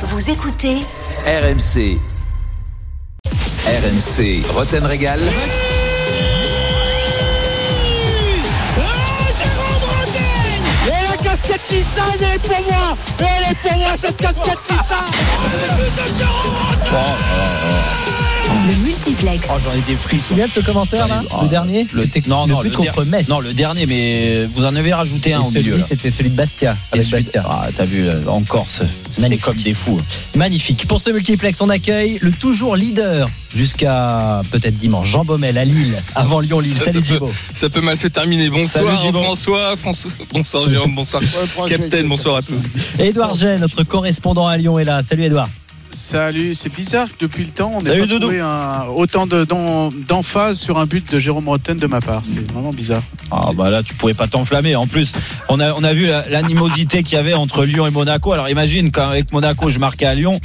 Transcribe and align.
Vous 0.00 0.30
écoutez 0.30 0.76
RMC. 1.26 1.98
RMC 3.66 4.46
Roten 4.54 4.86
Régal. 4.86 5.18
Et 10.86 10.90
la 11.10 11.16
casquette 11.16 11.60
Nissan, 11.72 12.04
elle 12.20 12.36
est 12.36 12.38
pour 12.38 12.62
moi. 12.62 12.96
Elle 13.18 13.52
est 13.52 13.56
pour 13.56 13.76
moi 13.78 13.96
cette 13.96 14.16
casquette 14.16 14.58
Nissan 14.70 15.04
le 18.66 18.74
multiplex. 18.84 19.46
Oh, 19.50 19.54
j'en 19.64 19.72
ai 19.72 19.80
des 19.86 19.94
frissons. 19.96 20.28
Tu 20.28 20.34
viens 20.34 20.46
de 20.46 20.52
ce 20.52 20.60
commentaire 20.60 21.06
là 21.08 21.22
Oh, 21.30 21.42
Le 21.42 21.48
dernier 21.48 21.86
Le 21.92 22.02
C'était 22.02 22.22
non, 22.28 22.46
non, 22.46 22.62
but 22.62 22.70
le 22.70 22.76
contre 22.76 23.04
der- 23.04 23.06
Metz. 23.06 23.28
Non, 23.28 23.40
le 23.40 23.52
dernier, 23.54 23.86
mais 23.86 24.46
vous 24.54 24.64
en 24.64 24.74
avez 24.74 24.92
rajouté 24.92 25.32
un 25.34 25.40
au 25.40 25.50
milieu. 25.50 25.80
c'était 25.88 26.10
celui 26.10 26.30
de 26.30 26.34
Bastia. 26.36 26.76
Avec 26.92 27.04
celui- 27.06 27.24
Bastia. 27.24 27.44
Ah, 27.48 27.68
t'as 27.74 27.84
vu, 27.84 28.06
euh, 28.06 28.20
en 28.26 28.42
Corse, 28.42 28.82
c'était 29.12 29.36
comme 29.36 29.56
des 29.56 29.74
fous. 29.74 29.98
Magnifique. 30.34 30.86
Pour 30.86 31.00
ce 31.00 31.10
multiplex, 31.10 31.60
on 31.60 31.68
accueille 31.68 32.18
le 32.20 32.32
toujours 32.32 32.76
leader 32.76 33.28
jusqu'à 33.54 34.42
peut-être 34.50 34.76
dimanche, 34.78 35.08
Jean 35.08 35.24
Baumel 35.24 35.56
à 35.58 35.64
Lille, 35.64 36.00
avant 36.14 36.40
Lyon-Lille. 36.40 36.78
Salut 36.78 37.04
ça 37.04 37.18
peut-. 37.18 37.26
Ça 37.54 37.70
peut 37.70 37.80
mal 37.80 37.96
se 37.96 38.08
terminer. 38.08 38.48
Bonsoir 38.50 38.84
Salut, 38.84 39.06
Gibon. 39.06 39.22
François, 39.24 39.76
François, 39.76 40.10
bonsoir 40.32 40.68
Jérôme, 40.68 40.94
bonsoir 40.94 41.22
Captain, 41.68 42.04
bonsoir 42.04 42.36
à 42.36 42.42
tous. 42.42 42.64
Édouard 42.98 43.34
Gênes, 43.34 43.60
notre 43.60 43.84
correspondant 43.84 44.46
à 44.46 44.56
Lyon, 44.56 44.78
est 44.78 44.84
là. 44.84 45.00
Salut 45.08 45.24
Édouard. 45.24 45.48
Salut, 45.90 46.54
c'est 46.54 46.72
bizarre 46.74 47.08
que 47.08 47.14
depuis 47.26 47.44
le 47.44 47.50
temps, 47.50 47.72
on 47.74 47.80
n'ait 47.80 47.90
pas 48.00 48.06
trouvé 48.20 48.40
un- 48.40 48.84
autant 48.94 49.26
de- 49.26 49.46
d'emphase 50.06 50.58
sur 50.58 50.78
un 50.78 50.84
but 50.86 51.10
de 51.12 51.18
Jérôme 51.18 51.48
Rotten 51.48 51.76
de 51.76 51.86
ma 51.86 52.00
part. 52.00 52.22
C'est 52.24 52.50
vraiment 52.52 52.70
bizarre. 52.70 53.02
Ah 53.30 53.50
bah 53.54 53.70
là, 53.70 53.82
tu 53.82 53.94
pouvais 53.94 54.14
pas 54.14 54.28
t'enflammer. 54.28 54.76
En 54.76 54.86
plus, 54.86 55.12
on 55.48 55.58
a, 55.60 55.72
on 55.72 55.82
a 55.84 55.92
vu 55.94 56.06
la- 56.06 56.28
l'animosité 56.28 57.02
qu'il 57.02 57.14
y 57.16 57.18
avait 57.18 57.34
entre 57.34 57.64
Lyon 57.64 57.86
et 57.86 57.90
Monaco. 57.90 58.32
Alors 58.32 58.48
imagine, 58.50 58.90
quand 58.90 59.08
avec 59.08 59.32
Monaco, 59.32 59.70
je 59.70 59.78
marquais 59.78 60.06
à 60.06 60.14
Lyon. 60.14 60.38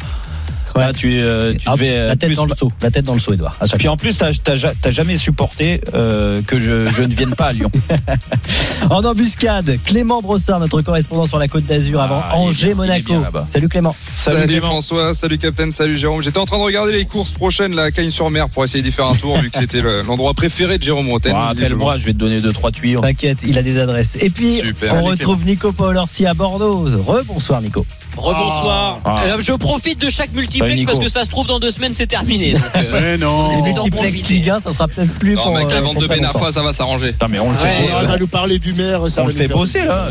Ouais. 0.76 0.82
Là, 0.82 0.94
tu, 0.94 1.20
euh, 1.20 1.54
tu 1.54 1.68
Hop, 1.70 1.76
devais. 1.76 1.92
euh, 1.96 2.08
la 2.08 2.16
tête 2.16 2.30
plus- 2.30 2.36
dans 2.36 2.46
le 2.46 2.56
seau. 2.56 2.72
La 2.82 2.90
tête 2.92 3.06
dans 3.06 3.14
le 3.14 3.20
seau, 3.20 3.34
chaque 3.66 3.78
Puis 3.80 3.88
en 3.88 3.96
plus, 3.98 4.18
t'as 4.18 4.32
t'as 4.44 4.56
ja- 4.56 4.74
t'as 4.80 4.90
jamais 4.92 5.18
supporté 5.18 5.82
euh, 5.94 6.42
que 6.46 6.60
je, 6.60 6.88
je 6.90 7.04
ne 7.04 7.14
vienne 7.14 7.36
pas 7.36 7.48
à 7.48 7.54
Lyon. 7.54 7.72
En 8.90 9.04
embuscade, 9.06 9.78
Clément 9.86 10.22
Brossard, 10.22 10.60
notre 10.60 10.82
correspondant 10.82 11.26
sur 11.26 11.40
la 11.40 11.48
Côte 11.48 11.66
d'Azur 11.66 12.02
avant 12.02 12.22
Ah, 12.22 12.36
Angers-Monaco. 12.36 13.14
Salut 13.50 13.70
Clément. 13.70 13.96
Salut, 13.96 14.46
Clément. 14.46 14.68
François, 14.68 15.14
salut 15.14 15.38
Captain, 15.38 15.72
salut 15.72 15.98
Jérôme. 15.98 16.22
J'étais 16.22 16.38
en 16.40 16.46
train 16.46 16.58
de 16.58 16.64
regarder 16.64 16.92
les 16.92 17.06
courses 17.06 17.32
prochaines, 17.32 17.76
la 17.76 17.92
Cagnes-sur-Mer, 17.92 18.50
pour 18.50 18.64
essayer 18.64 18.84
d'y 18.84 18.92
faire 18.92 19.08
un 19.08 19.16
tour, 19.16 19.40
vu 19.40 19.50
que 19.50 19.58
c'était 19.58 19.82
le- 19.82 20.02
l'endroit 20.04 20.34
préféré 20.34 20.78
de 20.78 20.84
Jérôme 20.84 21.10
Rotten. 21.10 21.34
Ah, 21.36 21.50
Appelle-moi, 21.52 21.98
je 21.98 22.06
vais 22.06 22.14
te 22.14 22.18
donner 22.18 22.42
deux 22.42 22.52
trois 22.54 22.72
tuyaux. 22.72 23.00
T'inquiète, 23.02 23.40
il 23.48 23.58
a 23.58 23.64
des 23.64 23.80
adresses. 23.80 24.18
Et 24.20 24.30
puis, 24.30 24.56
Super. 24.58 24.94
on 24.96 24.96
Salut, 24.98 25.10
retrouve 25.12 25.46
Nico 25.46 25.72
Paul 25.72 25.96
Orsi 25.98 26.26
à 26.26 26.34
Bordeaux. 26.34 26.86
Rebonsoir 27.06 27.62
Nico. 27.62 27.86
Rebonsoir. 28.18 29.00
Ah. 29.06 29.24
Euh, 29.26 29.38
je 29.40 29.54
profite 29.54 30.00
de 30.02 30.10
chaque 30.10 30.32
multiplex 30.34 30.84
parce 30.86 31.00
que 31.00 31.10
ça 31.10 31.24
se 31.26 31.30
trouve 31.30 31.48
dans 31.48 31.60
deux 31.60 31.72
semaines 31.72 31.94
c'est 31.94 32.08
terminé. 32.08 32.54
donc, 32.54 32.62
euh, 32.76 32.82
Mais 33.02 33.18
non. 33.18 33.50
Multiplex 33.64 34.22
1, 34.50 34.60
ça 34.62 34.74
sera 34.74 34.88
peut-être 34.88 35.14
plus 35.20 35.36
Non, 35.36 35.44
pour. 35.44 35.56
avec 35.58 35.72
la 35.72 35.78
euh, 35.78 35.82
vente 35.82 36.00
de 36.00 36.08
Ben. 36.08 36.24
Arfa, 36.26 36.52
ça 36.52 36.62
va 36.62 36.74
s'arranger. 36.74 37.14
Mais 37.30 37.40
on 37.40 37.50
le 37.52 37.56
fait, 37.58 37.64
Ouais, 37.64 37.90
on 37.92 38.00
ouais. 38.00 38.06
On 38.06 38.10
va 38.10 38.18
nous 38.18 38.28
parler 38.28 38.60
du 38.60 38.74
maire, 38.74 39.02
ça 39.10 39.22
on 39.22 39.26
va 39.26 39.32
le 39.32 39.38
fait 39.38 39.48
faire- 39.48 39.58
bosser 39.58 39.86
là. 39.86 40.08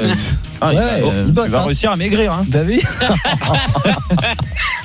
Ah, 0.60 0.70
il 0.72 0.78
Ouais, 0.78 0.84
va- 0.84 0.98
il 0.98 1.04
euh, 1.04 1.24
bosse, 1.26 1.44
il 1.46 1.50
va 1.50 1.58
hein. 1.60 1.64
réussir 1.64 1.90
à 1.92 1.96
maigrir. 1.96 2.32
Hein. 2.32 2.44
T'as 2.50 2.62
vu 2.62 2.80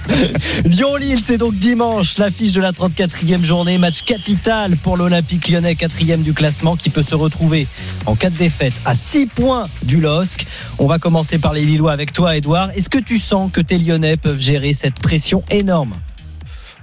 Lyon-Lille, 0.66 1.20
c'est 1.23 1.38
donc 1.38 1.56
dimanche, 1.56 2.17
l'affiche 2.17 2.52
de 2.52 2.62
la 2.62 2.72
34e 2.72 3.44
journée. 3.44 3.78
Match 3.78 4.03
capital 4.03 4.76
pour 4.78 4.98
l'Olympique 4.98 5.48
lyonnais, 5.50 5.76
quatrième 5.76 6.22
du 6.22 6.34
classement, 6.34 6.76
qui 6.76 6.90
peut 6.90 7.03
se 7.03 7.16
retrouver 7.16 7.67
en 8.06 8.16
cas 8.16 8.30
de 8.30 8.38
défaite 8.38 8.73
à 8.86 8.95
6 8.95 9.28
points 9.28 9.68
du 9.84 10.00
LOSC. 10.00 10.45
On 10.80 10.88
va 10.88 11.00
commencer 11.00 11.38
par 11.38 11.53
les 11.53 11.62
Lillois 11.62 11.92
avec 11.92 12.14
toi, 12.14 12.36
Edouard. 12.38 12.72
Est-ce 12.75 12.90
que 12.90 13.00
tu 13.00 13.20
sens 13.20 13.52
que 13.52 13.62
tes 13.62 13.78
Lyonnais 13.78 14.18
peuvent 14.18 14.40
gérer 14.40 14.73
cette 14.73 15.00
pression 15.00 15.44
énorme? 15.50 15.94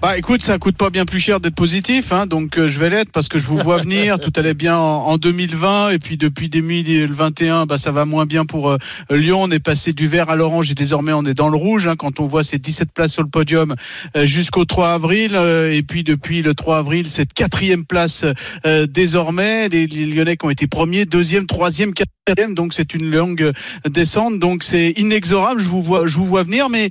Bah 0.02 0.18
écoute, 0.18 0.42
ça 0.42 0.58
coûte 0.58 0.76
pas 0.76 0.90
bien 0.90 1.06
plus 1.06 1.18
cher 1.20 1.40
d'être 1.40 1.54
positif, 1.54 2.12
hein, 2.12 2.26
donc 2.26 2.58
euh, 2.58 2.68
je 2.68 2.78
vais 2.78 2.90
l'être 2.90 3.10
parce 3.10 3.28
que 3.28 3.38
je 3.38 3.46
vous 3.46 3.56
vois 3.56 3.78
venir. 3.78 4.20
Tout 4.20 4.32
allait 4.36 4.52
bien 4.52 4.76
en, 4.76 5.06
en 5.06 5.16
2020 5.16 5.90
et 5.90 5.98
puis 5.98 6.18
depuis 6.18 6.50
2021, 6.50 7.64
bah 7.64 7.78
ça 7.78 7.90
va 7.90 8.04
moins 8.04 8.26
bien 8.26 8.44
pour 8.44 8.70
euh, 8.70 8.76
Lyon. 9.08 9.42
On 9.44 9.50
est 9.50 9.60
passé 9.60 9.94
du 9.94 10.06
vert 10.06 10.28
à 10.28 10.36
l'orange 10.36 10.70
et 10.70 10.74
désormais 10.74 11.14
on 11.14 11.24
est 11.24 11.32
dans 11.32 11.48
le 11.48 11.56
rouge. 11.56 11.86
hein, 11.86 11.94
quand 11.96 12.20
on 12.20 12.26
voit 12.26 12.44
ces 12.44 12.58
17 12.58 12.90
places 12.92 13.12
sur 13.12 13.22
le 13.22 13.30
podium 13.30 13.74
euh, 14.16 14.26
jusqu'au 14.26 14.66
3 14.66 14.90
avril 14.90 15.36
et 15.36 15.82
puis 15.82 16.04
depuis 16.04 16.42
le 16.42 16.54
3 16.54 16.78
avril 16.78 17.08
cette 17.08 17.32
quatrième 17.32 17.86
place 17.86 18.26
euh, 18.66 18.86
désormais. 18.86 19.70
Les, 19.70 19.86
les 19.86 20.04
Lyonnais 20.06 20.36
qui 20.36 20.44
ont 20.44 20.50
été 20.50 20.66
premiers, 20.66 21.06
deuxième, 21.06 21.46
troisième, 21.46 21.94
quatrième, 21.94 22.10
donc 22.54 22.72
c'est 22.72 22.94
une 22.94 23.10
longue 23.10 23.52
descente. 23.86 24.38
Donc 24.38 24.62
c'est 24.62 24.92
inexorable. 24.96 25.60
Je 25.60 25.68
vous 25.68 25.82
vois, 25.82 26.06
je 26.06 26.16
vous 26.16 26.24
vois 26.24 26.42
venir, 26.42 26.70
mais 26.70 26.88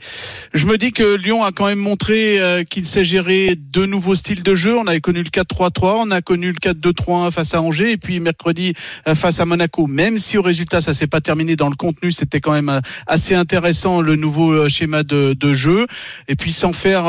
je 0.53 0.67
me 0.67 0.77
dis 0.77 0.91
que 0.91 1.15
Lyon 1.15 1.43
a 1.43 1.51
quand 1.51 1.65
même 1.65 1.79
montré 1.79 2.39
euh, 2.39 2.63
qu'il 2.63 2.85
gérer 2.85 3.55
deux 3.55 3.87
nouveaux 3.87 4.13
styles 4.13 4.43
de 4.43 4.53
jeu. 4.53 4.77
On 4.77 4.85
avait 4.85 5.01
connu 5.01 5.23
le 5.23 5.29
4-3-3, 5.29 6.03
on 6.05 6.11
a 6.11 6.21
connu 6.21 6.51
le 6.51 6.73
4-2-3-1 6.73 7.31
face 7.31 7.55
à 7.55 7.61
Angers 7.63 7.93
et 7.93 7.97
puis 7.97 8.19
mercredi 8.19 8.75
euh, 9.07 9.15
face 9.15 9.39
à 9.39 9.45
Monaco. 9.45 9.87
Même 9.87 10.19
si 10.19 10.37
au 10.37 10.43
résultat 10.43 10.81
ça 10.81 10.93
s'est 10.93 11.07
pas 11.07 11.19
terminé 11.19 11.55
dans 11.55 11.69
le 11.69 11.75
contenu, 11.75 12.11
c'était 12.11 12.39
quand 12.39 12.51
même 12.51 12.69
euh, 12.69 12.81
assez 13.07 13.33
intéressant 13.33 14.01
le 14.01 14.15
nouveau 14.15 14.69
schéma 14.69 15.01
de, 15.01 15.33
de 15.33 15.53
jeu. 15.55 15.87
Et 16.27 16.35
puis 16.35 16.53
sans 16.53 16.73
faire 16.73 17.05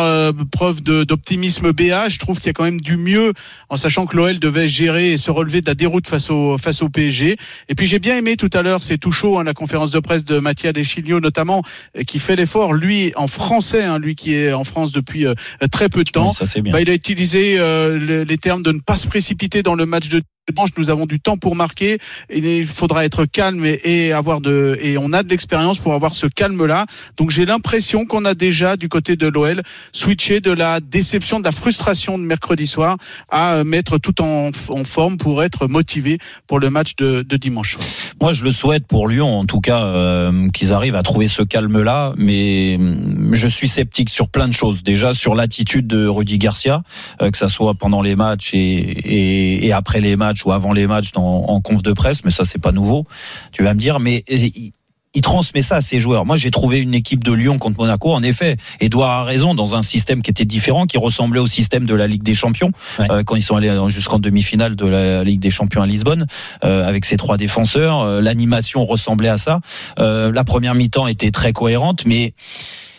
preuve 0.50 0.82
de- 0.82 1.04
d'optimisme 1.04 1.72
BA, 1.72 2.08
je 2.08 2.18
trouve 2.18 2.38
qu'il 2.38 2.46
y 2.46 2.50
a 2.50 2.54
quand 2.54 2.64
même 2.64 2.80
du 2.80 2.96
mieux 2.96 3.34
en 3.68 3.76
sachant 3.76 4.06
que 4.06 4.16
l'OL 4.16 4.38
devait 4.38 4.68
gérer 4.68 5.12
et 5.12 5.18
se 5.18 5.30
relever 5.30 5.60
de 5.60 5.66
la 5.66 5.74
déroute 5.74 6.08
face 6.08 6.30
au 6.30 6.56
face 6.56 6.80
au 6.80 6.88
PSG. 6.88 7.36
Et 7.68 7.74
puis 7.74 7.86
j'ai 7.86 7.98
bien 7.98 8.13
aimé 8.16 8.36
tout 8.36 8.50
à 8.52 8.62
l'heure, 8.62 8.82
c'est 8.82 8.98
tout 8.98 9.10
chaud, 9.12 9.38
hein, 9.38 9.44
la 9.44 9.54
conférence 9.54 9.90
de 9.90 10.00
presse 10.00 10.24
de 10.24 10.38
Mathias 10.38 10.72
Deschilio 10.72 11.20
notamment, 11.20 11.62
euh, 11.96 12.02
qui 12.02 12.18
fait 12.18 12.36
l'effort, 12.36 12.72
lui 12.72 13.12
en 13.16 13.26
français, 13.26 13.82
hein, 13.84 13.98
lui 13.98 14.14
qui 14.14 14.34
est 14.34 14.52
en 14.52 14.64
France 14.64 14.92
depuis 14.92 15.26
euh, 15.26 15.34
très 15.70 15.88
peu 15.88 16.04
de 16.04 16.10
temps. 16.10 16.32
Ça 16.32 16.46
bien. 16.62 16.72
Bah, 16.72 16.80
il 16.80 16.90
a 16.90 16.94
utilisé 16.94 17.56
euh, 17.58 17.98
le- 17.98 18.22
les 18.24 18.38
termes 18.38 18.62
de 18.62 18.72
ne 18.72 18.80
pas 18.80 18.96
se 18.96 19.06
précipiter 19.06 19.62
dans 19.62 19.74
le 19.74 19.86
match 19.86 20.08
de 20.08 20.22
dimanche. 20.52 20.70
Nous 20.76 20.90
avons 20.90 21.06
du 21.06 21.20
temps 21.20 21.36
pour 21.36 21.56
marquer. 21.56 21.98
Il 22.32 22.66
faudra 22.66 23.04
être 23.04 23.24
calme 23.24 23.64
et, 23.64 24.12
avoir 24.12 24.40
de 24.40 24.78
et 24.82 24.98
on 24.98 25.12
a 25.12 25.22
de 25.22 25.28
l'expérience 25.28 25.78
pour 25.78 25.94
avoir 25.94 26.14
ce 26.14 26.26
calme 26.26 26.66
là. 26.66 26.86
Donc 27.16 27.30
j'ai 27.30 27.46
l'impression 27.46 28.04
qu'on 28.04 28.24
a 28.24 28.34
déjà 28.34 28.76
du 28.76 28.88
côté 28.88 29.16
de 29.16 29.26
l'OL 29.26 29.62
switché 29.92 30.40
de 30.40 30.50
la 30.50 30.80
déception, 30.80 31.38
de 31.40 31.44
la 31.44 31.52
frustration 31.52 32.18
de 32.18 32.24
mercredi 32.24 32.66
soir 32.66 32.96
à 33.30 33.54
euh, 33.54 33.64
mettre 33.64 33.98
tout 33.98 34.20
en, 34.20 34.50
forme 34.84 35.16
pour 35.16 35.42
être 35.42 35.66
motivé 35.66 36.18
pour 36.46 36.58
le 36.58 36.68
match 36.68 36.96
de, 36.96 37.22
dimanche. 37.36 37.78
Moi, 38.20 38.32
je 38.32 38.44
le 38.44 38.52
souhaite 38.52 38.86
pour 38.86 39.08
Lyon, 39.08 39.26
en 39.26 39.44
tout 39.44 39.60
cas, 39.60 39.82
euh, 39.84 40.48
qu'ils 40.50 40.72
arrivent 40.72 40.94
à 40.94 41.02
trouver 41.02 41.26
ce 41.26 41.42
calme-là. 41.42 42.12
Mais 42.16 42.76
hum, 42.78 43.30
je 43.32 43.48
suis 43.48 43.68
sceptique 43.68 44.10
sur 44.10 44.28
plein 44.28 44.46
de 44.46 44.52
choses. 44.52 44.82
Déjà 44.82 45.14
sur 45.14 45.34
l'attitude 45.34 45.86
de 45.86 46.06
Rudy 46.06 46.38
Garcia, 46.38 46.82
euh, 47.22 47.30
que 47.30 47.38
ça 47.38 47.48
soit 47.48 47.74
pendant 47.74 48.02
les 48.02 48.14
matchs 48.14 48.52
et 48.54 49.72
après 49.72 50.00
les 50.00 50.16
matchs 50.16 50.33
ou 50.44 50.52
avant 50.52 50.72
les 50.72 50.86
matchs 50.86 51.12
dans, 51.12 51.44
en 51.46 51.60
conf 51.60 51.82
de 51.82 51.92
presse. 51.92 52.24
Mais 52.24 52.30
ça, 52.30 52.44
c'est 52.44 52.58
pas 52.60 52.72
nouveau. 52.72 53.06
Tu 53.52 53.62
vas 53.62 53.74
me 53.74 53.78
dire, 53.78 54.00
mais 54.00 54.24
il, 54.28 54.72
il 55.16 55.20
transmet 55.20 55.62
ça 55.62 55.76
à 55.76 55.80
ses 55.80 56.00
joueurs. 56.00 56.26
Moi, 56.26 56.36
j'ai 56.36 56.50
trouvé 56.50 56.80
une 56.80 56.92
équipe 56.92 57.22
de 57.22 57.32
Lyon 57.32 57.58
contre 57.58 57.78
Monaco. 57.78 58.12
En 58.12 58.22
effet, 58.24 58.56
Edouard 58.80 59.10
a 59.10 59.22
raison 59.22 59.54
dans 59.54 59.76
un 59.76 59.82
système 59.82 60.22
qui 60.22 60.30
était 60.32 60.44
différent, 60.44 60.86
qui 60.86 60.98
ressemblait 60.98 61.38
au 61.38 61.46
système 61.46 61.86
de 61.86 61.94
la 61.94 62.08
Ligue 62.08 62.24
des 62.24 62.34
Champions 62.34 62.72
Ouais. 62.98 63.06
euh, 63.10 63.22
quand 63.22 63.36
ils 63.36 63.42
sont 63.42 63.54
allés 63.54 63.72
jusqu'en 63.86 64.18
demi-finale 64.18 64.74
de 64.74 64.86
la 64.86 65.22
Ligue 65.22 65.38
des 65.38 65.50
Champions 65.50 65.82
à 65.82 65.86
Lisbonne 65.86 66.26
euh, 66.64 66.84
avec 66.88 67.04
ses 67.04 67.16
trois 67.16 67.36
défenseurs. 67.36 68.00
Euh, 68.00 68.20
L'animation 68.20 68.82
ressemblait 68.82 69.28
à 69.28 69.38
ça. 69.38 69.60
Euh, 70.00 70.32
la 70.32 70.42
première 70.42 70.74
mi-temps 70.74 71.06
était 71.06 71.30
très 71.30 71.52
cohérente, 71.52 72.04
mais 72.06 72.34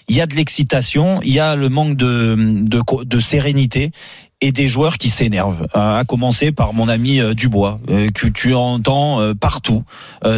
il 0.08 0.16
y 0.16 0.22
a 0.22 0.26
de 0.28 0.36
l'excitation, 0.36 1.20
il 1.24 1.34
y 1.34 1.40
a 1.40 1.56
le 1.56 1.68
manque 1.68 1.98
de, 1.98 2.36
de, 2.38 3.04
de 3.04 3.20
sérénité 3.20 3.92
et 4.42 4.52
des 4.52 4.68
joueurs 4.68 4.98
qui 4.98 5.10
s'énervent. 5.10 5.68
À 5.74 6.04
commencer 6.06 6.52
par 6.52 6.74
mon 6.74 6.90
ami 6.90 7.20
euh, 7.20 7.34
Dubois, 7.34 7.80
euh, 7.90 8.10
que 8.10 8.28
tu 8.28 8.54
entends 8.54 9.22
euh, 9.22 9.34
partout 9.34 9.84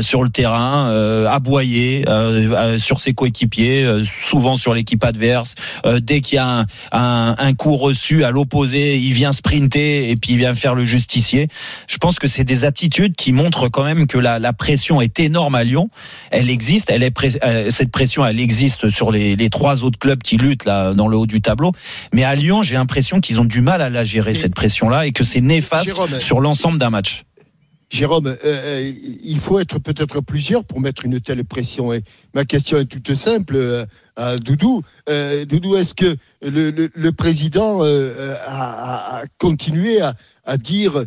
sur 0.02 0.24
le 0.24 0.30
terrain, 0.30 0.90
aboyer 1.30 2.06
sur 2.78 3.00
ses 3.00 3.14
coéquipiers, 3.14 4.04
souvent 4.04 4.56
sur 4.56 4.74
l'équipe 4.74 5.02
adverse. 5.04 5.56
Dès 6.02 6.20
qu'il 6.20 6.36
y 6.36 6.40
a 6.40 6.66
un, 6.92 7.54
coup 7.54 7.76
reçu 7.76 8.26
à 8.26 8.32
l'opposé, 8.32 8.98
il 8.98 9.14
vient 9.14 9.32
sprinter 9.32 10.10
et 10.10 10.16
puis 10.18 10.34
il 10.34 10.40
vient 10.40 10.54
faire 10.56 10.76
le 10.76 10.84
justicier. 10.84 11.48
Je 11.88 11.98
pense 11.98 12.20
que 12.20 12.28
c'est 12.28 12.44
des 12.44 12.66
attitudes 12.66 13.16
qui 13.16 13.32
montrent 13.32 13.70
quand 13.70 13.86
même 13.86 14.08
que 14.08 14.18
la, 14.18 14.52
pression 14.52 15.00
est 15.00 15.22
énorme 15.22 15.56
à 15.56 15.64
Lyon. 15.64 15.90
Elle 16.32 16.50
existe, 16.50 16.90
elle 16.90 17.04
est 17.04 17.72
cette 17.72 17.92
pression, 17.92 18.26
elle 18.26 18.42
existe 18.42 18.90
sur 18.90 19.12
les, 19.12 19.38
les 19.38 19.50
trois 19.50 19.86
autres 19.86 20.00
clubs 20.00 20.22
qui 20.22 20.36
luttent 20.36 20.66
là 20.66 20.94
dans 20.94 21.08
le 21.08 21.16
haut 21.16 21.28
du 21.28 21.40
tableau. 21.40 21.72
Mais 22.14 22.26
à 22.26 22.36
Lyon, 22.36 22.62
j'ai 22.62 22.76
l'impression 22.76 23.22
qu'ils 23.22 23.40
ont 23.40 23.46
du 23.46 23.62
mal 23.62 23.82
à 23.82 23.87
la 23.90 24.04
gérer 24.04 24.34
cette 24.34 24.54
pression-là 24.56 25.06
et 25.08 25.12
que 25.12 25.24
c'est 25.24 25.42
néfaste 25.42 25.86
Jérôme, 25.88 26.20
sur 26.20 26.40
l'ensemble 26.42 26.80
d'un 26.80 26.90
match. 26.90 27.24
Jérôme, 27.90 28.28
euh, 28.28 28.36
euh, 28.44 28.92
il 29.24 29.40
faut 29.40 29.60
être 29.60 29.80
peut-être 29.80 30.20
plusieurs 30.20 30.66
pour 30.66 30.82
mettre 30.82 31.06
une 31.06 31.22
telle 31.22 31.46
pression. 31.46 31.94
Et 31.94 32.04
ma 32.34 32.44
question 32.44 32.78
est 32.78 32.86
toute 32.86 33.16
simple 33.16 33.56
euh, 33.56 33.86
à 34.18 34.36
Doudou. 34.36 34.82
Euh, 35.10 35.46
Doudou, 35.46 35.78
est-ce 35.78 35.94
que 35.94 36.18
le, 36.42 36.70
le- 36.72 36.92
le 36.94 37.12
président 37.14 37.82
a, 37.84 39.22
continué 39.38 40.02
à, 40.02 40.16
à 40.44 40.58
dire 40.58 41.06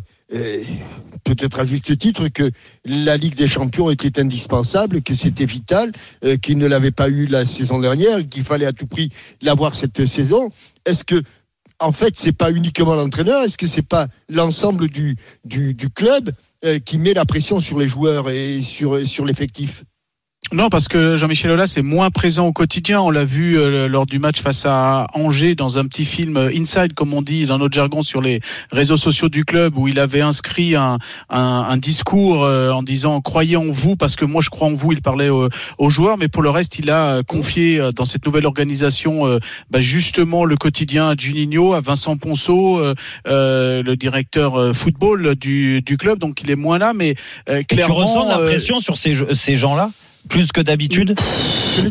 peut-être 1.23 1.59
à 1.59 1.63
juste 1.65 1.97
titre, 1.97 2.29
que 2.29 2.49
la 2.85 3.17
Ligue 3.17 3.35
des 3.35 3.47
Champions 3.49 3.89
était 3.91 4.19
indispensable, 4.19 5.01
que 5.01 5.13
c'était 5.13 5.45
vital, 5.45 5.91
euh, 6.23 6.37
qu'il 6.37 6.57
ne 6.57 6.65
l'avait 6.67 6.91
pas 6.91 7.09
eu 7.09 7.25
la 7.25 7.45
saison 7.45 7.79
dernière, 7.79 8.27
qu'il 8.27 8.43
fallait 8.43 8.65
à 8.65 8.71
tout 8.71 8.87
prix 8.87 9.09
l'avoir 9.41 9.75
cette 9.75 10.05
saison? 10.05 10.49
Est-ce 10.85 11.03
que 11.03 11.21
en 11.81 11.91
fait, 11.91 12.13
c'est 12.15 12.31
pas 12.31 12.51
uniquement 12.51 12.95
l'entraîneur, 12.95 13.43
est-ce 13.43 13.57
que 13.57 13.67
c'est 13.67 13.87
pas 13.87 14.07
l'ensemble 14.29 14.87
du, 14.87 15.17
club 15.93 16.31
euh, 16.63 16.79
qui 16.79 16.99
met 16.99 17.13
la 17.13 17.25
pression 17.25 17.59
sur 17.59 17.77
les 17.77 17.87
joueurs 17.87 18.29
et 18.29 18.61
sur 18.61 19.25
l'effectif? 19.25 19.83
Non, 20.53 20.67
parce 20.67 20.89
que 20.89 21.15
Jean-Michel 21.15 21.51
Aulas 21.51 21.75
est 21.77 21.81
moins 21.81 22.09
présent 22.09 22.45
au 22.45 22.51
quotidien. 22.51 22.99
On 22.99 23.09
l'a 23.09 23.23
vu 23.23 23.57
euh, 23.57 23.87
lors 23.87 24.05
du 24.05 24.19
match 24.19 24.41
face 24.41 24.65
à 24.65 25.07
Angers 25.13 25.55
dans 25.55 25.77
un 25.77 25.85
petit 25.85 26.03
film 26.03 26.35
euh, 26.35 26.51
inside, 26.53 26.93
comme 26.93 27.13
on 27.13 27.21
dit 27.21 27.45
dans 27.45 27.57
notre 27.57 27.73
jargon, 27.73 28.01
sur 28.03 28.21
les 28.21 28.41
réseaux 28.69 28.97
sociaux 28.97 29.29
du 29.29 29.45
club, 29.45 29.77
où 29.77 29.87
il 29.87 29.97
avait 29.97 30.19
inscrit 30.19 30.75
un, 30.75 30.97
un, 31.29 31.39
un 31.39 31.77
discours 31.77 32.43
euh, 32.43 32.69
en 32.71 32.83
disant 32.83 33.21
croyez 33.21 33.55
en 33.55 33.71
vous, 33.71 33.95
parce 33.95 34.17
que 34.17 34.25
moi 34.25 34.41
je 34.41 34.49
crois 34.49 34.67
en 34.67 34.73
vous. 34.73 34.91
Il 34.91 35.01
parlait 35.01 35.29
aux, 35.29 35.47
aux 35.77 35.89
joueurs, 35.89 36.17
mais 36.17 36.27
pour 36.27 36.43
le 36.43 36.49
reste, 36.49 36.79
il 36.79 36.89
a 36.89 37.15
euh, 37.19 37.23
confié 37.23 37.79
euh, 37.79 37.93
dans 37.93 38.03
cette 38.05 38.25
nouvelle 38.25 38.45
organisation 38.45 39.25
euh, 39.27 39.39
bah, 39.69 39.79
justement 39.79 40.43
le 40.43 40.57
quotidien 40.57 41.07
à 41.11 41.15
Juninho, 41.17 41.73
à 41.73 41.79
Vincent 41.79 42.17
Ponceau, 42.17 42.77
euh, 42.77 42.93
euh, 43.25 43.81
le 43.83 43.95
directeur 43.95 44.59
euh, 44.59 44.73
football 44.73 45.35
du, 45.35 45.81
du 45.81 45.95
club. 45.95 46.19
Donc 46.19 46.41
il 46.41 46.51
est 46.51 46.57
moins 46.57 46.77
là, 46.77 46.91
mais 46.93 47.15
euh, 47.49 47.59
Et 47.59 47.63
tu 47.63 47.75
clairement. 47.77 47.95
ressens 47.95 48.25
de 48.25 48.29
la 48.31 48.39
euh, 48.39 48.47
pression 48.47 48.81
sur 48.81 48.97
ces, 48.97 49.15
ces 49.33 49.55
gens-là? 49.55 49.89
Plus 50.29 50.51
que 50.51 50.61
d'habitude 50.61 51.15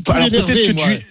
alors 0.09 0.29
peut-être 0.31 0.67
que 0.69 0.73
moi. 0.73 0.89
Ju- 0.89 1.07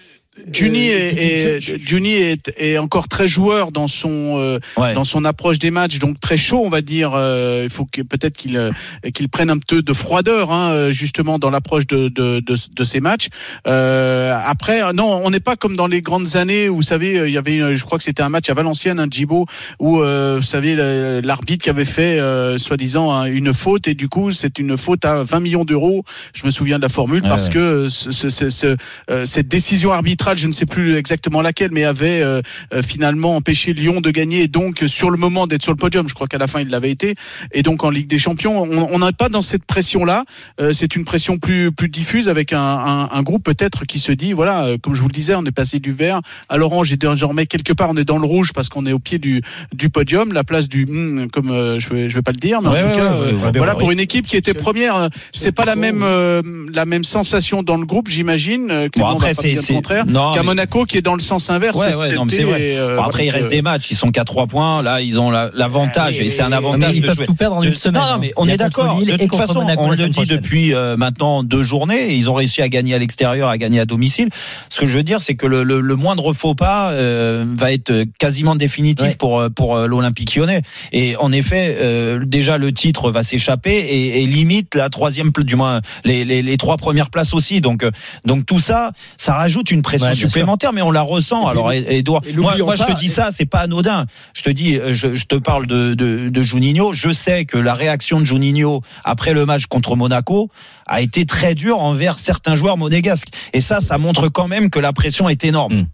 Juni 0.51 0.89
Euh, 0.89 0.93
est, 0.93 1.57
est, 1.57 1.77
Juni 1.87 2.13
est, 2.13 2.51
est 2.57 2.77
encore 2.77 3.07
très 3.07 3.27
joueur 3.27 3.71
dans 3.71 3.87
son 3.87 4.35
euh, 4.37 4.59
Ouais. 4.77 4.93
dans 4.93 5.03
son 5.03 5.25
approche 5.25 5.59
des 5.59 5.71
matchs, 5.71 5.99
donc 5.99 6.19
très 6.19 6.37
chaud, 6.37 6.61
on 6.63 6.69
va 6.69 6.81
dire. 6.81 7.11
Euh, 7.15 7.61
il 7.65 7.69
faut 7.69 7.85
que 7.85 8.01
peut-être 8.01 8.37
qu'il 8.37 8.57
euh, 8.57 8.71
qu'il 9.13 9.29
prenne 9.29 9.49
un 9.49 9.57
peu 9.57 9.81
de 9.81 9.93
froideur, 9.93 10.51
hein, 10.51 10.71
euh, 10.71 10.91
justement, 10.91 11.39
dans 11.39 11.49
l'approche 11.49 11.87
de, 11.87 12.07
de, 12.07 12.39
de, 12.39 12.55
de 12.73 12.83
ces 12.83 12.99
matchs. 12.99 13.27
Euh, 13.67 14.33
après, 14.45 14.81
non, 14.93 15.21
on 15.23 15.29
n'est 15.29 15.39
pas 15.39 15.55
comme 15.55 15.75
dans 15.75 15.87
les 15.87 16.01
grandes 16.01 16.35
années 16.35 16.69
où, 16.69 16.77
vous 16.77 16.81
savez, 16.81 17.21
il 17.27 17.31
y 17.33 17.37
avait, 17.37 17.55
une- 17.57 17.75
je 17.75 17.83
crois 17.85 17.97
que 17.97 18.03
c'était 18.03 18.23
un 18.23 18.29
match 18.29 18.49
à 18.49 18.53
Valenciennes, 18.53 18.99
un 18.99 19.07
Djibo, 19.09 19.45
où, 19.79 20.01
euh, 20.01 20.37
vous 20.39 20.45
savez, 20.45 20.75
l'arbitre 21.21 21.63
qui 21.63 21.69
avait 21.69 21.85
fait, 21.85 22.19
euh, 22.19 22.57
soi-disant, 22.57 23.11
hein, 23.11 23.25
une 23.25 23.53
faute, 23.53 23.87
et 23.87 23.93
du 23.93 24.07
coup, 24.09 24.31
c'est 24.31 24.59
une 24.59 24.77
faute 24.77 25.05
à 25.05 25.23
20 25.23 25.39
millions 25.39 25.65
d'euros. 25.65 26.03
Je 26.33 26.45
me 26.45 26.51
souviens 26.51 26.77
de 26.77 26.83
la 26.83 26.89
formule, 26.89 27.21
Ouais, 27.23 27.29
parce 27.29 27.47
ouais. 27.47 27.53
que 27.53 27.87
ce, 27.89 28.11
ce- 28.11 28.29
ce- 28.29 28.49
ce- 28.49 28.77
euh, 29.11 29.25
cette 29.25 29.47
décision 29.47 29.91
arbitrale, 29.91 30.28
je 30.37 30.47
ne 30.47 30.53
sais 30.53 30.65
plus 30.65 30.95
exactement 30.95 31.41
laquelle, 31.41 31.71
mais 31.71 31.83
avait 31.83 32.21
euh, 32.21 32.41
euh, 32.73 32.81
finalement 32.81 33.35
empêché 33.35 33.73
Lyon 33.73 34.01
de 34.01 34.11
gagner, 34.11 34.43
et 34.43 34.47
donc 34.47 34.83
euh, 34.83 34.87
sur 34.87 35.09
le 35.09 35.17
moment 35.17 35.47
d'être 35.47 35.63
sur 35.63 35.71
le 35.71 35.77
podium. 35.77 36.07
Je 36.07 36.13
crois 36.13 36.27
qu'à 36.27 36.37
la 36.37 36.47
fin 36.47 36.59
il 36.61 36.69
l'avait 36.69 36.91
été, 36.91 37.15
et 37.51 37.63
donc 37.63 37.83
en 37.83 37.89
Ligue 37.89 38.07
des 38.07 38.19
Champions, 38.19 38.61
on 38.63 38.99
n'est 38.99 39.11
pas 39.13 39.29
dans 39.29 39.41
cette 39.41 39.63
pression-là. 39.65 40.25
Euh, 40.61 40.73
c'est 40.73 40.95
une 40.95 41.05
pression 41.05 41.37
plus 41.37 41.71
plus 41.71 41.89
diffuse 41.89 42.29
avec 42.29 42.53
un, 42.53 42.59
un, 42.59 43.09
un 43.11 43.21
groupe 43.23 43.43
peut-être 43.43 43.85
qui 43.85 43.99
se 43.99 44.11
dit 44.11 44.33
voilà, 44.33 44.65
euh, 44.65 44.77
comme 44.81 44.95
je 44.95 45.01
vous 45.01 45.07
le 45.07 45.13
disais, 45.13 45.35
on 45.35 45.45
est 45.45 45.51
passé 45.51 45.79
du 45.79 45.91
vert 45.91 46.21
à 46.49 46.57
l'orange 46.57 46.91
et 46.91 46.97
désormais 46.97 47.45
quelque 47.45 47.73
part 47.73 47.89
on 47.89 47.97
est 47.97 48.05
dans 48.05 48.17
le 48.17 48.25
rouge 48.27 48.51
parce 48.53 48.69
qu'on 48.69 48.85
est 48.85 48.93
au 48.93 48.99
pied 48.99 49.19
du 49.19 49.41
du 49.73 49.89
podium, 49.89 50.33
la 50.33 50.43
place 50.43 50.67
du 50.67 50.85
hmm, 50.85 51.27
comme 51.31 51.51
euh, 51.51 51.79
je 51.79 51.89
vais 51.89 52.09
je 52.09 52.15
vais 52.15 52.21
pas 52.21 52.31
le 52.31 52.37
dire, 52.37 52.61
mais 52.61 52.69
Ouais, 52.69 52.83
en 52.83 52.89
tout 52.89 52.95
ouais, 52.95 53.01
cas 53.01 53.13
ouais, 53.19 53.33
euh, 53.33 53.51
voilà 53.57 53.75
pour 53.75 53.91
une 53.91 53.99
équipe 53.99 54.27
qui 54.27 54.37
était 54.37 54.53
première, 54.53 55.09
c'est 55.33 55.51
pas 55.51 55.65
la 55.65 55.75
même 55.75 56.01
euh, 56.03 56.41
la 56.73 56.85
même 56.85 57.03
sensation 57.03 57.63
dans 57.63 57.77
le 57.77 57.85
groupe, 57.85 58.09
j'imagine. 58.09 58.67
que 58.91 58.99
Bon, 58.99 59.05
après, 59.07 59.33
c'est- 59.33 59.55
contraire. 59.73 60.05
non, 60.05 60.18
Qu'à 60.33 60.41
mais- 60.41 60.47
Monaco 60.47 60.85
qui 60.85 60.97
est 60.97 61.01
dans 61.01 61.15
le 61.15 61.21
sens 61.21 61.49
inverse. 61.49 61.77
Ouais, 61.77 61.87
cet 61.89 61.95
ouais, 61.97 62.13
non, 62.13 62.25
mais 62.25 62.33
été, 62.33 62.43
c'est 62.43 62.49
vrai. 62.49 62.61
et, 62.61 62.77
euh, 62.77 62.95
Bon, 62.97 63.03
après, 63.03 63.25
il 63.25 63.29
reste 63.29 63.49
des 63.49 63.61
matchs. 63.61 63.91
Ils 63.91 63.95
sont 63.97 64.11
qu'à 64.11 64.23
3 64.23 64.47
points. 64.47 64.81
Là, 64.81 65.01
ils 65.01 65.19
ont 65.19 65.29
la- 65.31 65.49
l'avantage 65.53 66.19
et 66.19 66.29
c'est 66.29 66.41
un 66.41 66.51
avantage 66.51 66.95
ils 66.95 67.01
de 67.01 67.07
peuvent 67.07 67.15
jouer. 67.15 67.25
tout 67.25 67.33
perdre 67.35 67.57
en 67.57 67.61
De- 67.61 67.67
une 67.67 67.75
semaine, 67.75 68.01
Non, 68.01 68.07
non, 68.07 68.13
hein. 68.15 68.17
mais 68.21 68.33
on 68.37 68.47
est 68.47 68.57
d'accord. 68.57 68.99
De 68.99 69.05
toute 69.11 69.27
contre 69.27 69.37
façon, 69.47 69.61
Monaco 69.61 69.81
on 69.83 69.89
le 69.91 69.97
dit 69.97 70.09
prochaine. 70.09 70.37
depuis 70.37 70.73
euh, 70.73 70.97
maintenant 70.97 71.43
deux 71.43 71.63
journées. 71.63 72.11
et 72.11 72.15
Ils 72.15 72.29
ont 72.29 72.33
réussi 72.33 72.61
à 72.61 72.69
gagner 72.69 72.93
à 72.95 72.97
l'extérieur, 72.97 73.49
à 73.49 73.57
gagner 73.57 73.79
à 73.79 73.85
domicile. 73.85 74.29
Ce 74.69 74.79
que 74.81 74.85
je 74.85 74.97
veux 74.97 75.03
dire, 75.03 75.21
c'est 75.21 75.35
que 75.35 75.45
le, 75.47 75.63
le- 75.63 75.81
le 75.81 75.95
moindre 75.95 76.33
faux 76.33 76.55
pas 76.55 76.91
euh, 76.91 77.45
va 77.57 77.71
être 77.71 78.03
quasiment 78.19 78.55
définitif 78.55 79.07
Ouais. 79.07 79.15
pour 79.17 79.39
euh, 79.39 79.49
pour 79.49 79.75
euh, 79.75 79.87
l'Olympique 79.87 80.35
Lyonnais. 80.35 80.61
Et 80.91 81.15
en 81.17 81.31
effet, 81.31 81.77
euh, 81.81 82.19
déjà 82.25 82.57
le 82.57 82.71
titre 82.73 83.11
va 83.11 83.23
s'échapper 83.23 83.71
et, 83.75 84.21
et 84.23 84.25
limite 84.25 84.75
la 84.75 84.89
troisième, 84.89 85.31
du 85.39 85.55
moins 85.55 85.81
les, 86.05 86.25
les, 86.25 86.41
les 86.41 86.57
trois 86.57 86.77
premières 86.77 87.09
places 87.09 87.33
aussi. 87.33 87.61
Donc 87.61 87.83
euh, 87.83 87.91
donc 88.25 88.45
tout 88.45 88.59
ça, 88.59 88.91
ça 89.17 89.33
rajoute 89.33 89.71
une 89.71 89.81
pression 89.81 90.08
Ouais, 90.09 90.15
supplémentaire, 90.15 90.73
mais 90.73 90.81
on 90.81 90.91
la 90.91 91.01
ressent. 91.01 91.47
Et 91.47 91.51
Alors, 91.51 91.71
Edouard, 91.71 92.21
et 92.27 92.33
moi, 92.33 92.55
moi 92.59 92.75
je 92.75 92.83
pas- 92.83 92.93
te 92.93 92.99
dis 92.99 93.07
ça, 93.07 93.29
c'est 93.31 93.45
pas 93.45 93.59
anodin. 93.59 94.05
Je 94.33 94.43
te 94.43 94.49
dis, 94.49 94.79
je, 94.91 95.15
je 95.15 95.25
te 95.25 95.35
parle 95.35 95.67
de, 95.67 95.93
de, 95.93 96.29
de 96.29 96.43
Juninho. 96.43 96.93
Je 96.93 97.09
sais 97.09 97.45
que 97.45 97.57
la 97.57 97.73
réaction 97.73 98.19
de 98.19 98.25
Juninho 98.25 98.81
après 99.03 99.33
le 99.33 99.45
match 99.45 99.65
contre 99.67 99.95
Monaco 99.95 100.49
a 100.87 101.01
été 101.01 101.25
très 101.25 101.55
dure 101.55 101.79
envers 101.79 102.17
certains 102.19 102.55
joueurs 102.55 102.77
monégasques. 102.77 103.29
Et 103.53 103.61
ça, 103.61 103.79
ça 103.81 103.97
montre 103.97 104.27
quand 104.29 104.47
même 104.47 104.69
que 104.69 104.79
la 104.79 104.93
pression 104.93 105.29
est 105.29 105.43
énorme. 105.43 105.81
Mm. 105.81 105.87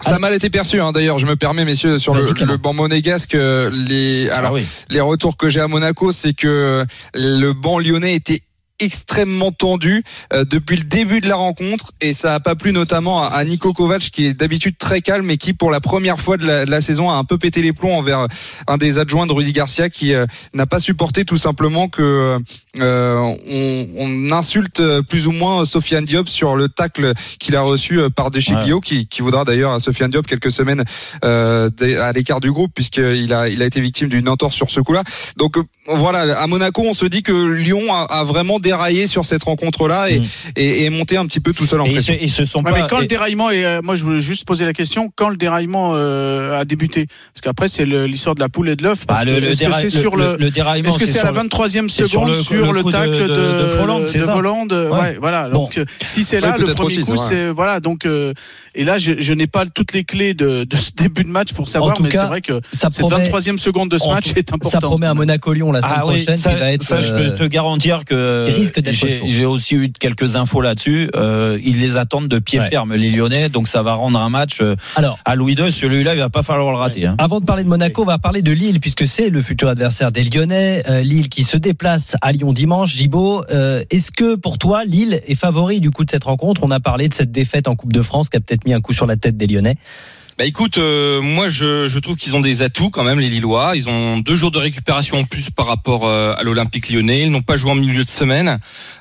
Ça 0.00 0.14
a 0.14 0.18
mal 0.20 0.32
été 0.32 0.48
perçu, 0.48 0.80
hein. 0.80 0.92
d'ailleurs, 0.92 1.18
je 1.18 1.26
me 1.26 1.34
permets, 1.34 1.64
messieurs, 1.64 1.98
sur 1.98 2.14
le, 2.14 2.56
banc 2.56 2.72
monégasque, 2.72 3.34
euh, 3.34 3.68
les, 3.88 4.30
alors, 4.30 4.52
Ah 4.52 4.54
oui. 4.54 4.66
les 4.90 5.00
retours 5.00 5.36
que 5.36 5.50
j'ai 5.50 5.58
à 5.60 5.66
Monaco, 5.66 6.12
c'est 6.12 6.34
que 6.34 6.84
le 7.14 7.52
banc 7.52 7.80
lyonnais 7.80 8.14
était 8.14 8.42
extrêmement 8.78 9.52
tendu 9.52 10.04
euh, 10.32 10.44
depuis 10.44 10.76
le 10.76 10.84
début 10.84 11.20
de 11.20 11.28
la 11.28 11.36
rencontre 11.36 11.92
et 12.00 12.12
ça 12.12 12.34
a 12.34 12.40
pas 12.40 12.54
plu 12.54 12.72
notamment 12.72 13.22
à, 13.22 13.28
à 13.28 13.44
Nico 13.44 13.72
Kovac 13.72 14.02
qui 14.10 14.26
est 14.26 14.34
d'habitude 14.34 14.76
très 14.78 15.00
calme 15.00 15.30
et 15.30 15.36
qui 15.36 15.52
pour 15.52 15.70
la 15.70 15.80
première 15.80 16.20
fois 16.20 16.36
de 16.36 16.46
la, 16.46 16.64
de 16.64 16.70
la 16.70 16.80
saison 16.80 17.10
a 17.10 17.14
un 17.14 17.24
peu 17.24 17.38
pété 17.38 17.62
les 17.62 17.72
plombs 17.72 17.96
envers 17.96 18.26
un 18.66 18.76
des 18.76 18.98
adjoints 18.98 19.26
de 19.26 19.32
Rudy 19.32 19.52
Garcia 19.52 19.88
qui 19.88 20.14
euh, 20.14 20.26
n'a 20.54 20.66
pas 20.66 20.80
supporté 20.80 21.24
tout 21.24 21.38
simplement 21.38 21.88
que 21.88 22.38
euh, 22.78 23.34
on, 23.48 23.86
on 23.96 24.32
insulte 24.32 24.80
euh, 24.80 25.02
plus 25.02 25.26
ou 25.26 25.32
moins 25.32 25.64
Sofiane 25.64 26.04
Diop 26.04 26.28
sur 26.28 26.56
le 26.56 26.68
tacle 26.68 27.12
qu'il 27.38 27.56
a 27.56 27.62
reçu 27.62 27.98
euh, 27.98 28.10
par 28.10 28.30
Deschiglio 28.30 28.80
qui, 28.80 29.06
qui 29.06 29.22
vaudra 29.22 29.44
d'ailleurs 29.44 29.72
à 29.72 29.80
Sofiane 29.80 30.10
Diop 30.10 30.26
quelques 30.26 30.52
semaines 30.52 30.84
euh, 31.24 31.70
à 32.00 32.12
l'écart 32.12 32.40
du 32.40 32.50
groupe 32.52 32.72
puisqu'il 32.74 33.32
a, 33.32 33.48
il 33.48 33.62
a 33.62 33.66
été 33.66 33.80
victime 33.80 34.08
d'une 34.08 34.28
entorse 34.28 34.54
sur 34.54 34.70
ce 34.70 34.80
coup-là. 34.80 35.02
Donc 35.36 35.56
euh, 35.56 35.62
voilà, 35.88 36.38
à 36.40 36.46
Monaco, 36.46 36.82
on 36.82 36.92
se 36.92 37.06
dit 37.06 37.22
que 37.22 37.32
Lyon 37.32 37.92
a, 37.94 38.02
a 38.04 38.24
vraiment 38.24 38.58
déraillé 38.66 39.06
sur 39.06 39.24
cette 39.24 39.42
rencontre-là 39.44 40.10
et, 40.10 40.18
Mm. 40.20 40.24
et, 40.56 40.84
et 40.84 40.90
monté 40.90 41.16
un 41.16 41.26
petit 41.26 41.40
peu 41.40 41.52
tout 41.52 41.66
seul 41.66 41.80
en 41.80 41.84
Et 41.86 41.90
ils 41.90 42.02
se, 42.02 42.06
pression. 42.06 42.18
ils 42.20 42.30
se 42.30 42.44
sont 42.44 42.58
Ouais, 42.62 42.72
pas. 42.72 42.82
mais 42.82 42.86
quand 42.88 42.98
le 42.98 43.04
et- 43.04 43.08
déraillement 43.08 43.50
est, 43.50 43.64
euh, 43.64 43.80
moi 43.82 43.96
je 43.96 44.04
voulais 44.04 44.20
juste 44.20 44.44
poser 44.44 44.64
la 44.64 44.72
question, 44.72 45.10
quand 45.16 45.28
le 45.28 45.36
déraillement 45.36 45.92
euh, 45.94 46.58
a 46.60 46.64
débuté? 46.64 47.06
Parce 47.32 47.42
qu'après 47.42 47.68
c'est 47.68 47.84
l'histoire 47.84 48.34
de 48.34 48.40
la 48.40 48.48
poule 48.48 48.68
et 48.68 48.76
de 48.76 48.82
l'œuf. 48.82 49.06
parce 49.06 49.20
Bah, 49.24 49.24
le, 49.30 49.36
que 49.36 49.40
le 49.44 49.50
est-ce 49.50 49.60
que 49.60 49.64
déra- 49.66 49.76
c'est 49.78 49.84
le- 49.94 50.00
sur 50.02 50.16
le, 50.16 50.36
le 50.38 50.50
déraillement, 50.50 50.90
est-ce 50.90 50.98
que 50.98 51.06
c'est 51.06 51.18
à 51.20 51.24
la 51.24 51.30
le- 51.30 51.36
23e 51.36 51.88
c'est 51.88 52.04
sur 52.04 52.20
seconde 52.20 52.28
le- 52.30 52.42
sur 52.42 52.72
le 52.72 52.82
tacle 52.84 53.10
de, 53.10 53.28
de- 53.28 53.28
de 54.68 54.88
Ouais. 54.90 55.00
ouais, 55.00 55.16
voilà. 55.20 55.48
Bon. 55.48 55.60
Donc 55.64 55.78
euh, 55.78 55.84
si 56.02 56.24
c'est 56.24 56.36
Ouais, 56.36 56.42
là 56.42 56.56
le 56.58 56.64
premier 56.74 56.86
aussi, 56.98 57.02
coup, 57.10 57.16
c'est 57.16 57.48
voilà. 57.48 57.80
Donc 57.80 58.04
et 58.74 58.84
là 58.84 58.98
je, 58.98 59.12
je 59.18 59.32
n'ai 59.32 59.46
pas 59.46 59.64
toutes 59.66 59.92
les 59.92 60.04
clés 60.04 60.34
de, 60.34 60.66
ce 60.76 60.90
début 60.96 61.24
de 61.24 61.28
match 61.28 61.52
pour 61.52 61.68
savoir, 61.68 62.00
mais 62.00 62.10
c'est 62.10 62.16
vrai 62.24 62.40
que 62.40 62.60
Ça 62.72 62.88
cette 62.90 63.00
promet, 63.06 63.28
23e 63.30 63.58
seconde 63.58 63.90
de 63.90 63.98
ce 63.98 64.08
match 64.08 64.28
est 64.36 64.52
importante. 64.52 64.72
ça 64.72 64.80
promet 64.80 65.06
à 65.06 65.14
Monaco-Lyon 65.14 65.72
la 65.72 65.80
semaine 65.80 65.94
Ah 65.96 66.00
prochaine 66.00 66.36
ça, 66.36 66.54
qui 66.54 66.60
va 66.60 66.72
être. 66.72 66.82
ça, 66.82 67.00
je 67.00 67.14
peux 67.14 67.34
te 67.34 67.44
garantir 67.44 68.04
que 68.04 68.48
risque 68.56 68.80
d'être 68.80 69.06
j'ai 69.26 69.44
aussi 69.46 69.74
eu 69.74 69.92
quelques 69.92 70.36
infos 70.36 70.60
là-dessus. 70.60 71.10
Euh, 71.14 71.58
ils 71.62 71.78
les 71.80 71.96
attendent 71.96 72.28
de 72.28 72.38
pied 72.38 72.60
Ouais. 72.60 72.68
ferme, 72.68 72.94
les 72.94 73.10
Lyonnais, 73.10 73.48
donc 73.48 73.68
ça 73.68 73.82
va 73.82 73.94
rendre 73.94 74.18
un 74.18 74.28
match 74.30 74.60
euh, 74.60 74.76
Alors, 74.96 75.18
à 75.24 75.34
Louis 75.34 75.54
II. 75.54 75.70
Celui-là, 75.70 76.14
il 76.14 76.18
va 76.18 76.30
pas 76.30 76.42
falloir 76.42 76.70
le 76.72 76.78
rater. 76.78 77.06
Hein. 77.06 77.16
Avant 77.18 77.40
de 77.40 77.44
parler 77.44 77.64
de 77.64 77.68
Monaco, 77.68 78.02
on 78.02 78.06
va 78.06 78.18
parler 78.18 78.42
de 78.42 78.52
Lille, 78.52 78.80
puisque 78.80 79.06
c'est 79.06 79.28
le 79.28 79.42
futur 79.42 79.68
adversaire 79.68 80.10
des 80.12 80.24
Lyonnais. 80.24 80.82
Euh, 80.88 81.02
Lille 81.02 81.28
qui 81.28 81.44
se 81.44 81.56
déplace 81.56 82.16
à 82.22 82.32
Lyon 82.32 82.52
dimanche. 82.52 82.94
Gibo, 82.94 83.42
euh, 83.50 83.82
est-ce 83.90 84.10
que 84.12 84.34
pour 84.36 84.58
toi, 84.58 84.84
Lille 84.84 85.20
est 85.26 85.34
favori 85.34 85.80
du 85.80 85.90
coup 85.90 86.04
de 86.04 86.10
cette 86.10 86.24
rencontre? 86.24 86.62
On 86.64 86.70
a 86.70 86.80
parlé 86.80 87.08
de 87.08 87.14
cette 87.14 87.30
défaite 87.32 87.68
en 87.68 87.76
Coupe 87.76 87.92
de 87.92 88.02
France 88.02 88.28
qui 88.28 88.36
a 88.36 88.40
peut-être 88.40 88.64
mis 88.64 88.72
un 88.72 88.80
coup 88.80 88.92
sur 88.92 89.06
la 89.06 89.16
tête 89.16 89.36
des 89.36 89.46
Lyonnais. 89.46 89.76
Bah 90.38 90.44
écoute, 90.44 90.76
euh, 90.76 91.22
moi 91.22 91.48
je, 91.48 91.88
je 91.88 91.98
trouve 91.98 92.14
qu'ils 92.16 92.36
ont 92.36 92.40
des 92.40 92.60
atouts 92.60 92.90
quand 92.90 93.04
même 93.04 93.18
les 93.18 93.30
Lillois. 93.30 93.72
Ils 93.74 93.88
ont 93.88 94.18
deux 94.18 94.36
jours 94.36 94.50
de 94.50 94.58
récupération 94.58 95.20
en 95.20 95.24
plus 95.24 95.48
par 95.48 95.64
rapport 95.64 96.06
euh, 96.06 96.34
à 96.36 96.42
l'Olympique 96.42 96.90
Lyonnais. 96.90 97.22
Ils 97.22 97.30
n'ont 97.30 97.40
pas 97.40 97.56
joué 97.56 97.70
en 97.70 97.74
milieu 97.74 98.04
de 98.04 98.08
semaine. 98.10 98.58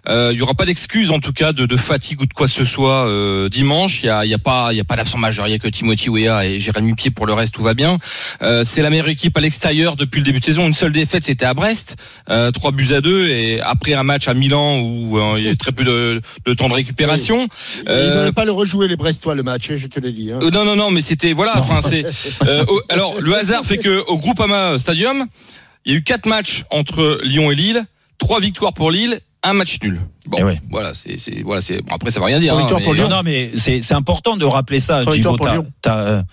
Euh, 0.08 0.30
Il 0.32 0.40
y 0.40 0.42
aura 0.42 0.54
pas 0.54 0.64
d'excuse 0.66 1.12
en 1.12 1.20
tout 1.20 1.34
cas 1.34 1.52
de, 1.52 1.66
de 1.66 1.76
fatigue 1.76 2.22
ou 2.22 2.26
de 2.26 2.32
quoi 2.32 2.48
que 2.48 2.54
ce 2.54 2.64
soit 2.64 3.06
euh, 3.08 3.50
dimanche. 3.50 4.02
Il 4.02 4.06
y 4.06 4.10
a, 4.10 4.24
y 4.26 4.34
a 4.34 4.38
pas 4.38 4.70
il 4.72 4.78
y 4.78 4.80
a 4.80 4.86
pas 4.86 4.96
d'absent 4.96 5.18
majeur. 5.18 5.46
Il 5.50 5.52
y 5.52 5.56
a 5.56 5.60
que 5.60 5.68
Timothy 5.68 6.08
Weah 6.10 6.46
et 6.46 6.58
Jérémy 6.62 6.94
Pied 6.94 7.12
pour 7.12 7.26
le 7.26 7.34
reste 7.34 7.54
tout 7.54 7.64
va 7.64 7.74
bien. 7.74 7.98
Euh, 8.42 8.64
c'est 8.64 8.82
la 8.82 8.90
meilleure 8.90 9.10
équipe 9.10 9.38
à 9.38 9.42
l'extérieur 9.42 9.98
depuis 9.98 10.20
le 10.22 10.26
début 10.26 10.40
de 10.40 10.46
saison. 10.46 10.66
Une 10.66 10.74
seule 10.74 10.94
défaite 10.94 11.26
c'était 11.26 11.44
à 11.46 11.54
Brest, 11.54 11.98
euh, 12.30 12.52
trois 12.52 12.72
buts 12.72 12.94
à 12.94 13.02
deux 13.02 13.28
et 13.28 13.60
après 13.60 13.94
un 13.94 14.04
match 14.04 14.30
à 14.30 14.34
Milan 14.34 14.80
où 14.80 15.20
euh, 15.20 15.34
il 15.38 15.44
y 15.44 15.50
a 15.50 15.56
très 15.58 15.74
peu 15.74 15.84
de, 15.84 16.22
de 16.46 16.54
temps 16.54 16.70
de 16.70 16.76
récupération. 16.76 17.50
Ils 17.82 17.90
Euh, 17.90 18.16
ne 18.20 18.22
veulent 18.24 18.34
pas 18.34 18.46
le 18.46 18.54
rejouer, 18.54 18.88
les 18.88 18.96
Brestois, 18.96 19.36
le 19.36 19.44
match, 19.44 19.70
hein, 19.70 19.76
je 19.78 19.88
te 19.88 20.00
l'ai 20.00 20.14
dit. 20.14 20.32
hein. 20.32 20.40
euh, 20.42 20.50
non, 20.50 20.64
non, 20.64 20.78
non, 20.78 20.92
mais 20.92 21.02
c'était 21.02 21.25
voilà. 21.34 21.58
Enfin, 21.60 21.82
c'est. 21.82 22.06
euh, 22.48 22.66
alors, 22.90 23.20
le 23.20 23.36
hasard 23.36 23.66
fait 23.66 23.78
que 23.78 24.04
au 24.08 24.18
Groupama 24.18 24.78
Stadium, 24.78 25.26
il 25.86 25.92
y 25.92 25.96
a 25.96 25.98
eu 26.00 26.04
quatre 26.04 26.26
matchs 26.28 26.64
entre 26.72 27.20
Lyon 27.24 27.52
et 27.52 27.56
Lille, 27.56 27.84
trois 28.18 28.40
victoires 28.40 28.74
pour 28.74 28.92
Lille, 28.92 29.20
un 29.44 29.54
match 29.54 29.78
nul. 29.84 30.00
Bon, 30.28 30.38
Eh 30.40 30.44
ouais. 30.44 30.60
voilà, 30.72 30.94
c'est, 30.94 31.18
c'est, 31.20 31.42
voilà, 31.44 31.62
c'est. 31.62 31.82
Bon, 31.82 31.94
après, 31.96 32.12
ça 32.12 32.20
va 32.20 32.26
rien 32.28 32.40
dire. 32.40 32.54
Trois 32.54 32.62
hein, 32.62 32.64
victoires 32.66 32.82
pour 32.82 32.94
mais- 32.94 33.00
Lyon. 33.00 33.10
Non, 33.10 33.16
non, 33.18 33.22
mais 33.24 33.52
c'est 33.56 33.82
c'est 33.82 33.94
important 33.94 34.38
de 34.38 34.46
rappeler 34.46 34.80
ça. 34.80 35.02
Trois 35.02 35.14
Gibo, 35.16 35.32
victoires 35.32 35.54
pour 35.56 35.64
Lyon. 35.64 35.72
t'as, 35.82 35.98
euh, 35.98 36.24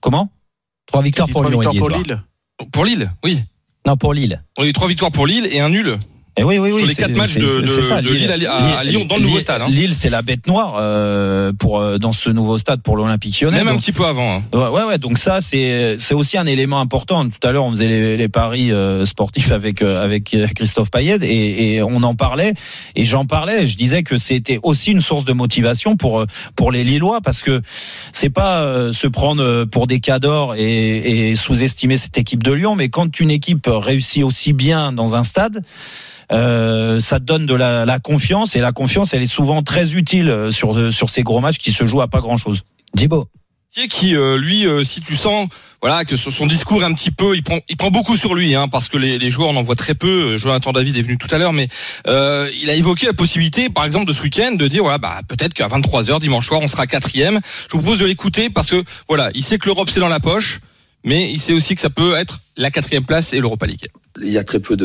comment? 0.00 0.30
Trois 0.86 1.02
victoires 1.02 1.28
pour 1.28 1.42
trois 1.42 1.50
Lyon. 1.50 1.60
victoires 1.60 1.88
pour. 1.90 1.96
Lille. 1.98 2.22
Pour 2.72 2.84
Lille, 2.84 3.10
oui. 3.24 3.42
Non, 3.86 3.96
pour 3.96 4.14
Lille. 4.14 4.42
On 4.56 4.62
a 4.62 4.66
eu 4.66 4.72
trois 4.72 4.88
victoires 4.88 5.10
pour 5.10 5.26
Lille 5.26 5.46
et 5.50 5.60
un 5.60 5.68
nul. 5.68 5.98
Et 6.36 6.42
oui, 6.42 6.58
oui, 6.58 6.72
oui. 6.72 6.80
Sur 6.80 6.88
les 6.88 6.94
quatre 6.96 7.16
matchs 7.16 7.36
de- 7.36 7.66
ça, 7.82 8.02
de 8.02 8.08
Lille 8.08 8.28
à- 8.32 8.82
Lyon, 8.82 9.04
dans 9.08 9.16
le 9.16 9.22
nouveau 9.22 9.38
stade, 9.38 9.62
hein. 9.62 9.66
Lille, 9.68 9.94
c'est 9.94 10.08
la 10.10 10.20
bête 10.22 10.48
noire 10.48 10.74
euh, 10.80 11.52
pour 11.56 11.78
euh, 11.78 11.98
dans 11.98 12.10
ce 12.12 12.28
nouveau 12.28 12.58
stade 12.58 12.82
pour 12.82 12.96
l'Olympique 12.96 13.40
Lyonnais. 13.40 13.58
Même 13.58 13.68
un 13.68 13.76
petit 13.78 13.92
peu 13.92 14.04
avant. 14.04 14.38
hein. 14.38 14.42
Ouais, 14.52 14.66
ouais, 14.68 14.84
ouais, 14.84 14.98
donc 14.98 15.18
ça, 15.18 15.40
c'est 15.40 15.94
c'est 15.98 16.14
aussi 16.14 16.36
un 16.36 16.46
élément 16.46 16.80
important. 16.80 17.24
Tout 17.28 17.46
à 17.46 17.52
l'heure, 17.52 17.64
on 17.64 17.70
faisait 17.70 17.86
les, 17.86 18.16
les 18.16 18.28
paris 18.28 18.72
euh, 18.72 19.06
sportifs 19.06 19.52
avec 19.52 19.80
euh, 19.80 20.02
avec 20.04 20.36
Christophe 20.56 20.90
Payet 20.90 21.18
et, 21.22 21.74
et 21.76 21.82
on 21.84 22.02
en 22.02 22.16
parlait. 22.16 22.54
Et 22.96 23.04
j'en 23.04 23.26
parlais. 23.26 23.66
Je 23.68 23.76
disais 23.76 24.02
que 24.02 24.18
c'était 24.18 24.58
aussi 24.64 24.90
une 24.90 25.00
source 25.00 25.24
de 25.24 25.32
motivation 25.34 25.96
pour 25.96 26.24
pour 26.56 26.72
les 26.72 26.82
Lillois 26.82 27.20
parce 27.20 27.42
que 27.42 27.62
c'est 28.12 28.30
pas 28.30 28.92
se 28.92 29.06
prendre 29.06 29.64
pour 29.66 29.86
des 29.86 30.00
cadors 30.00 30.56
et, 30.56 31.30
et 31.30 31.36
sous-estimer 31.36 31.96
cette 31.96 32.18
équipe 32.18 32.42
de 32.42 32.50
Lyon, 32.52 32.74
mais 32.74 32.88
quand 32.88 33.20
une 33.20 33.30
équipe 33.30 33.68
réussit 33.70 34.24
aussi 34.24 34.52
bien 34.52 34.90
dans 34.92 35.14
un 35.14 35.22
stade. 35.22 35.62
Euh, 36.32 37.00
ça 37.00 37.18
donne 37.18 37.46
de 37.46 37.54
la, 37.54 37.84
la 37.84 37.98
confiance 37.98 38.56
et 38.56 38.60
la 38.60 38.72
confiance 38.72 39.12
elle 39.14 39.22
est 39.22 39.26
souvent 39.26 39.62
très 39.62 39.94
utile 39.94 40.30
euh, 40.30 40.50
sur 40.50 40.92
sur 40.92 41.10
ces 41.10 41.22
gros 41.22 41.40
matchs 41.40 41.58
qui 41.58 41.72
se 41.72 41.84
jouent 41.84 42.00
à 42.02 42.08
pas 42.08 42.20
grand 42.20 42.36
chose. 42.36 42.62
Djibo. 42.96 43.28
qui 43.90 44.14
euh, 44.14 44.38
lui 44.38 44.66
euh, 44.66 44.84
si 44.84 45.00
tu 45.00 45.16
sens 45.16 45.48
voilà 45.82 46.04
que 46.04 46.16
son 46.16 46.46
discours 46.46 46.82
est 46.82 46.86
un 46.86 46.94
petit 46.94 47.10
peu 47.10 47.34
il 47.34 47.42
prend 47.42 47.58
il 47.68 47.76
prend 47.76 47.90
beaucoup 47.90 48.16
sur 48.16 48.34
lui 48.34 48.54
hein, 48.54 48.68
parce 48.68 48.88
que 48.88 48.96
les, 48.96 49.18
les 49.18 49.30
joueurs 49.30 49.48
on 49.48 49.56
en 49.56 49.62
voit 49.62 49.74
très 49.74 49.94
peu 49.94 50.34
Euh, 50.34 50.38
Jonathan 50.38 50.72
David 50.72 50.96
est 50.96 51.02
venu 51.02 51.18
tout 51.18 51.28
à 51.34 51.38
l'heure 51.38 51.52
mais 51.52 51.68
euh, 52.06 52.48
il 52.62 52.70
a 52.70 52.74
évoqué 52.74 53.06
la 53.06 53.12
possibilité 53.12 53.68
par 53.68 53.84
exemple 53.84 54.06
de 54.06 54.12
ce 54.12 54.22
week-end 54.22 54.52
de 54.52 54.68
dire 54.68 54.82
voilà 54.82 54.98
bah 54.98 55.20
peut-être 55.28 55.52
qu'à 55.54 55.66
23h 55.66 56.20
dimanche 56.20 56.46
soir 56.46 56.60
on 56.62 56.68
sera 56.68 56.86
quatrième 56.86 57.40
je 57.68 57.76
vous 57.76 57.82
propose 57.82 57.98
de 57.98 58.06
l'écouter 58.06 58.48
parce 58.48 58.70
que 58.70 58.82
voilà 59.08 59.30
il 59.34 59.42
sait 59.42 59.58
que 59.58 59.66
l'Europe 59.66 59.90
c'est 59.90 60.00
dans 60.00 60.08
la 60.08 60.20
poche 60.20 60.60
mais 61.04 61.30
il 61.30 61.40
sait 61.40 61.52
aussi 61.52 61.74
que 61.74 61.80
ça 61.82 61.90
peut 61.90 62.14
être 62.14 62.38
la 62.56 62.70
quatrième 62.70 63.04
place 63.04 63.32
et 63.32 63.40
l'Europa 63.40 63.66
League 63.66 63.88
il 64.20 64.30
y 64.30 64.38
a 64.38 64.44
très 64.44 64.60
peu 64.60 64.76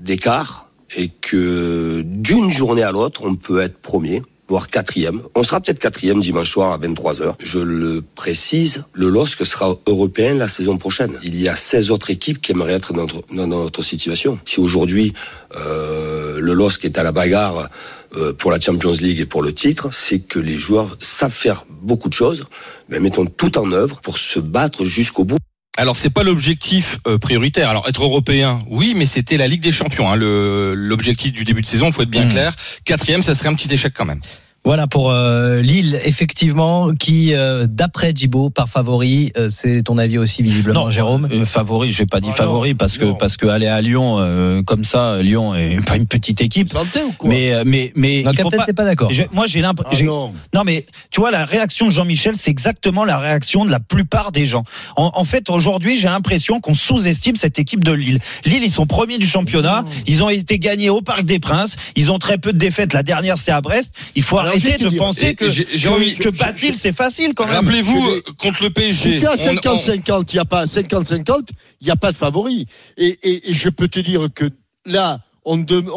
d'écart 0.00 0.68
et 0.96 1.08
que 1.08 2.02
d'une 2.04 2.50
journée 2.50 2.82
à 2.82 2.92
l'autre, 2.92 3.22
on 3.24 3.34
peut 3.34 3.60
être 3.60 3.78
premier 3.78 4.22
voire 4.48 4.68
quatrième. 4.68 5.22
On 5.34 5.42
sera 5.42 5.60
peut-être 5.60 5.80
quatrième 5.80 6.20
dimanche 6.20 6.52
soir 6.52 6.70
à 6.70 6.78
23h. 6.78 7.34
Je 7.40 7.58
le 7.58 8.00
précise, 8.14 8.84
le 8.92 9.08
LOSC 9.08 9.44
sera 9.44 9.76
européen 9.86 10.34
la 10.34 10.46
saison 10.46 10.78
prochaine. 10.78 11.18
Il 11.24 11.34
y 11.42 11.48
a 11.48 11.56
16 11.56 11.90
autres 11.90 12.10
équipes 12.10 12.40
qui 12.40 12.52
aimeraient 12.52 12.74
être 12.74 12.92
dans 12.92 13.02
notre, 13.02 13.24
dans 13.34 13.48
notre 13.48 13.82
situation. 13.82 14.38
Si 14.44 14.60
aujourd'hui 14.60 15.14
euh, 15.56 16.38
le 16.38 16.54
LOSC 16.54 16.84
est 16.84 16.96
à 16.96 17.02
la 17.02 17.10
bagarre 17.10 17.68
euh, 18.14 18.32
pour 18.32 18.52
la 18.52 18.60
Champions 18.60 18.92
League 18.92 19.18
et 19.18 19.26
pour 19.26 19.42
le 19.42 19.52
titre, 19.52 19.88
c'est 19.92 20.20
que 20.20 20.38
les 20.38 20.54
joueurs 20.54 20.96
savent 21.00 21.32
faire 21.32 21.66
beaucoup 21.82 22.08
de 22.08 22.14
choses, 22.14 22.44
mais 22.88 23.00
mettons 23.00 23.26
tout 23.26 23.58
en 23.58 23.72
œuvre 23.72 24.00
pour 24.00 24.16
se 24.16 24.38
battre 24.38 24.84
jusqu'au 24.84 25.24
bout. 25.24 25.38
Alors 25.76 25.96
c'est 25.96 26.10
pas 26.10 26.22
l'objectif 26.22 26.98
euh, 27.06 27.18
prioritaire. 27.18 27.68
Alors 27.70 27.86
être 27.88 28.02
européen, 28.02 28.60
oui, 28.68 28.94
mais 28.96 29.06
c'était 29.06 29.36
la 29.36 29.46
Ligue 29.46 29.62
des 29.62 29.72
Champions. 29.72 30.10
Hein, 30.10 30.16
le 30.16 30.72
l'objectif 30.74 31.32
du 31.32 31.44
début 31.44 31.60
de 31.60 31.66
saison, 31.66 31.92
faut 31.92 32.02
être 32.02 32.10
bien 32.10 32.24
Mmh. 32.24 32.30
clair. 32.30 32.54
Quatrième, 32.84 33.22
ça 33.22 33.34
serait 33.34 33.48
un 33.48 33.54
petit 33.54 33.72
échec 33.72 33.92
quand 33.94 34.06
même. 34.06 34.20
Voilà 34.66 34.88
pour 34.88 35.12
euh, 35.12 35.60
Lille, 35.62 36.00
effectivement, 36.04 36.92
qui, 36.92 37.34
euh, 37.34 37.68
d'après 37.70 38.12
Djibo, 38.12 38.50
par 38.50 38.68
favori, 38.68 39.30
euh, 39.36 39.48
c'est 39.48 39.84
ton 39.84 39.96
avis 39.96 40.18
aussi 40.18 40.42
visiblement, 40.42 40.90
Jérôme 40.90 41.28
euh, 41.30 41.44
favori, 41.44 41.92
j'ai 41.92 42.04
pas 42.04 42.18
dit 42.18 42.30
Ah 42.32 42.36
favori 42.36 42.70
non, 42.70 42.76
parce 42.76 42.98
que 42.98 43.04
non. 43.04 43.14
parce 43.14 43.36
que 43.36 43.46
aller 43.46 43.68
à 43.68 43.80
Lyon 43.80 44.16
euh, 44.18 44.64
comme 44.64 44.84
ça, 44.84 45.22
Lyon 45.22 45.54
est 45.54 45.80
pas 45.86 45.94
une 45.94 46.08
petite 46.08 46.40
équipe. 46.40 46.72
Santé 46.72 47.00
ou 47.04 47.12
quoi 47.12 47.30
Mais 47.30 47.52
euh, 47.52 47.62
mais 47.64 47.92
mais 47.94 48.24
Non, 48.24 48.32
il 48.32 48.40
faut 48.40 48.50
pas. 48.50 48.66
pas 48.66 48.84
d'accord 48.84 49.08
Moi 49.32 49.46
j'ai 49.46 49.60
l'impression. 49.60 50.04
Ah 50.04 50.08
non. 50.08 50.34
Non 50.52 50.64
mais 50.64 50.84
tu 51.12 51.20
vois 51.20 51.30
la 51.30 51.44
réaction 51.44 51.86
de 51.86 51.92
Jean-Michel, 51.92 52.34
c'est 52.36 52.50
exactement 52.50 53.04
la 53.04 53.18
réaction 53.18 53.64
de 53.66 53.70
la 53.70 53.78
plupart 53.78 54.32
des 54.32 54.46
gens. 54.46 54.64
En, 54.96 55.12
en 55.14 55.24
fait, 55.24 55.48
aujourd'hui, 55.48 55.96
j'ai 56.00 56.08
l'impression 56.08 56.60
qu'on 56.60 56.74
sous-estime 56.74 57.36
cette 57.36 57.60
équipe 57.60 57.84
de 57.84 57.92
Lille. 57.92 58.18
Lille, 58.44 58.64
ils 58.64 58.72
sont 58.72 58.86
premiers 58.86 59.18
du 59.18 59.28
championnat. 59.28 59.84
Ils 60.08 60.24
ont 60.24 60.28
été 60.28 60.58
gagnés 60.58 60.90
au 60.90 61.02
Parc 61.02 61.24
des 61.24 61.38
Princes. 61.38 61.76
Ils 61.94 62.10
ont 62.10 62.18
très 62.18 62.38
peu 62.38 62.52
de 62.52 62.58
défaites. 62.58 62.94
La 62.94 63.04
dernière, 63.04 63.38
c'est 63.38 63.52
à 63.52 63.60
Brest. 63.60 63.94
Il 64.16 64.24
faut 64.24 64.38
Alors, 64.38 64.55
vais 64.55 64.55
arrêter 64.64 64.84
te 64.84 64.90
de 64.90 64.96
penser 64.98 65.34
que 65.34 65.44
que, 65.44 65.48
que 65.48 66.34
je- 66.34 66.38
battre 66.38 66.62
Lille, 66.62 66.74
c'est 66.74 66.94
facile 66.94 67.32
quand 67.34 67.46
même. 67.46 67.54
Rappelez-vous 67.54 68.20
contre 68.38 68.62
le 68.64 68.70
PSG. 68.70 69.22
On- 69.26 69.34
50-50, 69.34 70.32
il 70.32 70.36
n'y 70.36 70.40
a 70.40 70.44
pas 70.44 70.64
50-50, 70.66 71.48
il 71.80 71.84
n'y 71.86 71.90
a 71.90 71.96
pas 71.96 72.12
de 72.12 72.16
favori. 72.16 72.66
Et, 72.96 73.18
et- 73.22 73.50
et 73.50 73.54
je 73.54 73.68
peux 73.68 73.88
te 73.88 74.00
dire 74.00 74.28
que 74.34 74.50
là, 74.84 75.20
on, 75.44 75.56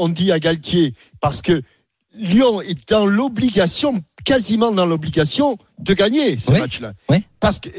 dit 0.09 0.31
à 0.31 0.39
Galtier, 0.39 0.93
parce 1.21 1.41
que 1.41 1.61
Lyon 2.17 2.61
est 2.61 2.89
dans 2.89 3.05
l'obligation, 3.05 4.01
quasiment 4.25 4.71
dans 4.71 4.85
l'obligation, 4.85 5.57
de 5.79 5.93
gagner 5.93 6.37
ce 6.37 6.51
Oui, 6.51 6.59
match-là. 6.59 6.93
oui. 7.09 7.17
Parce 7.39 7.59
que, 7.59 7.69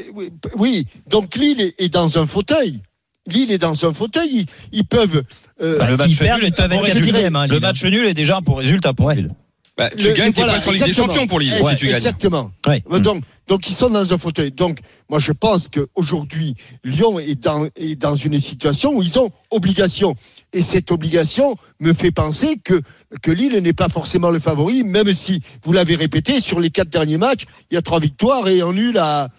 oui, 0.57 0.87
donc 1.07 1.35
Lille 1.35 1.61
est, 1.61 1.75
est 1.81 1.89
dans 1.89 2.17
un 2.17 2.25
fauteuil. 2.25 2.81
Lille 3.27 3.51
est 3.51 3.59
dans 3.59 3.85
un 3.85 3.93
fauteuil, 3.93 4.29
ils, 4.31 4.45
ils 4.79 4.85
peuvent. 4.85 5.23
euh, 5.61 5.77
Bah, 5.77 5.87
le 5.89 5.95
match 5.97 6.09
nul 6.09 6.23
est 6.23 7.35
hein, 7.35 7.45
Le 7.47 7.59
match 7.59 7.83
nul 7.83 8.05
est 8.05 8.13
déjà 8.15 8.37
un 8.37 8.41
bon 8.41 8.55
résultat 8.55 8.93
pour 8.93 9.05
Ouais. 9.05 9.15
Lille. 9.15 9.31
Bah, 9.77 9.89
tu 9.97 10.07
le- 10.07 10.13
gagnes, 10.13 10.31
t'es 10.33 10.41
voilà, 10.41 10.53
presque 10.53 10.67
en 10.67 10.71
Ligue 10.71 10.83
des. 10.85 10.93
Champions 10.93 11.27
pour 11.27 11.39
Lille 11.39 11.53
Ouais, 11.61 11.71
si 11.71 11.75
tu 11.77 11.85
gagnes. 11.87 11.95
Exactement. 11.95 12.51
Ouais. 12.67 12.83
Euh, 12.91 12.99
Donc, 12.99 13.23
donc 13.47 13.69
ils 13.69 13.73
sont 13.73 13.89
dans 13.89 14.13
un 14.13 14.17
fauteuil. 14.17 14.51
Donc, 14.51 14.79
moi, 15.09 15.17
je 15.19 15.31
pense 15.31 15.69
qu'aujourd'hui, 15.69 16.55
Lyon 16.83 17.19
est 17.19 17.35
dans, 17.41 17.67
est 17.75 17.95
dans 17.95 18.15
une 18.15 18.39
situation 18.39 18.93
où 18.95 19.01
ils 19.01 19.17
ont 19.17 19.29
obligation. 19.49 20.15
Et 20.53 20.61
cette 20.61 20.91
obligation 20.91 21.55
me 21.79 21.93
fait 21.93 22.11
penser 22.11 22.57
que, 22.63 22.81
que 23.21 23.31
Lille 23.31 23.57
n'est 23.57 23.73
pas 23.73 23.89
forcément 23.89 24.29
le 24.29 24.39
favori, 24.39 24.83
même 24.83 25.13
si, 25.13 25.41
vous 25.63 25.73
l'avez 25.73 25.95
répété, 25.95 26.41
sur 26.41 26.59
les 26.59 26.69
quatre 26.69 26.89
derniers 26.89 27.17
matchs, 27.17 27.43
il 27.71 27.75
y 27.75 27.77
a 27.77 27.81
trois 27.81 27.99
victoires 27.99 28.47
et 28.49 28.61
un 28.61 28.73
nul 28.73 28.97
à, 28.97 29.29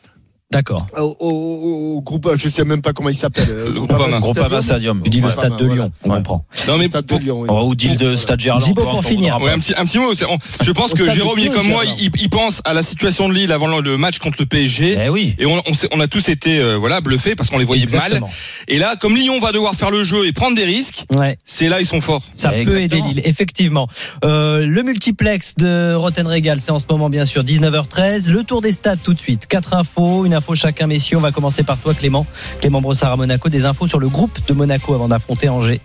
D'accord. 0.52 0.86
au, 0.96 1.16
au- 1.18 1.96
au 1.96 2.00
groupe, 2.02 2.30
je 2.36 2.46
ne 2.48 2.52
sais 2.52 2.64
même 2.64 2.82
pas 2.82 2.92
comment 2.92 3.08
il 3.08 3.14
s'appelle. 3.14 3.48
Le 3.48 3.72
Groupama. 3.72 4.18
Groupama 4.20 4.60
Stadium. 4.60 5.00
Tu 5.02 5.10
dis 5.10 5.20
le 5.20 5.26
Ouais, 5.26 5.32
stade 5.32 5.56
de. 5.56 5.66
Lyon, 5.66 5.92
on 6.04 6.10
comprend. 6.10 6.44
Non 6.68 6.78
mais 6.78 6.86
Stade 6.86 7.06
de 7.06 7.16
Lyon, 7.16 7.40
oui. 7.40 7.48
Oh, 7.50 7.62
ou 7.66 7.74
deal 7.74 7.96
de 7.96 8.14
Stade 8.16 8.40
Gerland. 8.40 8.74
Pour 8.74 9.04
finir. 9.04 9.36
un 9.36 9.58
petit, 9.58 9.74
un 9.76 9.84
petit 9.86 9.98
mot. 9.98 10.12
je 10.14 10.70
pense 10.72 10.92
que 10.94 11.10
Jérôme, 11.10 11.38
il 11.38 11.46
est 11.46 11.48
de 11.50 11.54
comme 11.54 11.66
Lyon, 11.66 11.72
moi. 11.74 11.84
Il, 11.98 12.10
il 12.20 12.30
pense 12.30 12.60
à 12.64 12.72
la 12.74 12.82
situation 12.82 13.28
de 13.28 13.34
Lille 13.34 13.52
avant 13.52 13.66
le, 13.78 13.96
match 13.96 14.18
contre 14.18 14.36
le 14.40 14.46
PSG. 14.46 14.98
Eh 15.04 15.08
oui. 15.08 15.34
Et 15.38 15.46
on, 15.46 15.62
on, 15.92 16.00
a 16.00 16.06
tous 16.06 16.28
été 16.28 16.58
euh, 16.60 16.76
voilà 16.76 17.00
bluffés 17.00 17.34
parce 17.34 17.48
qu'on 17.50 17.58
les 17.58 17.64
voyait 17.64 17.86
mal. 17.92 18.20
Et 18.68 18.78
là, 18.78 18.94
comme 19.00 19.14
Lyon 19.16 19.38
va 19.40 19.52
devoir 19.52 19.74
faire 19.74 19.90
le 19.90 20.02
jeu 20.04 20.26
et 20.26 20.32
prendre 20.32 20.56
des 20.56 20.64
risques, 20.64 21.04
Ouais. 21.16 21.36
c'est 21.44 21.68
là 21.68 21.80
ils 21.80 21.86
sont 21.86 22.00
forts. 22.00 22.22
Ça 22.34 22.50
Ouais, 22.50 22.64
peut 22.64 22.76
exactement. 22.76 23.06
aider 23.10 23.14
Lille, 23.14 23.22
effectivement. 23.26 23.88
Euh, 24.24 24.66
le 24.66 24.82
multiplex 24.82 25.54
de 25.56 25.94
Rotten 25.94 26.26
Régal, 26.26 26.60
c'est 26.60 26.72
en 26.72 26.78
ce 26.78 26.84
moment 26.90 27.08
bien 27.10 27.24
sûr 27.24 27.42
19h13. 27.44 28.30
Le 28.30 28.44
tour 28.44 28.60
des 28.60 28.72
stades 28.72 28.98
tout 29.02 29.14
de 29.14 29.20
suite. 29.20 29.46
Quatre 29.46 29.74
infos, 29.74 30.24
une 30.24 30.34
info 30.42 30.56
chacun, 30.56 30.88
messieurs. 30.88 31.18
On 31.18 31.20
va 31.20 31.30
commencer 31.30 31.62
par 31.62 31.78
toi, 31.78 31.94
Clément. 31.94 32.26
Clément 32.60 32.80
Brossard 32.80 33.12
à 33.12 33.16
Monaco. 33.16 33.48
Des 33.48 33.64
infos 33.64 33.86
sur 33.86 34.00
le 34.00 34.08
groupe 34.08 34.44
de 34.48 34.52
Monaco 34.52 34.92
avant 34.92 35.06
d'affronter 35.06 35.48
Angers. 35.48 35.80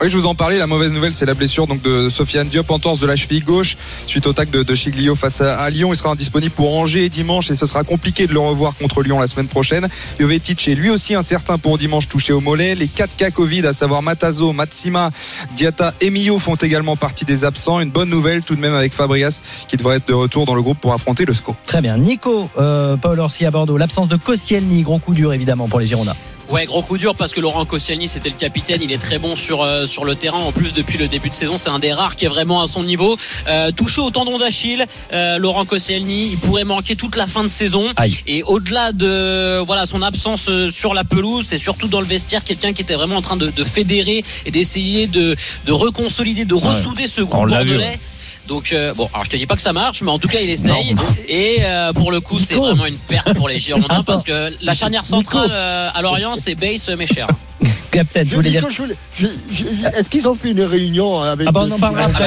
Oui, 0.00 0.10
je 0.10 0.18
vous 0.18 0.26
en 0.26 0.34
parlais. 0.34 0.58
La 0.58 0.66
mauvaise 0.66 0.92
nouvelle, 0.92 1.12
c'est 1.12 1.26
la 1.26 1.34
blessure 1.34 1.66
donc 1.66 1.82
de 1.82 2.08
Sofiane 2.08 2.48
Diop 2.48 2.70
en 2.70 2.78
torse 2.78 3.00
de 3.00 3.06
la 3.06 3.16
cheville 3.16 3.42
gauche 3.42 3.76
suite 4.06 4.26
au 4.26 4.32
tac 4.32 4.50
de, 4.50 4.74
Chiglio 4.74 5.14
face 5.14 5.40
à, 5.40 5.58
à 5.58 5.70
Lyon. 5.70 5.92
Il 5.92 5.96
sera 5.96 6.10
indisponible 6.10 6.52
pour 6.52 6.74
Angers 6.74 7.08
dimanche 7.08 7.50
et 7.50 7.56
ce 7.56 7.66
sera 7.66 7.84
compliqué 7.84 8.26
de 8.26 8.32
le 8.32 8.40
revoir 8.40 8.76
contre 8.76 9.02
Lyon 9.02 9.18
la 9.18 9.26
semaine 9.26 9.46
prochaine. 9.46 9.88
Jovetic 10.18 10.68
est 10.68 10.74
lui 10.74 10.90
aussi 10.90 11.14
incertain 11.14 11.58
pour 11.58 11.78
dimanche 11.78 12.08
touché 12.08 12.32
au 12.32 12.40
mollet. 12.40 12.74
Les 12.74 12.88
4 12.88 13.16
cas 13.16 13.30
Covid, 13.30 13.66
à 13.66 13.72
savoir 13.72 14.02
Matazo, 14.02 14.52
Matsima, 14.52 15.10
Diata 15.56 15.94
et 16.00 16.10
Mio 16.10 16.38
font 16.38 16.56
également 16.56 16.96
partie 16.96 17.24
des 17.24 17.44
absents. 17.44 17.80
Une 17.80 17.90
bonne 17.90 18.10
nouvelle 18.10 18.42
tout 18.42 18.56
de 18.56 18.60
même 18.60 18.74
avec 18.74 18.92
Fabrias 18.92 19.40
qui 19.68 19.76
devrait 19.76 19.96
être 19.96 20.08
de 20.08 20.14
retour 20.14 20.44
dans 20.44 20.54
le 20.54 20.62
groupe 20.62 20.78
pour 20.78 20.92
affronter 20.92 21.24
le 21.24 21.34
SCO. 21.34 21.54
Très 21.66 21.80
bien. 21.80 21.96
Nico, 21.96 22.50
euh, 22.58 22.96
Paul 22.96 23.20
Orsi 23.20 23.46
à 23.46 23.50
Bordeaux. 23.50 23.76
L'absence 23.76 24.08
de 24.08 24.16
Koscielny, 24.16 24.82
gros 24.82 24.98
coup 24.98 25.14
dur 25.14 25.32
évidemment 25.32 25.68
pour 25.68 25.80
les 25.80 25.86
Girondins. 25.86 26.16
Ouais, 26.50 26.66
gros 26.66 26.82
coup 26.82 26.98
dur 26.98 27.14
parce 27.14 27.32
que 27.32 27.40
Laurent 27.40 27.64
Koscielny 27.64 28.06
c'était 28.06 28.28
le 28.28 28.34
capitaine, 28.34 28.80
il 28.82 28.92
est 28.92 28.98
très 28.98 29.18
bon 29.18 29.34
sur 29.34 29.62
euh, 29.62 29.86
sur 29.86 30.04
le 30.04 30.14
terrain. 30.14 30.38
En 30.38 30.52
plus 30.52 30.72
depuis 30.74 30.98
le 30.98 31.08
début 31.08 31.30
de 31.30 31.34
saison, 31.34 31.56
c'est 31.56 31.70
un 31.70 31.78
des 31.78 31.92
rares 31.92 32.16
qui 32.16 32.26
est 32.26 32.28
vraiment 32.28 32.60
à 32.62 32.66
son 32.66 32.82
niveau. 32.84 33.16
Euh, 33.48 33.70
touché 33.72 34.00
au 34.02 34.10
tendon 34.10 34.36
d'Achille, 34.38 34.84
euh, 35.12 35.38
Laurent 35.38 35.64
Koscielny, 35.64 36.28
il 36.32 36.38
pourrait 36.38 36.64
manquer 36.64 36.96
toute 36.96 37.16
la 37.16 37.26
fin 37.26 37.42
de 37.42 37.48
saison. 37.48 37.86
Aïe. 37.96 38.18
Et 38.26 38.42
au-delà 38.42 38.92
de 38.92 39.58
voilà 39.66 39.86
son 39.86 40.02
absence 40.02 40.46
euh, 40.48 40.70
sur 40.70 40.92
la 40.92 41.02
pelouse, 41.04 41.46
c'est 41.48 41.58
surtout 41.58 41.88
dans 41.88 42.00
le 42.00 42.06
vestiaire 42.06 42.44
quelqu'un 42.44 42.72
qui 42.74 42.82
était 42.82 42.94
vraiment 42.94 43.16
en 43.16 43.22
train 43.22 43.36
de, 43.36 43.48
de 43.48 43.64
fédérer 43.64 44.22
et 44.44 44.50
d'essayer 44.50 45.06
de 45.06 45.34
de 45.64 45.72
reconsolider, 45.72 46.44
de 46.44 46.54
ressouder 46.54 47.06
ce 47.06 47.22
groupe 47.22 47.48
vu, 47.48 47.54
bordelais. 47.54 47.76
ouais. 47.78 48.00
Donc 48.48 48.72
euh, 48.72 48.92
bon, 48.94 49.08
alors 49.12 49.24
je 49.24 49.30
te 49.30 49.36
dis 49.36 49.46
pas 49.46 49.56
que 49.56 49.62
ça 49.62 49.72
marche, 49.72 50.02
mais 50.02 50.10
en 50.10 50.18
tout 50.18 50.28
cas 50.28 50.40
il 50.40 50.50
essaye. 50.50 50.94
Et 51.28 51.58
euh, 51.62 51.92
pour 51.92 52.12
le 52.12 52.20
coup, 52.20 52.38
c'est 52.38 52.54
vraiment 52.54 52.86
une 52.86 52.96
perte 52.98 53.34
pour 53.34 53.48
les 53.48 53.58
Girondins 53.58 53.86
Attends. 53.88 54.04
parce 54.04 54.22
que 54.22 54.52
la 54.62 54.74
charnière 54.74 55.06
centrale 55.06 55.48
euh, 55.50 55.88
à 55.94 56.02
Lorient, 56.02 56.34
c'est 56.36 56.54
Base 56.54 56.88
Mécher. 56.90 57.26
Captain, 57.90 58.24
voulais 58.24 58.50
dire. 58.50 58.66
Je 58.68 58.76
voulais- 58.82 58.96
je- 59.16 59.26
je- 59.52 59.64
Est-ce 59.96 60.10
qu'ils 60.10 60.28
ont 60.28 60.34
fait 60.34 60.50
une 60.50 60.62
réunion 60.62 61.20
avec. 61.20 61.46
Ah 61.48 61.52
bah, 61.52 61.62
on 61.64 61.70
en 61.70 61.78
parlera 61.78 62.04
après. 62.06 62.26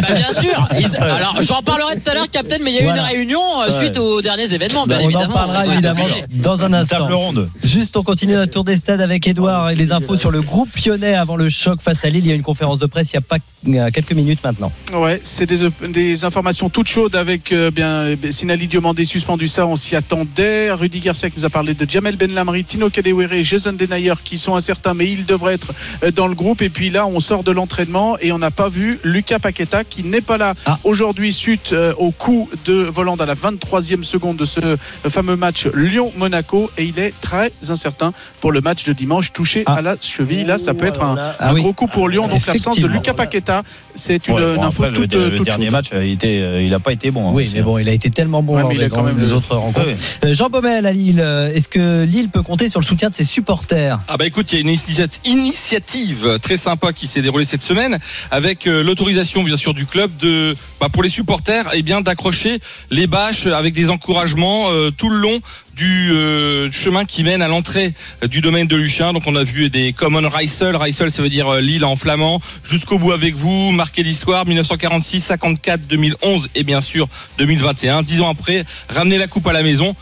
Bah, 0.00 0.14
bien 0.14 0.32
sûr. 0.40 0.68
Ils- 0.78 0.96
alors 0.96 1.42
j'en 1.42 1.60
parlerai 1.60 1.96
tout 2.00 2.08
à 2.08 2.14
l'heure, 2.14 2.30
Captain, 2.30 2.58
mais 2.62 2.70
il 2.70 2.74
y 2.76 2.78
a 2.78 2.82
eu 2.82 2.84
Voilà. 2.84 3.02
une 3.02 3.08
réunion 3.08 3.40
euh, 3.66 3.80
suite 3.80 3.98
aux 3.98 4.22
derniers 4.22 4.52
événements, 4.54 4.86
bien 4.86 4.98
on 5.00 5.00
en 5.00 5.04
évidemment. 5.08 5.34
parlera 5.34 5.64
Ils 5.66 5.68
ont 5.70 5.78
été 5.78 5.88
évidemment 5.88 6.04
dans 6.30 6.62
un 6.62 6.72
instant. 6.72 6.98
table 7.00 7.12
ronde. 7.14 7.50
Juste, 7.64 7.96
on 7.96 8.04
continue 8.04 8.34
notre 8.34 8.52
tour 8.52 8.62
des 8.62 8.76
stades 8.76 9.00
avec 9.00 9.26
Edouard 9.26 9.70
et 9.70 9.74
les 9.74 9.90
infos 9.90 10.16
sur 10.16 10.30
le 10.30 10.40
groupe 10.40 10.68
Lyonnais 10.86 11.14
avant 11.16 11.34
le 11.34 11.48
choc 11.48 11.80
face 11.82 12.04
à 12.04 12.08
Lille. 12.08 12.24
Il 12.24 12.28
y 12.28 12.32
a 12.32 12.36
une 12.36 12.42
conférence 12.42 12.78
de 12.78 12.86
presse 12.86 13.12
il 13.12 13.16
n'y 13.16 13.76
a 13.78 13.80
pas 13.82 13.90
quelques 13.90 14.12
minutes 14.12 14.40
maintenant. 14.44 14.70
Ouais, 14.94 15.20
c'est 15.24 15.41
des, 15.46 15.68
des 15.88 16.24
informations 16.24 16.68
toutes 16.70 16.88
chaudes 16.88 17.16
avec 17.16 17.52
euh, 17.52 17.70
bien 17.70 18.04
Sinali 18.30 18.66
Diomandé 18.66 19.04
suspendu 19.04 19.48
ça, 19.48 19.66
on 19.66 19.76
s'y 19.76 19.96
attendait. 19.96 20.70
Rudy 20.72 21.00
Garcia 21.00 21.30
qui 21.30 21.38
nous 21.38 21.44
a 21.44 21.50
parlé 21.50 21.74
de 21.74 21.88
Jamel 21.88 22.16
Ben 22.16 22.32
Lamri, 22.32 22.64
Tino 22.64 22.90
Kadewere, 22.90 23.42
Jason 23.42 23.72
Denayer 23.72 24.14
qui 24.22 24.38
sont 24.38 24.54
incertains 24.56 24.94
mais 24.94 25.10
ils 25.10 25.24
devraient 25.26 25.54
être 25.54 25.72
euh, 26.04 26.10
dans 26.10 26.26
le 26.28 26.34
groupe. 26.34 26.62
Et 26.62 26.70
puis 26.70 26.90
là, 26.90 27.06
on 27.06 27.20
sort 27.20 27.42
de 27.44 27.50
l'entraînement 27.52 28.16
et 28.20 28.32
on 28.32 28.38
n'a 28.38 28.50
pas 28.50 28.68
vu 28.68 28.98
Lucas 29.04 29.38
Paqueta 29.38 29.84
qui 29.84 30.04
n'est 30.04 30.20
pas 30.20 30.36
là 30.38 30.54
Ah. 30.66 30.78
aujourd'hui 30.84 31.32
suite 31.32 31.72
euh, 31.72 31.92
au 31.98 32.10
coup 32.10 32.48
de 32.64 32.72
Voland 32.74 33.16
à 33.16 33.26
la 33.26 33.34
23e 33.34 34.02
seconde 34.02 34.36
de 34.36 34.44
ce 34.44 34.60
euh, 34.60 34.76
fameux 35.08 35.36
match 35.36 35.66
Lyon-Monaco 35.74 36.70
et 36.78 36.84
il 36.84 36.98
est 36.98 37.12
très 37.20 37.52
incertain 37.68 38.12
pour 38.40 38.52
le 38.52 38.60
match 38.60 38.84
de 38.84 38.92
dimanche 38.92 39.32
touché 39.32 39.62
Ah. 39.66 39.74
à 39.74 39.82
la 39.82 39.96
cheville. 40.00 40.44
Là, 40.44 40.58
ça 40.58 40.74
peut 40.74 40.86
être 40.86 41.02
un, 41.02 41.16
Ah 41.18 41.48
un 41.50 41.54
oui. 41.54 41.60
gros 41.62 41.72
coup 41.72 41.86
pour 41.86 42.08
Lyon. 42.08 42.28
Donc 42.28 42.46
l'absence 42.46 42.78
de. 42.78 42.86
Lucas 42.86 43.14
Paqueta, 43.14 43.62
c'est 43.94 44.26
une, 44.28 44.34
Ouais, 44.34 44.42
une 44.42 44.56
bon, 44.56 44.62
info 44.64 44.86
toute, 44.92 45.14
le 45.38 45.44
dernier 45.44 45.70
match, 45.70 45.92
a 45.92 46.02
été, 46.04 46.42
euh, 46.42 46.62
il 46.62 46.72
a 46.74 46.78
pas 46.78 46.92
été 46.92 47.10
bon. 47.10 47.28
hein, 47.28 47.32
Oui, 47.34 47.50
mais 47.52 47.62
bon, 47.62 47.78
il 47.78 47.88
a 47.88 47.92
été 47.92 48.10
tellement 48.10 48.42
bon 48.42 48.54
Ouais, 48.54 48.60
lors 48.60 48.68
mais 48.70 48.76
il 48.76 48.82
a 48.82 48.88
quand 48.88 49.02
même 49.02 49.18
des 49.18 49.26
le- 49.26 49.32
autres 49.32 49.54
rencontres. 49.56 49.86
Ouais. 49.86 49.96
Euh, 50.24 50.34
Jean 50.34 50.48
Baumel 50.50 50.86
à 50.86 50.92
Lille, 50.92 51.20
euh, 51.20 51.52
est-ce 51.54 51.68
que 51.68 52.04
Lille 52.04 52.28
peut 52.30 52.42
compter 52.42 52.68
sur 52.68 52.80
le 52.80 52.84
soutien 52.86 53.10
de 53.10 53.14
ses 53.14 53.24
supporters? 53.24 54.00
Ah 54.08 54.16
bah 54.16 54.26
écoute, 54.26 54.52
il 54.52 54.56
y 54.56 54.58
a 54.58 54.60
une 54.62 54.68
initiat- 54.68 55.20
initiative 55.24 56.38
très 56.42 56.56
sympa 56.56 56.92
qui 56.92 57.06
s'est 57.06 57.22
déroulée 57.22 57.44
cette 57.44 57.62
semaine 57.62 57.98
avec 58.30 58.66
l'autorisation 58.66 59.42
bien 59.42 59.56
sûr 59.56 59.74
du 59.74 59.86
club 59.86 60.10
de 60.20 60.56
bah, 60.80 60.88
pour 60.92 61.02
les 61.02 61.08
supporters 61.08 61.66
eh 61.74 61.82
bien 61.82 62.00
d'accrocher 62.00 62.58
les 62.90 63.06
bâches 63.06 63.46
avec 63.46 63.74
des 63.74 63.90
encouragements 63.90 64.70
euh, 64.70 64.90
tout 64.90 65.08
le 65.08 65.16
long 65.18 65.40
du 65.74 66.12
euh, 66.12 66.70
chemin 66.70 67.04
qui 67.04 67.24
mène 67.24 67.42
à 67.42 67.48
l'entrée 67.48 67.92
du 68.28 68.40
domaine 68.40 68.66
de 68.66 68.76
Luchin. 68.76 69.12
Donc 69.12 69.24
on 69.26 69.36
a 69.36 69.44
vu 69.44 69.70
des 69.70 69.92
Common 69.92 70.28
Reisel, 70.28 70.76
Reisel 70.76 71.10
ça 71.10 71.22
veut 71.22 71.28
dire 71.28 71.48
euh, 71.48 71.60
Lille 71.60 71.84
en 71.84 71.96
flamand, 71.96 72.40
jusqu'au 72.64 72.98
bout 72.98 73.12
avec 73.12 73.34
vous, 73.34 73.70
marqué 73.70 74.02
l'histoire 74.02 74.46
1946, 74.46 75.20
54, 75.20 75.86
2011 75.86 76.50
et 76.54 76.64
bien 76.64 76.80
sûr 76.80 77.08
2021. 77.38 78.02
Dix 78.02 78.20
ans 78.20 78.30
après, 78.30 78.64
ramener 78.88 79.18
la 79.18 79.26
coupe 79.26 79.46
à 79.46 79.52
la 79.52 79.62
maison. 79.62 79.94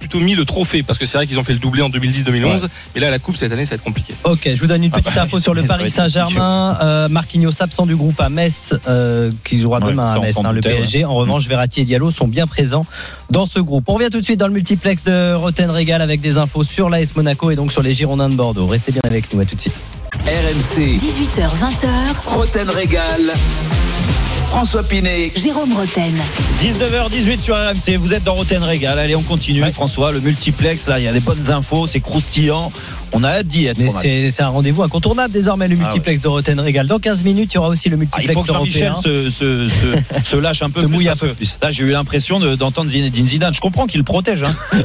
Plutôt 0.00 0.18
mis 0.18 0.34
le 0.34 0.44
trophée 0.44 0.82
parce 0.82 0.98
que 0.98 1.06
c'est 1.06 1.18
vrai 1.18 1.26
qu'ils 1.26 1.38
ont 1.38 1.44
fait 1.44 1.52
le 1.52 1.58
doublé 1.58 1.82
en 1.82 1.90
2010-2011, 1.90 2.66
mais 2.94 3.00
là 3.00 3.10
la 3.10 3.20
coupe 3.20 3.36
cette 3.36 3.52
année 3.52 3.64
ça 3.64 3.70
va 3.70 3.74
être 3.76 3.84
compliqué. 3.84 4.14
Ok, 4.24 4.48
je 4.52 4.60
vous 4.60 4.66
donne 4.66 4.82
une 4.82 4.90
petite 4.90 5.14
bah, 5.14 5.22
info 5.22 5.38
sur 5.40 5.54
le 5.54 5.62
Paris 5.66 5.90
Saint-Germain. 5.90 6.78
Euh, 6.82 7.08
Marquinhos 7.08 7.62
absent 7.62 7.86
du 7.86 7.94
groupe 7.94 8.20
à 8.20 8.28
Metz, 8.28 8.74
euh, 8.88 9.30
qui 9.44 9.60
jouera 9.60 9.78
Ouais, 9.78 9.92
demain 9.92 10.12
à 10.12 10.18
Metz, 10.18 10.36
hein, 10.42 10.52
le 10.52 10.60
PSG. 10.60 11.04
En 11.04 11.14
revanche, 11.14 11.46
Verratti 11.46 11.82
et 11.82 11.84
Diallo 11.84 12.10
sont 12.10 12.26
bien 12.26 12.46
présents 12.46 12.86
dans 13.30 13.46
ce 13.46 13.60
groupe. 13.60 13.84
On 13.88 13.94
revient 13.94 14.10
tout 14.10 14.20
de 14.20 14.24
suite 14.24 14.40
dans 14.40 14.48
le 14.48 14.52
multiplex 14.52 15.04
de 15.04 15.34
Roten 15.34 15.70
Régal 15.70 16.02
avec 16.02 16.20
des 16.20 16.38
infos 16.38 16.64
sur 16.64 16.90
l'AS 16.90 17.14
Monaco 17.14 17.50
et 17.50 17.56
donc 17.56 17.70
sur 17.70 17.82
les 17.82 17.94
Girondins 17.94 18.28
de 18.28 18.34
Bordeaux. 18.34 18.66
Restez 18.66 18.92
bien 18.92 19.02
avec 19.04 19.32
nous, 19.32 19.40
à 19.40 19.44
tout 19.44 19.54
de 19.54 19.60
suite. 19.60 19.74
RMC, 20.26 20.98
18h20h, 20.98 22.26
Roten 22.26 22.70
Régal. 22.70 23.20
François 24.50 24.82
Pinet. 24.82 25.32
Jérôme 25.36 25.72
Roten. 25.74 26.12
19h18 26.60 27.40
sur 27.40 27.54
RMC, 27.54 27.96
vous 27.98 28.12
êtes 28.12 28.24
dans 28.24 28.34
Roten 28.34 28.62
Régal. 28.64 28.98
Allez, 28.98 29.14
on 29.14 29.22
continue, 29.22 29.62
François. 29.72 30.10
Le 30.10 30.20
multiplex, 30.20 30.88
là, 30.88 30.98
il 30.98 31.04
y 31.04 31.08
a 31.08 31.12
des 31.12 31.20
bonnes 31.20 31.50
infos, 31.52 31.86
c'est 31.86 32.00
croustillant. 32.00 32.72
On 33.12 33.22
a 33.22 33.28
hâte 33.28 33.46
d'y 33.46 33.66
être. 33.66 33.78
C'est 34.00 34.30
c'est 34.30 34.42
un 34.42 34.48
rendez-vous 34.48 34.82
incontournable 34.82 35.32
désormais, 35.32 35.68
le 35.68 35.76
Ah 35.80 35.84
multiplex 35.84 36.20
de 36.20 36.28
Roten 36.28 36.58
Régal. 36.58 36.86
Dans 36.88 36.98
15 36.98 37.22
minutes, 37.22 37.52
il 37.52 37.56
y 37.56 37.58
aura 37.58 37.68
aussi 37.68 37.88
le 37.88 37.94
Ah, 37.94 37.98
multiplex 38.00 38.28
il 38.28 38.34
faut 38.34 38.42
que 38.42 38.48
Jean-Michel 38.52 38.92
se, 39.02 39.30
se, 39.30 39.68
se, 39.68 39.96
se 40.24 40.36
lâche 40.36 40.62
un 40.62 40.70
peu 40.70 40.80
Se 40.82 40.86
plus. 40.86 40.94
mouille 40.94 41.08
un 41.08 41.14
peu 41.16 41.28
que 41.28 41.32
plus. 41.34 41.56
Là, 41.62 41.70
j'ai 41.70 41.84
eu 41.84 41.90
l'impression 41.90 42.40
de- 42.40 42.56
d'entendre 42.56 42.90
Zinedine 42.90 43.26
Zidane. 43.28 43.54
Je 43.54 43.60
comprends 43.60 43.86
qu'il 43.86 43.98
le 43.98 44.04
protège. 44.04 44.42
Hein. 44.42 44.54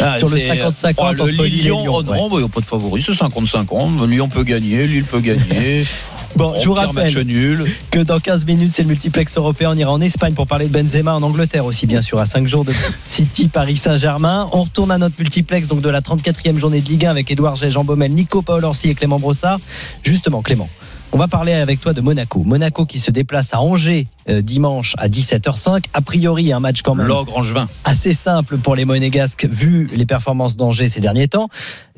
Ah, 0.00 0.16
Sur 0.18 0.28
le 0.28 0.38
c'est- 0.38 0.48
50-50 0.48 0.94
oh, 0.96 1.02
le 1.12 1.20
entre 1.22 1.26
Lille 1.28 1.40
et 1.42 1.62
Lyon, 1.64 1.82
Lyon, 1.82 1.92
oh, 1.98 2.02
non, 2.02 2.28
bah, 2.28 2.36
il 2.36 2.38
n'y 2.38 2.44
a 2.44 2.48
pas 2.48 2.60
de 2.60 2.66
favori. 2.66 3.02
C'est 3.02 3.12
50-50. 3.12 4.06
Lyon 4.08 4.28
peut 4.28 4.42
gagner, 4.42 4.86
Lille 4.86 5.04
peut 5.04 5.20
gagner. 5.20 5.86
Bon, 6.36 6.54
je 6.60 6.66
vous 6.66 6.74
rappelle 6.74 7.12
nul. 7.24 7.64
que 7.90 7.98
dans 8.00 8.18
15 8.18 8.46
minutes, 8.46 8.70
c'est 8.72 8.82
le 8.82 8.88
multiplex 8.88 9.36
européen. 9.36 9.70
On 9.72 9.76
ira 9.76 9.92
en 9.92 10.00
Espagne 10.00 10.34
pour 10.34 10.46
parler 10.46 10.66
de 10.66 10.72
Benzema, 10.72 11.14
en 11.14 11.22
Angleterre 11.22 11.64
aussi, 11.64 11.86
bien 11.86 12.02
sûr, 12.02 12.18
à 12.18 12.24
5 12.24 12.46
jours 12.46 12.64
de 12.64 12.72
City, 13.02 13.48
Paris, 13.48 13.76
Saint-Germain. 13.76 14.48
On 14.52 14.62
retourne 14.62 14.90
à 14.90 14.98
notre 14.98 15.16
multiplex 15.18 15.68
donc 15.68 15.82
de 15.82 15.90
la 15.90 16.00
34e 16.00 16.56
journée 16.56 16.80
de 16.80 16.88
Ligue 16.88 17.06
1 17.06 17.10
avec 17.10 17.30
Édouard 17.30 17.54
Gay, 17.54 17.70
Jean 17.70 17.84
Baumel, 17.84 18.12
Nico 18.12 18.42
Paul 18.42 18.64
Orsi 18.64 18.88
et 18.90 18.94
Clément 18.94 19.18
Brossard. 19.18 19.58
Justement, 20.02 20.42
Clément. 20.42 20.68
On 21.14 21.18
va 21.18 21.28
parler 21.28 21.52
avec 21.52 21.78
toi 21.78 21.92
de 21.92 22.00
Monaco. 22.00 22.42
Monaco 22.42 22.86
qui 22.86 22.98
se 22.98 23.10
déplace 23.10 23.52
à 23.52 23.60
Angers 23.60 24.06
euh, 24.30 24.40
dimanche 24.40 24.94
à 24.96 25.10
17h05. 25.10 25.84
A 25.92 26.00
priori, 26.00 26.54
un 26.54 26.60
match 26.60 26.80
quand 26.80 26.94
même 26.94 27.10
angevin. 27.10 27.68
assez 27.84 28.14
simple 28.14 28.56
pour 28.56 28.74
les 28.74 28.86
Monégasques 28.86 29.46
vu 29.46 29.90
les 29.92 30.06
performances 30.06 30.56
d'Angers 30.56 30.88
ces 30.88 31.00
derniers 31.00 31.28
temps. 31.28 31.48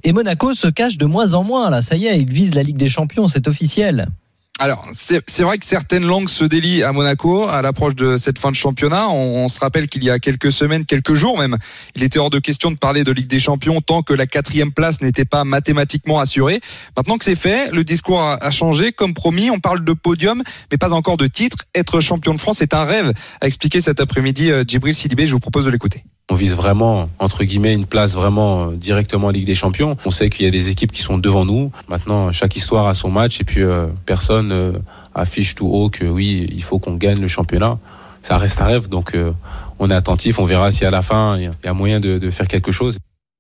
Et 0.03 0.13
Monaco 0.13 0.53
se 0.55 0.67
cache 0.67 0.99
de 0.99 1.07
moins 1.07 1.35
en 1.35 1.45
moins. 1.45 1.71
Là, 1.71 1.81
ça 1.81 1.95
y 1.95 2.07
est, 2.07 2.19
il 2.19 2.29
vise 2.33 2.57
la 2.57 2.65
Ligue 2.65 2.77
des 2.77 2.89
Champions, 2.89 3.29
c'est 3.29 3.47
officiel. 3.47 4.09
Alors, 4.65 4.83
c'est 4.95 5.43
vrai 5.43 5.59
que 5.59 5.67
certaines 5.67 6.07
langues 6.07 6.31
se 6.31 6.43
délient 6.43 6.85
à 6.85 6.93
Monaco 6.93 7.47
à 7.49 7.61
l'approche 7.61 7.95
de 7.97 8.17
cette 8.17 8.39
fin 8.39 8.51
de 8.51 8.57
championnat. 8.57 9.11
On, 9.11 9.47
se 9.49 9.59
rappelle 9.59 9.89
qu'il 9.89 10.03
y 10.03 10.09
a 10.09 10.19
quelques 10.19 10.53
semaines, 10.53 10.87
quelques 10.87 11.13
jours 11.13 11.37
même, 11.37 11.59
il 11.95 12.03
était 12.03 12.19
hors 12.19 12.31
de 12.31 12.39
question 12.39 12.71
de 12.71 12.79
parler 12.79 13.05
de 13.05 13.13
Ligue 13.13 13.27
des 13.27 13.41
Champions 13.41 13.83
tant 13.83 14.01
que 14.01 14.15
la 14.15 14.27
quatrième 14.27 14.73
place 14.73 15.03
n'était 15.03 15.27
pas 15.27 15.45
mathématiquement 15.45 16.19
assurée. 16.19 16.63
Maintenant 16.97 17.19
que 17.19 17.27
c'est 17.27 17.37
fait, 17.37 17.73
le 17.73 17.85
discours 17.85 18.23
a, 18.23 18.43
a 18.43 18.51
changé. 18.51 18.93
Comme 18.93 19.13
promis, 19.13 19.51
on 19.51 19.61
parle 19.61 19.85
de 19.85 19.93
podium, 19.93 20.43
mais 20.73 20.79
pas 20.79 20.95
encore 20.95 21.19
de 21.19 21.27
titre. 21.27 21.59
Être 21.75 22.01
champion 22.01 22.33
de 22.33 22.41
France 22.41 22.63
est 22.63 22.73
un 22.73 22.85
rêve, 22.85 23.13
a 23.43 23.47
expliqué 23.47 23.83
cet 23.83 24.01
après-midi 24.01 24.51
euh, 24.51 24.65
Djibril 24.67 24.95
Sidibé. 24.95 25.27
Je 25.27 25.33
vous 25.33 25.41
propose 25.41 25.67
de 25.67 25.71
l'écouter. 25.71 26.05
On 26.31 26.37
vise 26.37 26.55
vraiment, 26.55 27.11
entre 27.19 27.45
guillemets, 27.45 27.75
une 27.75 27.85
place 27.85 28.15
vraiment 28.15 28.71
euh, 28.71 28.77
directement 28.77 29.27
en 29.27 29.31
Ligue 29.31 29.45
des 29.47 29.55
Champions. 29.55 29.95
On 30.07 30.11
sait 30.11 30.31
qu'il 30.31 30.47
y 30.47 30.49
a 30.49 30.51
des 30.51 30.71
équipes 30.71 30.91
qui 30.91 31.03
sont 31.03 31.19
devant 31.19 31.45
nous. 31.45 31.71
Maintenant, 31.89 32.33
chaque 32.33 32.57
histoire 32.57 32.87
a 32.87 32.95
son 32.95 33.11
match 33.11 33.43
et 33.43 33.45
puis 33.45 33.61
euh, 33.63 33.89
personne 34.07 34.51
euh, 34.51 34.73
affiche 35.15 35.55
tout 35.55 35.67
haut 35.67 35.91
que 35.91 36.07
oui, 36.07 36.49
il 36.51 36.63
faut 36.63 36.79
qu'on 36.79 36.95
gagne 36.95 37.21
le 37.21 37.29
championnat. 37.29 37.79
Ça 38.23 38.39
reste 38.39 38.59
un 38.63 38.65
rêve, 38.65 38.89
donc 38.89 39.15
on 39.79 39.91
est 39.91 39.95
attentif. 39.95 40.39
On 40.39 40.47
verra 40.47 40.73
si 40.73 40.87
à 40.87 40.91
la 40.91 41.03
fin 41.03 41.37
il 41.37 41.51
y 41.63 41.69
a- 41.69 41.75
moyen 41.75 42.01
de 42.01 42.31
faire 42.31 42.49
quelque 42.49 42.73
chose. 42.73 42.97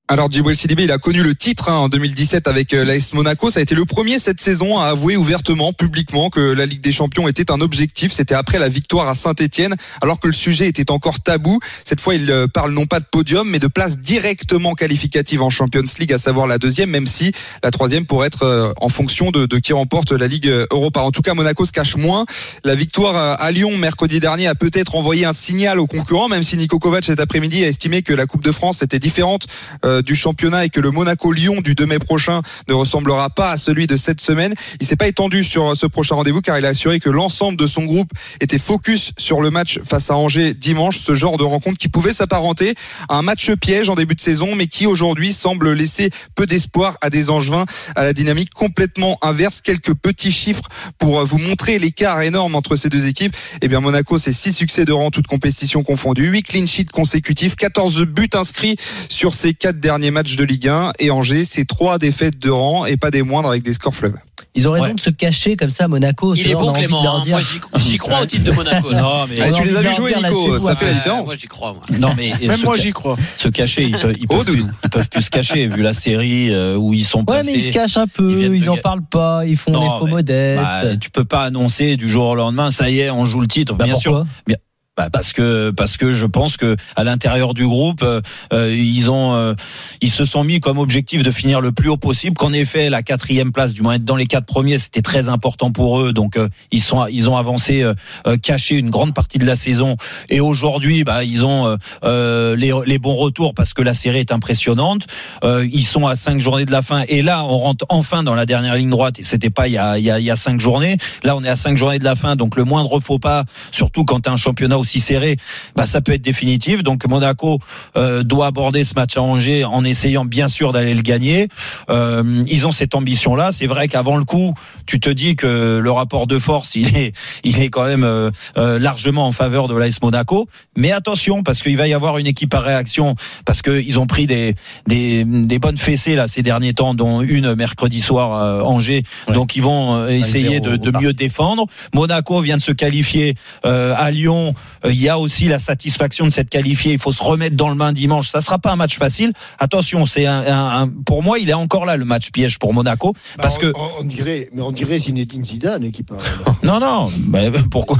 Alors 0.07 0.31
Djibril 0.31 0.55
Sidibé, 0.55 0.85
il 0.85 0.93
a 0.93 0.99
connu 0.99 1.23
le 1.23 1.35
titre 1.35 1.71
hein, 1.71 1.77
en 1.77 1.88
2017 1.88 2.47
avec 2.47 2.75
euh, 2.75 2.85
l'AS 2.85 3.14
Monaco. 3.14 3.51
Ça 3.51 3.61
a 3.61 3.62
été 3.62 3.75
le 3.75 3.87
premier 3.87 4.19
cette 4.19 4.38
saison 4.38 4.79
à 4.79 4.88
avouer 4.88 5.17
ouvertement, 5.17 5.73
publiquement, 5.73 6.29
que 6.29 6.40
la 6.40 6.67
Ligue 6.67 6.83
des 6.83 6.93
Champions 6.93 7.27
était 7.27 7.51
un 7.51 7.62
objectif. 7.62 8.12
C'était 8.12 8.35
après 8.35 8.59
la 8.59 8.69
victoire 8.69 9.09
à 9.09 9.14
Saint-Etienne, 9.14 9.75
alors 10.03 10.21
que 10.21 10.27
le 10.27 10.35
sujet 10.35 10.69
était 10.69 10.90
encore 10.90 11.21
tabou. 11.21 11.59
Cette 11.87 12.03
fois, 12.03 12.14
il 12.17 12.31
euh, 12.31 12.47
parle 12.47 12.73
non 12.75 12.85
pas 12.85 13.01
de 13.01 13.07
podium, 13.11 13.49
mais 13.49 13.59
de 13.59 13.67
place 13.67 13.97
directement 13.97 14.75
qualificative 14.75 15.40
en 15.40 15.49
Champions 15.49 15.83
League, 15.99 16.12
à 16.12 16.19
savoir 16.19 16.47
la 16.49 16.59
deuxième, 16.59 16.90
même 16.90 17.07
si 17.07 17.33
la 17.62 17.71
troisième 17.71 18.05
pourrait 18.05 18.27
être 18.27 18.43
euh, 18.43 18.73
en 18.83 18.90
fonction 18.90 19.31
de, 19.31 19.47
de 19.47 19.59
qui 19.59 19.73
remporte 19.73 20.12
la 20.12 20.27
Ligue 20.27 20.53
Europa. 20.71 21.01
En 21.01 21.12
tout 21.12 21.23
cas, 21.23 21.33
Monaco 21.33 21.64
se 21.64 21.73
cache 21.73 21.97
moins. 21.97 22.27
La 22.62 22.75
victoire 22.75 23.17
à- 23.17 23.33
à 23.37 23.51
Lyon 23.51 23.75
mercredi 23.79 24.21
dernier 24.21 24.49
a 24.49 24.55
peut-être 24.55 24.97
envoyé 24.97 25.25
un 25.25 25.33
signal 25.33 25.81
aux 25.81 25.87
concurrents, 25.87 26.29
même 26.29 26.43
si 26.43 26.59
Nico 26.59 26.79
Kovac 26.79 27.07
cet 27.07 27.21
après-midi 27.21 27.64
a 27.64 27.69
estimé 27.69 28.03
que 28.03 28.12
la 28.12 28.27
Coupe 28.27 28.45
de 28.45 28.53
France 28.53 28.83
était 28.83 28.99
différente 28.99 29.47
euh, 29.87 29.93
du 30.02 30.14
championnat 30.14 30.64
et 30.64 30.68
que 30.68 30.80
le 30.80 30.90
Monaco-Lyon 30.90 31.61
du 31.62 31.74
2 31.74 31.87
mai 31.87 31.98
prochain 31.98 32.42
ne 32.68 32.74
ressemblera 32.74 33.30
pas 33.30 33.50
à 33.50 33.57
celui 33.57 33.87
de 33.87 33.96
cette 33.96 34.20
semaine. 34.20 34.54
Il 34.80 34.87
s'est 34.87 34.96
pas 34.96 35.09
étendu 35.09 35.44
sur 35.44 35.72
euh, 35.72 35.74
ce 35.74 35.87
prochain 35.87 36.14
rendez-vous 36.14 36.40
car 36.40 36.59
il 36.59 36.66
a 36.66 36.68
assuré 36.68 37.00
que 37.00 37.11
l'ensemble 37.11 37.57
de 37.57 37.66
son 37.66 37.85
groupe 37.85 38.11
était 38.40 38.59
focus 38.59 39.12
sur 39.18 39.40
le 39.40 39.50
match 39.50 39.78
face 39.85 40.11
à 40.11 40.16
Angers 40.16 40.54
dimanche, 40.54 40.98
ce 40.98 41.14
genre 41.14 41.37
de 41.37 41.44
rencontre 41.44 41.78
qui 41.78 41.88
pouvait 41.88 42.12
s'apparenter 42.12 42.74
à 43.09 43.16
un 43.16 43.22
match 43.22 43.50
piège 43.52 43.90
en 43.90 43.94
début 43.94 44.14
de 44.14 44.20
saison 44.20 44.54
mais 44.54 44.66
qui 44.66 44.87
aujourd'hui 44.87 45.33
semble 45.33 45.72
laisser 45.72 46.11
peu 46.35 46.46
d'espoir 46.46 46.96
à 47.00 47.11
des 47.11 47.30
Angevins 47.30 47.64
à 47.96 48.02
la 48.02 48.12
dynamique 48.12 48.50
complètement 48.50 49.18
inverse. 49.22 49.61
Quelques 49.61 49.94
petits 49.94 50.33
chiffres 50.33 50.64
pour 50.98 51.20
euh, 51.20 51.24
vous 51.24 51.38
montrer 51.38 51.78
l'écart 51.78 52.20
énorme 52.22 52.54
entre 52.54 52.76
ces 52.76 52.88
deux 52.88 53.07
équipes. 53.07 53.37
Eh 53.62 53.68
bien 53.68 53.80
Monaco 53.80 54.18
c'est 54.18 54.33
6 54.33 54.52
succès 54.52 54.85
de 54.85 54.92
rang 54.92 55.11
toutes 55.11 55.26
compétitions 55.26 55.83
confondues, 55.83 56.28
8 56.28 56.42
clean 56.42 56.66
sheets 56.66 56.90
consécutifs, 56.92 57.57
14 57.57 58.04
buts 58.04 58.28
inscrits 58.35 58.76
sur 59.09 59.35
ces 59.35 59.54
quatre 59.54 59.80
derniers 59.85 60.11
matchs 60.11 60.37
de 60.37 60.44
Ligue 60.44 60.68
1 60.68 60.92
et 60.99 61.11
Angers, 61.11 61.44
c'est 61.44 61.66
trois 61.66 61.99
défaites 61.99 62.38
de 62.38 62.51
rang 62.51 62.87
et 62.87 62.97
pas 62.97 63.11
des 63.11 63.23
moindres 63.23 63.51
avec 63.51 63.62
des 63.62 63.75
scores 63.75 63.94
fleuves. 63.94 64.16
Ils 64.57 64.66
ont 64.68 64.70
raison 64.73 64.87
Ouais. 64.87 64.94
de 64.94 65.01
se 65.01 65.11
cacher 65.11 65.57
comme 65.57 65.70
ça 65.70 65.85
à 65.85 65.88
Monaco. 65.88 66.35
Il 66.35 66.49
est 66.49 66.55
bon 66.55 66.73
Clément, 66.73 66.99
hein. 67.16 67.23
moi 67.27 67.40
j'y- 67.81 67.99
crois 67.99 68.23
au 68.23 68.27
titre 68.27 68.44
de 68.44 68.51
Monaco. 68.53 68.90
là. 68.90 69.03
Non, 69.03 69.27
mais, 69.29 69.37
Ah, 69.40 69.47
On 69.53 69.57
tu 69.59 69.64
les 69.64 69.77
as 69.77 69.83
leur 69.83 69.94
jouer, 69.94 70.12
Nico, 70.16 70.59
ça 70.61 70.75
fait 70.77 70.85
la 70.87 70.90
Ouais, 70.92 70.97
différence. 70.97 71.27
Moi 71.27 71.35
j'y 71.38 71.47
crois. 71.49 71.75
moi. 71.75 71.83
non, 71.99 72.14
mais 72.16 72.33
Même 72.47 72.57
se, 72.57 72.64
moi 72.64 72.79
j'y 72.79 72.92
crois. 72.92 73.16
se 73.37 73.49
cacher, 73.49 73.83
ils 73.85 73.99
peuvent, 73.99 74.14
ils 74.18 74.27
peuvent, 74.27 74.38
Oh, 74.40 74.44
plus, 74.44 74.57
Doudou. 74.57 74.70
ils 74.85 74.90
peuvent 74.90 75.09
plus 75.09 75.23
se 75.23 75.31
cacher 75.31 75.66
vu 75.66 75.83
la 75.83 75.92
série 75.92 76.51
euh, 76.53 76.77
où 76.77 76.94
ils 76.94 77.05
sont 77.05 77.18
Ouais, 77.20 77.25
placés. 77.27 77.53
mais 77.53 77.59
ils 77.59 77.64
se 77.64 77.70
cachent 77.70 77.97
un 77.97 78.07
peu, 78.07 78.33
Ils 78.33 78.55
ils, 78.62 78.70
en 78.70 78.77
parlent 78.77 79.05
pas, 79.05 79.44
ils 79.44 79.57
font 79.57 79.73
Non, 79.73 79.83
les 79.83 79.88
faux 79.99 80.05
mais- 80.07 80.11
modestes. 80.12 80.62
Bah, 80.62 80.97
tu 81.01 81.11
peux 81.11 81.25
pas 81.25 81.42
annoncer 81.42 81.97
du 81.97 82.09
jour 82.09 82.25
au 82.29 82.35
lendemain, 82.35 82.70
ça 82.70 82.88
y 82.88 83.01
est, 83.01 83.11
on 83.11 83.27
joue 83.27 83.40
le 83.40 83.49
titre. 83.49 83.75
Bah, 83.75 83.85
bien 83.85 83.97
sûr, 83.97 84.25
pourquoi? 84.47 84.57
Bah 84.96 85.09
parce 85.12 85.33
que 85.33 85.72
parce 85.72 85.96
que 85.96 86.12
je 86.12 86.24
pense 86.24 86.57
que 86.57 86.76
à 86.94 87.02
l'intérieur 87.02 87.52
du 87.52 87.66
groupe 87.66 88.04
euh, 88.04 88.20
euh, 88.52 88.72
ils 88.72 89.11
ont 89.11 89.35
euh, 89.35 89.54
ils 90.00 90.11
se 90.11 90.24
sont 90.24 90.44
mis 90.44 90.61
comme 90.61 90.78
objectif 90.78 91.24
de 91.24 91.33
finir 91.33 91.61
le 91.61 91.72
plus 91.72 91.88
haut 91.88 91.96
possible 91.96 92.37
qu'en 92.37 92.52
effet 92.52 92.90
la 92.90 93.02
quatrième 93.02 93.50
place 93.50 93.72
du 93.72 93.83
moins 93.83 93.94
être 93.94 94.04
dans 94.04 94.14
les 94.14 94.26
quatre 94.26 94.46
premiers 94.46 94.78
c'était 94.78 95.02
très 95.02 95.28
important 95.28 95.72
pour 95.72 96.00
eux. 96.00 96.12
Donc 96.12 96.37
euh, 96.37 96.48
ils 96.70 96.80
sont 96.80 97.09
ils 97.09 97.28
ont 97.28 97.37
avancé 97.37 97.83
euh, 97.83 97.94
euh, 98.28 98.37
caché 98.37 98.76
une 98.76 98.90
grande 98.90 99.14
partie 99.14 99.38
de 99.38 99.46
la 99.46 99.57
saison. 99.57 99.96
Et 100.28 100.38
aujourd'hui 100.38 101.02
bah 101.02 101.24
ils 101.24 101.44
ont 101.44 101.76
les, 102.04 102.72
les 102.87 102.98
bons 103.00 103.16
retours 103.16 103.52
parce 103.52 103.74
que 103.74 103.83
la 103.83 103.94
série 103.94 104.18
est 104.18 104.30
impressionnante. 104.30 105.09
Ils 105.42 105.85
sont 105.85 106.07
à 106.07 106.14
cinq 106.14 106.38
journées 106.38 106.66
de 106.66 106.72
la 106.72 106.83
fin. 106.83 107.02
Et 107.09 107.22
là 107.22 107.42
on 107.44 107.59
rentre 107.59 107.85
enfin 107.88 108.22
dans 108.22 108.37
la 108.37 108.46
dernière 108.46 108.76
ligne 108.76 108.90
droite. 108.90 109.18
Et 109.18 109.24
c'était 109.24 109.50
pas 109.50 109.66
il 109.66 109.72
y 109.72 109.78
a 109.78 109.98
il 109.98 110.04
y 110.04 110.11
a, 110.12 110.20
il 110.20 110.24
y 110.24 110.30
a 110.30 110.37
cinq 110.37 110.61
journées. 110.61 110.98
Là 111.24 111.35
on 111.35 111.42
est 111.42 111.48
à 111.48 111.57
cinq 111.57 111.76
journées 111.76 111.98
de 111.98 112.04
la 112.04 112.14
fin. 112.14 112.37
Donc 112.37 112.54
le 112.54 112.62
moindre 112.62 113.00
faux 113.00 113.18
pas 113.18 113.42
surtout 113.72 114.04
quand 114.04 114.28
as 114.28 114.30
un 114.30 114.37
championnat 114.37 114.84
aussi 114.85 115.01
serré, 115.01 115.37
bah 115.77 115.87
ça 115.87 116.01
peut 116.01 116.12
être 116.12 116.27
définitif. 116.33 116.83
Donc 116.83 117.07
Monaco 117.09 117.59
euh, 117.97 118.23
doit 118.23 118.49
aborder 118.53 118.85
ce 118.85 118.94
match 118.94 119.16
à 119.16 119.23
Angers 119.23 119.64
en 119.64 119.83
essayant 119.83 120.27
bien 120.27 120.49
sûr 120.49 120.73
d'aller 120.73 120.94
le 120.94 121.01
gagner. 121.03 121.49
Euh, 121.88 122.44
ils 122.47 122.66
ont 122.66 122.75
cette 122.81 122.94
ambition-là. 122.94 123.51
C'est 123.51 123.66
vrai 123.66 123.88
qu'avant 123.88 124.18
le 124.18 124.25
coup, 124.25 124.53
tu 124.85 125.01
te 125.01 125.09
dis 125.09 125.37
que 125.37 125.81
le 125.83 125.90
rapport 125.90 126.27
de 126.27 126.38
force, 126.38 126.75
il 126.75 126.94
est, 126.97 127.12
il 127.44 127.57
est 127.62 127.70
quand 127.70 127.87
même 127.87 128.05
euh, 128.05 128.31
euh, 128.57 128.79
largement 128.79 129.27
en 129.27 129.33
faveur 129.33 129.66
de 129.68 129.75
l'AS 129.75 130.03
Monaco. 130.03 130.47
Mais 130.77 130.92
attention, 130.92 131.42
parce 131.42 131.62
qu'il 131.62 131.77
va 131.77 131.88
y 131.88 131.94
avoir 131.94 132.18
une 132.18 132.27
équipe 132.27 132.53
à 132.53 132.61
réaction, 132.61 133.14
parce 133.47 133.62
qu'ils 133.62 133.99
ont 133.99 134.07
pris 134.07 134.27
des, 134.27 134.55
des, 134.87 135.25
des 135.25 135.59
bonnes 135.59 135.79
fessées 135.79 136.14
là 136.14 136.29
ces 136.29 136.42
derniers 136.42 136.75
temps, 136.75 136.94
dont 136.94 137.23
une 137.23 137.55
mercredi 137.55 138.01
soir 138.01 138.33
à 138.33 138.64
Angers. 138.64 139.03
Ouais. 139.29 139.35
Donc 139.35 139.57
ils 139.57 139.62
vont 139.62 139.97
euh, 139.97 140.09
essayer 140.09 140.61
de, 140.61 140.77
de 140.77 140.90
mieux 141.01 141.14
défendre. 141.14 141.66
Monaco 141.94 142.40
vient 142.40 142.59
de 142.59 142.62
se 142.62 142.73
qualifier 142.73 143.35
euh, 143.64 143.94
à 143.97 144.11
Lyon. 144.11 144.55
Euh, 144.85 144.92
Il 144.92 145.01
y 145.01 145.09
a 145.09 145.18
aussi 145.18 145.47
la 145.47 145.59
satisfaction 145.59 146.25
de 146.27 146.31
s'être 146.31 146.51
qualifié. 146.51 146.92
Il 146.92 146.99
faut 146.99 147.12
se 147.12 147.23
remettre 147.23 147.57
dans 147.57 147.68
le 147.70 147.75
bain 147.77 147.92
dimanche. 147.92 148.29
Ça 148.31 148.40
sera 148.40 148.59
pas 148.59 148.73
un 148.73 148.77
match 148.77 148.97
facile. 148.99 149.33
Attention, 149.59 150.07
c'est 150.07 150.27
un, 150.27 150.40
un- 150.47 150.83
un- 150.83 150.88
pour 151.07 151.23
moi, 151.23 151.38
il 151.38 151.49
est 151.51 151.55
encore 151.55 151.85
là 151.87 151.97
le 151.97 152.05
match 152.05 152.31
piège 152.31 152.59
pour 152.59 152.75
Monaco 152.75 153.14
parce 153.40 153.55
Bah, 153.57 153.61
que 153.62 153.73
on, 153.77 153.88
on 154.01 154.05
dirait, 154.05 154.49
mais 154.53 154.62
on 154.62 154.73
dirait 154.73 154.99
Zinedine 154.99 155.44
Zidane 155.44 155.90
qui 155.90 156.03
parle. 156.03 156.20
non, 156.62 156.81
non. 156.81 157.11
mais 157.29 157.51
pourquoi 157.70 157.99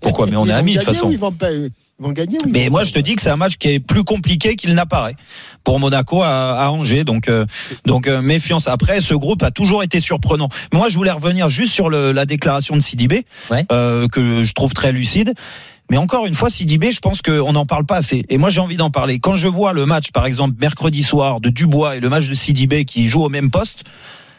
Pourquoi? 0.00 0.26
Mais 0.26 0.36
on 0.36 0.46
est 0.46 0.52
amis 0.52 0.74
de 0.74 0.78
toute 0.78 0.86
façon. 0.88 1.08
ou 1.08 1.12
Ils 1.12 1.18
vont, 1.18 1.32
pas, 1.32 1.48
vont 1.98 2.12
gagner. 2.12 2.38
Mais 2.48 2.68
moi, 2.70 2.84
je 2.84 2.92
te 2.92 2.98
dis 2.98 3.14
que 3.14 3.22
c'est 3.22 3.30
un 3.30 3.36
match 3.36 3.56
qui 3.58 3.68
est 3.68 3.80
plus 3.80 4.02
compliqué 4.04 4.56
qu'il 4.56 4.74
n'apparaît 4.74 5.16
pour 5.64 5.78
Monaco 5.78 6.22
à, 6.22 6.58
à 6.58 6.70
Angers. 6.70 7.04
Donc, 7.04 7.28
euh, 7.28 7.44
donc 7.86 8.08
euh, 8.08 8.22
méfiance. 8.22 8.68
Après, 8.68 9.00
ce 9.00 9.14
groupe 9.14 9.42
a 9.42 9.50
toujours 9.50 9.82
été 9.82 10.00
surprenant. 10.00 10.48
Mais 10.72 10.78
moi, 10.78 10.88
je 10.88 10.96
voulais 10.96 11.10
revenir 11.12 11.48
juste 11.48 11.72
sur 11.72 11.90
le- 11.90 12.12
la 12.12 12.24
déclaration 12.26 12.74
de 12.74 12.80
Sidibé, 12.80 13.24
Ouais. 13.50 13.64
euh, 13.70 14.06
que 14.08 14.42
je 14.44 14.52
trouve 14.54 14.72
très 14.72 14.92
lucide. 14.92 15.34
Mais 15.92 15.98
encore 15.98 16.24
une 16.24 16.32
fois, 16.32 16.48
Sidibé, 16.48 16.90
je 16.90 17.00
pense 17.00 17.20
qu'on 17.20 17.52
n'en 17.52 17.66
parle 17.66 17.84
pas 17.84 17.96
assez. 17.96 18.24
Et 18.30 18.38
moi, 18.38 18.48
j'ai 18.48 18.62
envie 18.62 18.78
d'en 18.78 18.90
parler. 18.90 19.18
Quand 19.18 19.36
je 19.36 19.46
vois 19.46 19.74
le 19.74 19.84
match, 19.84 20.10
par 20.10 20.24
exemple, 20.24 20.54
mercredi 20.58 21.02
soir 21.02 21.38
de 21.38 21.50
Dubois 21.50 21.96
et 21.96 22.00
le 22.00 22.08
match 22.08 22.30
de 22.30 22.32
Sidibé 22.32 22.86
qui 22.86 23.10
joue 23.10 23.22
au 23.22 23.28
même 23.28 23.50
poste, 23.50 23.84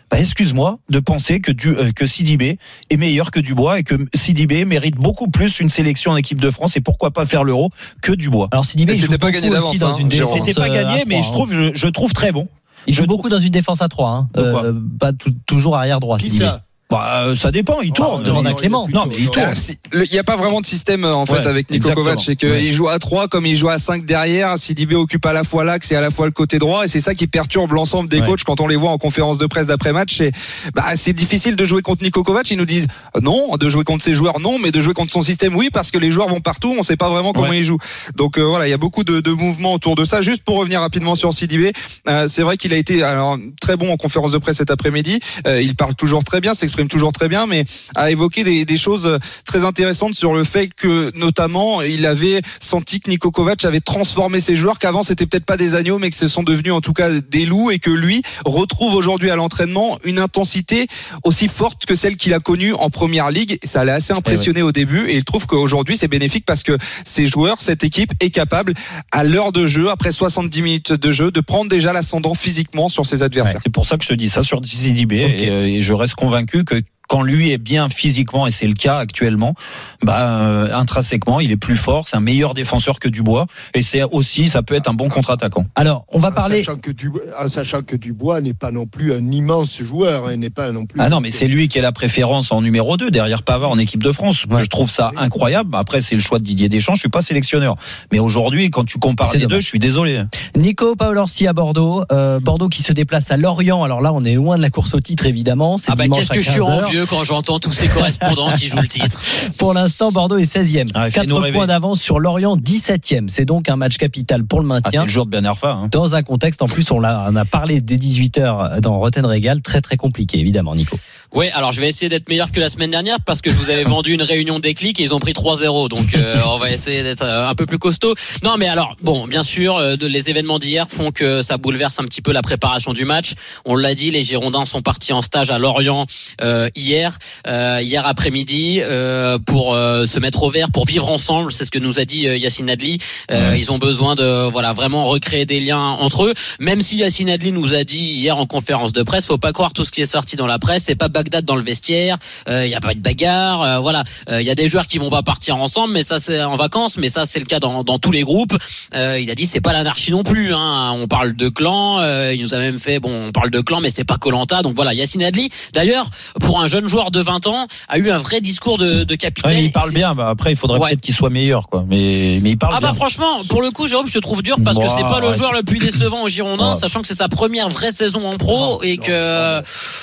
bah, 0.09 0.17
excuse-moi 0.19 0.79
de 0.89 0.97
penser 0.97 1.41
que, 1.41 1.51
du, 1.51 1.69
euh, 1.69 1.91
que 1.91 2.07
Sidibé 2.07 2.57
est 2.89 2.97
meilleur 2.97 3.29
que 3.29 3.39
Dubois 3.39 3.77
et 3.77 3.83
que 3.83 3.93
Sidibé 4.15 4.65
mérite 4.65 4.95
beaucoup 4.95 5.29
plus 5.29 5.59
une 5.59 5.69
sélection 5.69 6.13
en 6.13 6.15
équipe 6.15 6.41
de 6.41 6.49
France 6.49 6.75
et 6.75 6.81
pourquoi 6.81 7.11
pas 7.11 7.27
faire 7.27 7.43
l'euro 7.43 7.69
que 8.01 8.13
Dubois. 8.13 8.47
Alors 8.51 8.65
Sidibé, 8.65 8.95
joue 8.95 9.01
c'était 9.01 9.19
pas 9.19 9.29
gagné 9.29 9.51
d'avance, 9.51 9.79
hein, 9.83 9.95
C'était 10.09 10.55
pas 10.55 10.69
gagné, 10.69 11.03
mais 11.05 11.21
je 11.21 11.27
hein. 11.27 11.31
trouve, 11.33 11.53
je, 11.53 11.69
je 11.75 11.87
trouve 11.87 12.13
très 12.13 12.31
bon. 12.31 12.47
Il 12.87 12.95
joue 12.95 13.03
je 13.03 13.07
beaucoup 13.07 13.29
dans 13.29 13.37
une 13.37 13.51
défense 13.51 13.83
à 13.83 13.89
3 13.89 14.09
hein. 14.09 14.29
Euh, 14.37 14.73
pas 14.99 15.11
toujours 15.45 15.77
arrière 15.77 15.99
droit. 15.99 16.17
Qui 16.17 16.31
Sidibé. 16.31 16.45
ça? 16.45 16.65
Bah, 16.93 17.23
euh, 17.25 17.35
ça 17.35 17.49
dépend, 17.51 17.81
il 17.81 17.91
tourne. 17.91 18.19
on 18.19 18.23
demande 18.23 18.45
à 18.45 18.53
Clément. 18.53 18.87
Non, 18.93 19.05
mais 19.07 19.15
il 19.17 19.29
tourne. 19.29 19.47
Ah, 19.47 19.97
Il 20.03 20.11
n'y 20.11 20.19
a 20.19 20.23
pas 20.23 20.37
vraiment 20.37 20.61
de 20.61 20.65
système 20.65 21.05
euh, 21.05 21.13
en 21.13 21.25
fait 21.25 21.33
Ouais, 21.33 21.47
avec 21.47 21.71
Nico 21.71 21.87
exactement. 21.87 22.05
Kovac, 22.05 22.19
c'est 22.23 22.35
qu'il 22.35 22.49
Ouais. 22.51 22.69
joue 22.69 22.87
à 22.87 22.99
3 22.99 23.27
comme 23.27 23.45
il 23.47 23.57
joue 23.57 23.69
à 23.69 23.79
5 23.79 24.05
derrière. 24.05 24.57
Sidibé 24.59 24.95
occupe 24.95 25.25
à 25.25 25.33
la 25.33 25.43
fois 25.43 25.63
l'axe 25.63 25.91
et 25.91 25.95
à 25.95 26.01
la 26.01 26.11
fois 26.11 26.27
le 26.27 26.31
côté 26.31 26.59
droit, 26.59 26.85
et 26.85 26.87
c'est 26.87 26.99
ça 27.01 27.15
qui 27.15 27.25
perturbe 27.25 27.71
l'ensemble 27.73 28.09
des 28.09 28.19
Ouais. 28.19 28.27
coachs 28.27 28.43
quand 28.43 28.61
on 28.61 28.67
les 28.67 28.75
voit 28.75 28.91
en 28.91 28.97
conférence 28.99 29.39
de 29.39 29.45
presse 29.47 29.67
d'après 29.67 29.91
match. 29.91 30.15
C'est 30.17 30.31
bah, 30.75 30.83
c'est 30.95 31.13
difficile 31.13 31.55
de 31.55 31.65
jouer 31.65 31.81
contre 31.81 32.03
Nico 32.03 32.21
Kovac. 32.23 32.49
Ils 32.51 32.57
nous 32.57 32.65
disent 32.65 32.87
euh, 33.15 33.21
non, 33.21 33.55
de 33.57 33.69
jouer 33.69 33.83
contre 33.83 34.03
ses 34.03 34.13
joueurs 34.13 34.39
non, 34.39 34.59
mais 34.59 34.71
de 34.71 34.79
jouer 34.79 34.93
contre 34.93 35.11
son 35.11 35.23
système 35.23 35.55
oui, 35.55 35.69
parce 35.73 35.89
que 35.89 35.97
les 35.97 36.11
joueurs 36.11 36.27
vont 36.27 36.41
partout, 36.41 36.75
on 36.77 36.83
sait 36.83 36.95
pas 36.97 37.09
vraiment 37.09 37.33
comment 37.33 37.49
Ouais. 37.49 37.57
ils 37.59 37.63
jouent. 37.63 37.79
Donc 38.15 38.37
euh, 38.37 38.43
voilà, 38.43 38.67
il 38.67 38.71
y 38.71 38.73
a 38.73 38.77
beaucoup 38.77 39.03
de, 39.03 39.19
de 39.19 39.31
mouvements 39.31 39.73
autour 39.73 39.95
de 39.95 40.05
ça. 40.05 40.21
Juste 40.21 40.43
pour 40.43 40.57
revenir 40.57 40.79
rapidement 40.81 41.15
sur 41.15 41.33
Sidibé, 41.33 41.71
euh, 42.07 42.27
c'est 42.29 42.43
vrai 42.43 42.57
qu'il 42.57 42.71
a 42.73 42.77
été 42.77 43.01
alors 43.03 43.37
très 43.59 43.77
bon 43.77 43.91
en 43.91 43.97
conférence 43.97 44.31
de 44.31 44.37
presse 44.37 44.57
cet 44.57 44.69
après-midi. 44.69 45.19
Euh, 45.47 45.59
il 45.61 45.75
parle 45.75 45.95
toujours 45.95 46.23
très 46.23 46.39
bien, 46.39 46.53
s'exprime 46.53 46.82
toujours 46.87 47.11
très 47.11 47.29
bien, 47.29 47.45
mais 47.45 47.65
a 47.95 48.11
évoqué 48.11 48.43
des, 48.43 48.65
des 48.65 48.77
choses 48.77 49.19
très 49.45 49.65
intéressantes 49.65 50.13
sur 50.13 50.33
le 50.33 50.43
fait 50.43 50.69
que 50.73 51.11
notamment 51.15 51.81
il 51.81 52.05
avait 52.05 52.41
senti 52.59 52.99
que 52.99 53.09
Niko 53.09 53.31
Kovac 53.31 53.63
avait 53.65 53.79
transformé 53.79 54.39
ses 54.39 54.55
joueurs, 54.55 54.79
qu'avant 54.79 55.03
c'était 55.03 55.25
peut-être 55.25 55.45
pas 55.45 55.57
des 55.57 55.75
agneaux, 55.75 55.99
mais 55.99 56.09
que 56.09 56.15
ce 56.15 56.27
sont 56.27 56.43
devenus 56.43 56.73
en 56.73 56.81
tout 56.81 56.93
cas 56.93 57.09
des 57.11 57.45
loups, 57.45 57.71
et 57.71 57.79
que 57.79 57.89
lui 57.89 58.21
retrouve 58.45 58.95
aujourd'hui 58.95 59.29
à 59.29 59.35
l'entraînement 59.35 59.97
une 60.03 60.19
intensité 60.19 60.87
aussi 61.23 61.47
forte 61.47 61.85
que 61.85 61.95
celle 61.95 62.17
qu'il 62.17 62.33
a 62.33 62.39
connue 62.39 62.73
en 62.73 62.89
première 62.89 63.31
ligue. 63.31 63.57
Ça 63.63 63.83
l'a 63.83 63.95
assez 63.95 64.13
impressionné 64.13 64.61
au 64.61 64.71
début, 64.71 65.07
et 65.09 65.15
il 65.15 65.23
trouve 65.23 65.45
qu'aujourd'hui 65.45 65.97
c'est 65.97 66.07
bénéfique 66.07 66.45
parce 66.45 66.63
que 66.63 66.77
ces 67.05 67.27
joueurs, 67.27 67.61
cette 67.61 67.83
équipe 67.83 68.11
est 68.19 68.29
capable 68.29 68.73
à 69.11 69.23
l'heure 69.23 69.51
de 69.51 69.67
jeu, 69.67 69.89
après 69.89 70.11
70 70.11 70.61
minutes 70.61 70.93
de 70.93 71.11
jeu, 71.11 71.31
de 71.31 71.39
prendre 71.41 71.69
déjà 71.69 71.93
l'ascendant 71.93 72.33
physiquement 72.33 72.89
sur 72.89 73.05
ses 73.05 73.23
adversaires. 73.23 73.61
C'est 73.63 73.71
pour 73.71 73.87
ça 73.87 73.97
que 73.97 74.03
je 74.03 74.09
te 74.09 74.13
dis 74.13 74.29
ça 74.29 74.43
sur 74.43 74.61
Sidibé 74.63 75.17
et, 75.17 75.49
euh, 75.49 75.65
et 75.65 75.81
je 75.81 75.93
reste 75.93 76.15
convaincu 76.15 76.63
que 76.63 76.72
quand 77.13 77.21
lui 77.21 77.51
est 77.51 77.59
bien 77.59 77.89
physiquement 77.89 78.47
et 78.47 78.51
c'est 78.51 78.65
le 78.65 78.73
cas 78.73 78.97
actuellement, 78.97 79.53
bah 80.01 80.39
euh, 80.41 80.73
intrinsèquement 80.73 81.39
il 81.39 81.51
est 81.51 81.57
plus 81.57 81.75
fort, 81.75 82.07
c'est 82.07 82.17
un 82.17 82.21
meilleur 82.21 82.55
défenseur 82.55 82.97
que 82.97 83.07
Dubois 83.07 83.45
et 83.75 83.83
c'est 83.83 84.01
aussi 84.01 84.49
ça 84.49 84.63
peut 84.63 84.73
être 84.73 84.89
un 84.89 84.95
bon 84.95 85.09
contre-attaquant. 85.09 85.67
Alors, 85.75 86.05
on 86.11 86.17
va 86.17 86.29
En 86.29 86.31
parler. 86.31 86.63
sachant, 86.63 86.79
que 86.79 86.89
Dubois, 86.89 87.21
en 87.39 87.47
sachant 87.49 87.83
que 87.83 87.95
Dubois 87.95 88.41
n'est 88.41 88.55
pas 88.55 88.71
non 88.71 88.87
plus 88.87 89.13
un 89.13 89.31
immense 89.31 89.79
joueur, 89.83 90.31
il 90.31 90.39
n'est 90.39 90.49
pas 90.49 90.71
non 90.71 90.87
plus. 90.87 90.99
Ah 90.99 91.09
non 91.09 91.19
mais 91.19 91.29
c'est 91.29 91.47
lui 91.47 91.67
qui 91.67 91.77
est 91.77 91.83
la 91.83 91.91
préférence 91.91 92.51
en 92.51 92.63
numéro 92.63 92.97
2 92.97 93.11
derrière 93.11 93.43
Pavard 93.43 93.69
en 93.69 93.77
équipe 93.77 94.01
de 94.01 94.11
France. 94.11 94.47
Je 94.49 94.65
trouve 94.65 94.89
ça 94.89 95.11
incroyable. 95.17 95.69
Après 95.75 96.01
c'est 96.01 96.15
le 96.15 96.21
choix 96.21 96.39
de 96.39 96.43
Didier 96.43 96.67
Deschamps, 96.67 96.95
je 96.95 97.01
suis 97.01 97.09
pas 97.09 97.21
sélectionneur. 97.21 97.75
Mais 98.11 98.17
aujourd'hui 98.17 98.71
quand 98.71 98.85
tu 98.85 98.97
compares 98.97 99.35
les 99.35 99.45
deux, 99.45 99.59
je 99.59 99.67
suis 99.67 99.77
désolé. 99.77 100.23
Nico 100.57 100.95
Paolorsi 100.95 101.45
à 101.45 101.53
Bordeaux. 101.53 102.05
Euh, 102.11 102.39
Bordeaux 102.39 102.69
qui 102.69 102.81
se 102.81 102.91
déplace 102.91 103.29
à 103.29 103.37
Lorient. 103.37 103.83
Alors 103.83 104.01
là, 104.01 104.13
on 104.13 104.23
est 104.23 104.33
loin 104.33 104.57
de 104.57 104.63
la 104.63 104.71
course 104.71 104.95
au 104.95 104.99
titre, 104.99 105.27
évidemment. 105.27 105.77
C'est 105.77 105.91
Ah 105.91 105.95
bah 105.95 106.05
qu'est-ce 106.07 106.31
que 106.31 106.41
je 106.41 106.49
suis 106.49 106.59
15 106.59 107.02
quand 107.05 107.23
j'entends 107.23 107.59
tous 107.59 107.71
ces 107.73 107.87
correspondants 107.87 108.51
qui 108.53 108.67
jouent 108.67 108.77
le 108.81 108.87
titre. 108.87 109.21
Pour 109.57 109.73
l'instant, 109.73 110.11
Bordeaux 110.11 110.37
est 110.37 110.51
16e. 110.51 110.89
Ah, 110.93 111.09
4 111.09 111.21
fais-nous 111.23 111.37
rêver. 111.37 111.57
points 111.57 111.67
d'avance 111.67 112.01
sur 112.01 112.19
Lorient, 112.19 112.57
17e. 112.57 113.27
C'est 113.27 113.45
donc 113.45 113.69
un 113.69 113.75
match 113.75 113.97
capital 113.97 114.43
pour 114.45 114.61
le 114.61 114.67
Ah, 114.71 114.75
c'est 114.77 114.83
maintien. 114.85 115.03
le 115.03 115.09
jour 115.09 115.25
de 115.25 115.31
Ben 115.31 115.45
Arfa. 115.45 115.71
Hein. 115.71 115.87
dans 115.91 116.15
un 116.15 116.23
contexte, 116.23 116.61
en 116.61 116.67
plus, 116.67 116.89
on, 116.91 116.99
l'a- 116.99 117.27
on 117.29 117.35
a 117.35 117.45
parlé 117.45 117.81
dès 117.81 117.97
18h 117.97 118.79
dans 118.81 118.97
Rotten 118.99 119.25
Régal, 119.25 119.61
très 119.61 119.81
très 119.81 119.97
compliqué, 119.97 120.39
évidemment, 120.39 120.75
Nico. 120.75 120.97
Oui, 121.35 121.49
alors 121.55 121.71
je 121.71 121.81
vais 121.81 121.87
essayer 121.87 122.09
d'être 122.09 122.29
meilleur 122.29 122.51
que 122.51 122.59
la 122.59 122.69
semaine 122.69 122.91
dernière 122.91 123.17
parce 123.25 123.41
que 123.41 123.49
je 123.49 123.55
vous 123.55 123.71
avais 123.71 123.85
vendu 123.85 124.13
une 124.13 124.21
réunion 124.21 124.59
déclic 124.59 124.99
et 124.99 125.03
ils 125.03 125.15
ont 125.15 125.19
pris 125.19 125.31
3-0. 125.31 125.89
Donc 125.89 126.13
euh, 126.13 126.39
on 126.47 126.59
va 126.59 126.69
essayer 126.71 127.01
d'être 127.01 127.23
euh, 127.23 127.49
un 127.49 127.55
peu 127.55 127.65
plus 127.65 127.79
costaud. 127.79 128.13
Non, 128.43 128.55
mais 128.59 128.67
alors, 128.67 128.95
bon, 129.01 129.25
bien 129.25 129.41
sûr, 129.41 129.77
euh, 129.77 129.95
les 129.99 130.29
événements 130.29 130.59
d'hier 130.59 130.85
font 130.87 131.11
que 131.11 131.41
ça 131.41 131.57
bouleverse 131.57 131.99
un 131.99 132.03
petit 132.03 132.21
peu 132.21 132.33
la 132.33 132.43
préparation 132.43 132.93
du 132.93 133.05
match. 133.05 133.33
On 133.65 133.75
l'a 133.75 133.95
dit, 133.95 134.11
les 134.11 134.21
Girondins 134.21 134.65
sont 134.65 134.83
partis 134.83 135.11
en 135.11 135.23
stage 135.23 135.49
à 135.49 135.57
Lorient 135.57 136.05
euh, 136.41 136.69
hier, 136.75 137.17
euh, 137.47 137.79
hier 137.81 138.05
après-midi, 138.05 138.81
euh, 138.83 139.39
pour 139.39 139.73
euh, 139.73 140.05
se 140.05 140.19
mettre 140.19 140.43
au 140.43 140.51
vert, 140.51 140.67
pour 140.71 140.85
vivre 140.85 141.09
ensemble. 141.09 141.51
C'est 141.51 141.65
ce 141.65 141.71
que 141.71 141.79
nous 141.79 141.99
a 141.99 142.05
dit 142.05 142.25
Yacine 142.25 142.69
Adli. 142.69 142.99
Euh, 143.31 143.57
Ils 143.57 143.71
ont 143.71 143.79
besoin 143.79 144.13
de 144.13 144.47
voilà 144.49 144.73
vraiment 144.73 145.05
recréer 145.05 145.47
des 145.47 145.59
liens 145.59 145.79
entre 145.79 146.25
eux. 146.25 146.33
Même 146.59 146.81
si 146.81 146.97
Yacine 146.97 147.31
Adli 147.31 147.51
nous 147.51 147.73
a 147.73 147.83
dit 147.83 148.03
hier 148.03 148.37
en 148.37 148.45
conférence 148.45 148.93
de 148.93 149.01
presse, 149.01 149.25
faut 149.25 149.39
pas 149.39 149.51
croire 149.51 149.73
tout 149.73 149.83
ce 149.83 149.91
qui 149.91 150.01
est 150.01 150.05
sorti 150.05 150.35
dans 150.35 150.45
la 150.45 150.59
presse. 150.59 150.83
C'est 150.83 150.95
pas 150.95 151.09
Bagdad 151.23 151.45
dans 151.45 151.55
le 151.55 151.63
vestiaire. 151.63 152.17
Il 152.47 152.67
y 152.67 152.75
a 152.75 152.79
pas 152.81 152.91
eu 152.91 152.95
de 152.95 153.01
bagarre. 153.01 153.61
euh, 153.61 153.79
voilà, 153.79 154.03
il 154.29 154.41
y 154.41 154.49
a 154.49 154.55
des 154.55 154.67
joueurs 154.67 154.87
qui 154.87 154.97
vont 154.97 155.09
pas 155.09 155.23
partir 155.23 155.57
ensemble, 155.57 155.93
mais 155.93 156.03
ça 156.03 156.19
c'est 156.19 156.41
en 156.43 156.55
vacances. 156.55 156.97
Mais 156.97 157.09
ça 157.09 157.25
c'est 157.25 157.39
le 157.39 157.45
cas 157.45 157.59
dans, 157.59 157.83
dans 157.83 157.99
tous 157.99 158.11
les 158.11 158.21
groupes. 158.23 158.55
Euh, 158.93 159.19
il 159.19 159.29
a 159.31 159.35
dit 159.35 159.45
c'est 159.45 159.61
pas 159.61 159.73
l'anarchie 159.73 160.11
non 160.11 160.23
plus. 160.23 160.53
Hein. 160.53 160.91
On 160.95 161.07
parle 161.07 161.35
de 161.35 161.49
clan. 161.49 161.99
euh, 161.99 162.33
il 162.33 162.41
nous 162.41 162.53
a 162.53 162.57
même 162.59 162.79
fait 162.79 162.99
bon, 162.99 163.27
on 163.27 163.31
parle 163.31 163.49
de 163.51 163.61
clan, 163.61 163.79
mais 163.79 163.89
c'est 163.89 164.03
pas 164.03 164.17
Colanta. 164.17 164.61
Donc 164.61 164.75
voilà, 164.75 164.93
Yacine 164.93 165.23
Adli. 165.23 165.49
D'ailleurs, 165.73 166.09
pour 166.41 166.59
un 166.59 166.67
jeune 166.67 166.87
joueur 166.87 167.11
de 167.11 167.21
20 167.21 167.47
ans, 167.47 167.67
a 167.87 167.97
eu 167.97 168.11
un 168.11 168.17
vrai 168.17 168.41
discours 168.41 168.77
de, 168.77 169.03
de 169.03 169.15
capitaine. 169.15 169.51
Ouais, 169.51 169.63
il 169.63 169.71
parle 169.71 169.91
bien. 169.93 170.13
Bah, 170.15 170.29
après, 170.29 170.51
il 170.51 170.57
faudrait 170.57 170.79
Ouais. 170.79 170.89
peut-être 170.89 171.01
qu'il 171.01 171.13
soit 171.13 171.29
meilleur, 171.29 171.69
quoi. 171.69 171.85
Mais, 171.87 172.39
mais 172.41 172.51
il 172.51 172.57
parle 172.57 172.73
Ah 172.75 172.79
bien. 172.79 172.89
bah 172.89 172.93
franchement, 172.95 173.43
pour 173.47 173.61
le 173.61 173.71
coup, 173.71 173.87
Jérôme, 173.87 174.07
je 174.07 174.13
te 174.13 174.19
trouve 174.19 174.41
dur 174.41 174.57
parce 174.63 174.77
que 174.77 174.83
Bah, 174.83 174.93
c'est 174.95 175.03
pas 175.03 175.19
le 175.21 175.29
ouais, 175.29 175.37
joueur 175.37 175.51
tu- 175.51 175.57
le 175.57 175.63
plus 175.63 175.79
décevant 175.79 176.23
au 176.23 176.27
Girondins, 176.27 176.69
Ouais. 176.73 176.75
sachant 176.79 177.01
que 177.01 177.07
c'est 177.07 177.15
sa 177.15 177.29
première 177.29 177.69
vraie 177.69 177.91
saison 177.91 178.29
en 178.29 178.37
pro 178.37 178.81
et 178.83 178.97
que 178.97 179.59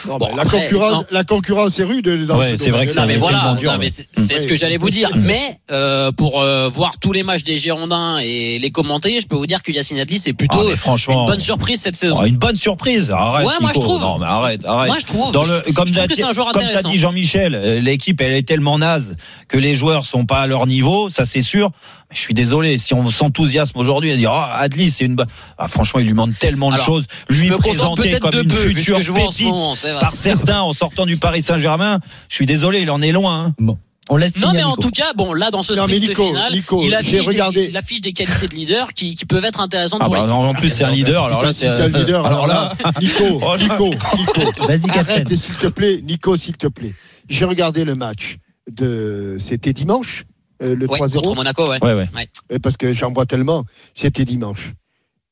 Non, 0.09 0.19
Bon, 0.19 0.29
mais 0.31 0.37
la 0.37 0.45
concurrence, 0.45 0.93
non. 0.99 1.05
La 1.11 1.25
concurrence 1.25 1.79
est 1.79 1.85
rude 1.85 2.27
dans 2.27 2.39
Ouais, 2.39 2.51
ce 2.51 2.57
c'est 2.57 2.71
vrai 2.71 2.87
que. 2.87 2.95
Non 2.95 3.07
mais 3.07 3.17
voilà, 3.17 3.55
dur, 3.59 3.73
non, 3.73 3.79
mais 3.79 3.89
mais- 4.17 4.25
c'est 4.27 4.39
ce 4.39 4.47
que 4.47 4.55
j'allais 4.55 4.77
vous 4.77 4.91
dire. 4.91 5.11
Mais 5.17 5.59
euh, 5.71 6.13
pour 6.13 6.41
euh, 6.41 6.69
voir 6.69 6.93
tous 7.01 7.13
les 7.13 7.23
matchs 7.23 7.43
des 7.45 7.59
Girondins 7.59 8.19
et 8.19 8.59
les 8.59 8.71
commenter, 8.71 9.21
je 9.21 9.27
peux 9.27 9.37
vous 9.37 9.47
dire 9.47 9.63
que 9.63 9.73
Yacine 9.73 9.99
Adli 9.99 10.19
c'est 10.19 10.33
plutôt 10.33 10.69
Ah, 10.73 10.77
franchement, 10.77 11.25
une 11.27 11.31
bonne 11.33 11.41
surprise 11.41 11.81
cette 11.81 11.97
saison. 11.97 12.19
Oh, 12.21 12.25
une 12.25 12.37
bonne 12.37 12.57
surprise. 12.57 13.11
Arrête. 13.11 13.47
Ouais, 13.47 13.55
moi, 13.61 13.71
je 13.75 13.81
trouve. 13.81 14.01
Non, 14.01 14.19
mais 14.19 14.27
arrête, 14.27 14.65
arrête. 14.65 14.89
Moi 14.89 14.99
je 15.01 15.07
trouve. 15.07 15.33
Dans 15.33 15.43
je- 15.43 15.53
le, 15.55 15.63
je 15.67 15.73
comme 15.73 15.91
t'as 15.91 16.03
intéressant. 16.05 16.89
dit 16.91 16.99
Jean-Michel, 16.99 17.55
euh, 17.55 17.81
l'équipe 17.81 18.21
elle 18.21 18.33
est 18.33 18.47
tellement 18.47 18.79
naze 18.79 19.17
que 19.49 19.59
les 19.59 19.75
joueurs 19.75 20.05
sont 20.07 20.27
pas 20.27 20.41
à 20.41 20.47
leur 20.47 20.67
niveau, 20.67 21.11
ça 21.11 21.25
c'est 21.25 21.43
sûr. 21.43 21.71
Mais 22.11 22.17
je 22.17 22.21
suis 22.23 22.35
désolé, 22.35 22.77
si 22.79 22.93
on 22.95 23.09
s'enthousiasme 23.09 23.79
aujourd'hui 23.79 24.11
à 24.11 24.17
dire 24.17 24.33
ah 24.33 24.57
Adli 24.59 24.91
c'est 24.91 25.05
une 25.05 25.17
ah, 25.59 25.69
franchement 25.69 26.01
il 26.01 26.07
lui 26.07 26.15
manque 26.15 26.37
tellement 26.39 26.69
Alors, 26.71 26.81
de 26.81 26.85
choses, 26.85 27.05
lui 27.29 27.51
présenter 27.51 28.19
comme 28.19 28.35
une 28.43 28.51
future 28.51 28.99
pépite 29.15 29.55
par 30.01 30.15
certains 30.15 30.61
en 30.61 30.73
sortant 30.73 31.00
du 31.07 31.17
Paris 31.17 31.43
Saint-Germain, 31.43 31.99
je 32.29 32.35
suis 32.35 32.47
désolé, 32.47 32.81
il 32.81 32.91
en 32.91 33.01
est 33.03 33.13
loin. 33.13 33.53
hein. 33.59 33.75
On 34.13 34.17
laisse 34.17 34.39
Non 34.39 34.53
mais 34.53 34.65
en 34.65 34.71
Nico. 34.71 34.83
tout 34.83 34.91
cas, 34.91 35.13
bon 35.15 35.35
là 35.35 35.53
dans 35.53 35.63
ce 35.63 35.73
Non, 35.73 35.87
mais 35.87 35.95
sprint 35.99 36.09
Nico, 36.09 36.27
final, 36.27 36.53
Nico, 36.53 36.83
il, 36.83 36.95
affiche 36.97 37.21
regardé. 37.27 37.65
des, 37.67 37.71
il 37.71 37.77
affiche 37.77 38.01
des 38.01 38.13
qualités 38.13 38.49
de 38.49 38.55
leader 38.57 38.93
qui, 38.93 39.15
qui 39.15 39.25
peuvent 39.25 39.45
être 39.45 39.61
intéressantes 39.61 40.01
Ah 40.03 40.07
pour 40.07 40.15
bah, 40.15 40.33
en 40.35 40.53
plus 40.55 40.69
c'est 40.69 40.83
un 40.83 40.91
leader, 40.91 41.25
alors 41.27 41.45
là 41.45 41.53
c'est 41.53 41.69
un 41.69 41.87
leader. 41.89 42.27
alors 42.27 42.49
là 42.49 42.73
Nico, 43.01 43.23
Oh, 43.43 43.57
Nico, 43.57 43.91
Nico. 44.19 44.67
Vas-y. 44.67 44.91
Arrête, 44.91 45.33
s'il 45.35 45.55
te 45.55 45.69
plaît, 45.69 46.01
Nico, 46.03 46.35
s'il 46.37 46.57
te 46.57 46.67
plaît. 46.67 46.93
J'ai 47.29 47.45
regardé 47.45 47.85
le 47.85 47.95
match 47.95 48.39
de. 48.69 49.37
C'était 49.41 49.73
dimanche, 49.73 50.25
euh, 50.61 50.75
le 50.75 50.89
Ouais, 50.91 50.99
3-0. 50.99 51.15
contre 51.23 51.35
Monaco, 51.37 51.69
ouais. 51.71 51.79
Ouais 51.85 51.95
ouais. 51.95 52.09
Euh, 52.53 52.59
parce 52.61 52.77
que 52.77 52.93
j'en 52.93 53.13
vois 53.13 53.27
tellement. 53.27 53.65
C'était 53.95 54.25
dimanche. 54.25 54.73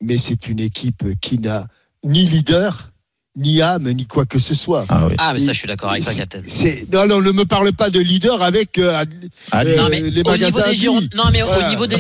Mais 0.00 0.18
c'est 0.18 0.46
une 0.46 0.60
équipe 0.60 1.02
qui 1.20 1.38
n'a 1.40 1.66
ni 2.04 2.24
leader, 2.24 2.87
ni 3.38 3.62
âme, 3.62 3.90
ni 3.92 4.06
quoi 4.06 4.26
que 4.26 4.38
ce 4.38 4.54
soit. 4.54 4.84
Ah 4.88 5.06
oui. 5.08 5.14
Ah 5.18 5.32
mais 5.32 5.38
ça 5.38 5.52
je 5.52 5.58
suis 5.58 5.68
d'accord 5.68 5.90
avec 5.92 6.04
toi, 6.04 6.12
Captain. 6.14 6.42
Non, 6.92 7.06
non, 7.06 7.20
ne 7.22 7.30
me 7.32 7.44
parle 7.44 7.72
pas 7.72 7.88
de 7.88 8.00
leader 8.00 8.42
avec 8.42 8.76
euh, 8.78 8.94
Adli. 8.96 9.28
euh, 9.54 9.76
Non 9.76 9.88
mais 9.90 10.00
les 10.00 10.06
au 10.06 10.10
niveau 10.10 10.30
magasins 10.30 10.68
des. 10.68 10.74
Girondins, 10.74 11.06
non 11.16 11.24
mais 11.32 11.42
au 11.42 11.68
niveau 11.70 11.86
des, 11.86 11.96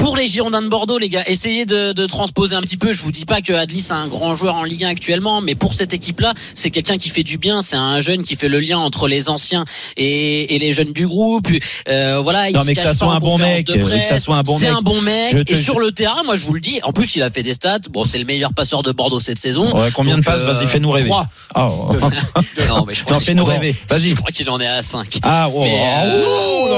pour 0.00 0.16
les 0.16 0.26
Girondins 0.26 0.62
de 0.62 0.68
Bordeaux, 0.68 0.96
les 0.98 1.08
gars, 1.10 1.22
essayez 1.26 1.66
de, 1.66 1.92
de 1.92 2.06
transposer 2.06 2.56
un 2.56 2.62
petit 2.62 2.76
peu. 2.78 2.92
Je 2.94 3.02
vous 3.02 3.12
dis 3.12 3.26
pas 3.26 3.42
que 3.42 3.52
Adli 3.52 3.80
c'est 3.82 3.92
un 3.92 4.06
grand 4.08 4.34
joueur 4.34 4.54
en 4.56 4.64
Ligue 4.64 4.84
1 4.84 4.88
actuellement, 4.88 5.40
mais 5.42 5.54
pour 5.54 5.74
cette 5.74 5.92
équipe-là, 5.92 6.32
c'est 6.54 6.70
quelqu'un 6.70 6.96
qui 6.96 7.10
fait 7.10 7.22
du 7.22 7.36
bien. 7.38 7.60
C'est 7.60 7.76
un 7.76 8.00
jeune 8.00 8.24
qui 8.24 8.34
fait 8.34 8.48
le 8.48 8.60
lien 8.60 8.78
entre 8.78 9.08
les 9.08 9.28
anciens 9.28 9.64
et, 9.98 10.56
et 10.56 10.58
les 10.58 10.72
jeunes 10.72 10.92
du 10.92 11.06
groupe. 11.06 11.48
Euh, 11.88 12.18
voilà, 12.20 12.48
il 12.48 12.54
Non, 12.54 12.62
se 12.62 12.66
mais 12.68 12.74
que 12.74 12.80
cache 12.80 12.86
ça 12.86 12.90
pas 12.92 12.96
soit 12.96 13.08
en 13.08 13.16
un 13.16 13.18
bon 13.20 13.38
mec, 13.38 13.66
de 13.66 13.74
que 13.74 14.04
ça 14.06 14.18
soit 14.18 14.36
un 14.36 14.42
bon 14.42 14.58
C'est 14.58 14.68
mec. 14.68 14.78
un 14.78 14.82
bon 14.82 15.00
mec. 15.02 15.44
Te- 15.44 15.52
Et 15.52 15.62
sur 15.62 15.78
le 15.78 15.92
terrain, 15.92 16.22
moi 16.24 16.34
je 16.34 16.46
vous 16.46 16.54
le 16.54 16.60
dis. 16.60 16.80
En 16.82 16.92
plus, 16.92 17.14
il 17.16 17.22
a 17.22 17.30
fait 17.30 17.42
des 17.42 17.52
stats. 17.52 17.78
Bon, 17.90 18.04
c'est 18.04 18.18
le 18.18 18.24
meilleur 18.24 18.54
passeur 18.54 18.82
de 18.82 18.92
Bordeaux 18.92 19.20
cette 19.20 19.38
saison. 19.38 19.76
Ouais, 19.76 19.90
combien 19.92 20.16
de 20.16 20.24
passes 20.24 20.42
euh, 20.44 20.52
Vas-y, 20.52 20.66
fais-nous 20.66 20.90
rêver. 20.90 21.10
Ah, 21.54 21.68
oh. 21.70 21.90
Non, 22.68 22.84
mais 22.86 22.94
je 22.94 23.04
crois 23.04 23.20
fais-nous 23.20 23.44
rêver. 23.44 23.76
Vas-y. 23.88 24.10
Je 24.10 24.14
crois 24.14 24.30
qu'il 24.30 24.48
en 24.48 24.58
est 24.60 24.66
à 24.66 24.82
5. 24.82 25.18
Ah, 25.22 25.48
oh, 25.52 25.60
Mais, 25.62 25.82
euh, 26.04 26.22
oh, 26.26 26.68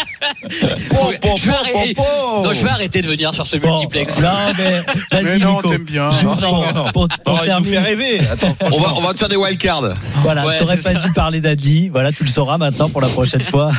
je, 0.49 1.45
vais 1.45 1.55
arrêter, 1.55 1.93
non, 1.97 2.53
je 2.53 2.63
vais 2.63 2.69
arrêter 2.69 3.01
de 3.01 3.07
venir 3.07 3.33
sur 3.33 3.45
ce 3.47 3.57
Bon, 3.57 3.69
multiplex. 3.71 4.19
Non, 4.21 4.29
mais 4.57 4.83
Mais 5.23 5.37
non, 5.37 5.61
t'aimes 5.61 5.83
bien. 5.85 6.09
Juste 6.11 6.41
Non, 6.41 6.49
pour, 6.63 6.73
non, 6.73 6.73
non. 6.85 6.91
pour, 6.91 7.41
terminer. 7.43 7.79
rêver. 7.79 8.19
Attends, 8.27 8.55
On 8.71 8.79
va, 8.79 8.93
on 8.95 9.01
va 9.01 9.13
te 9.13 9.19
faire 9.19 9.29
des 9.29 9.35
wildcards. 9.35 9.93
Voilà, 10.23 10.45
Ouais, 10.45 10.57
t'aurais 10.57 10.77
pas 10.77 10.93
ça. 10.93 10.99
dû 10.99 11.11
parler 11.13 11.41
d'Adli. 11.41 11.89
Voilà, 11.89 12.11
tu 12.11 12.23
le 12.23 12.29
sauras 12.29 12.57
maintenant 12.57 12.89
pour 12.89 13.01
la 13.01 13.07
prochaine 13.09 13.43
fois. 13.43 13.71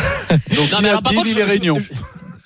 Donc, 0.55 0.71
Non, 0.73 0.79
mais 0.83 0.89
alors, 0.89 1.03
par 1.03 1.13
contre, 1.13 1.27
il 1.29 1.35
je- 1.35 1.39
est 1.41 1.45
réunion. 1.45 1.79
je- 1.79 1.93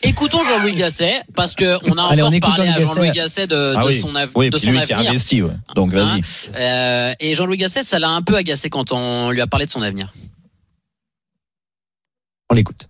Écoutons 0.03 0.43
Jean-Louis 0.45 0.75
Gasset 0.75 1.23
parce 1.35 1.55
que 1.55 1.79
on 1.91 1.97
a 1.97 2.05
Allez, 2.05 2.23
encore 2.23 2.35
on 2.37 2.41
parlé 2.55 2.69
à 2.69 2.79
Jean-Louis 2.79 3.11
Gasset. 3.13 3.47
De, 3.47 3.75
Ah 3.77 3.83
de 3.83 3.87
oui. 3.89 4.01
son, 4.01 4.15
av- 4.15 4.31
Oui, 4.35 4.51
de 4.51 4.59
son 4.59 4.71
lui 4.71 4.81
qui 4.83 4.93
a 4.93 4.97
avenir. 4.97 5.11
investi, 5.13 5.43
ouais. 5.43 5.51
Donc 5.75 5.93
vas-y. 5.93 6.21
Hein 6.21 6.21
Euh, 6.57 7.13
et 7.19 7.35
Jean-Louis 7.35 7.57
Gasset, 7.57 7.83
ça 7.83 7.99
l'a 7.99 8.11
un 8.11 8.21
peu 8.23 8.37
agacé 8.37 8.69
quand 8.69 8.93
on 8.93 9.31
lui 9.31 9.41
a 9.41 9.47
parlé 9.47 9.65
de 9.67 9.71
son 9.71 9.81
avenir. 9.83 10.13
On 12.51 12.55
l'écoute. 12.55 12.89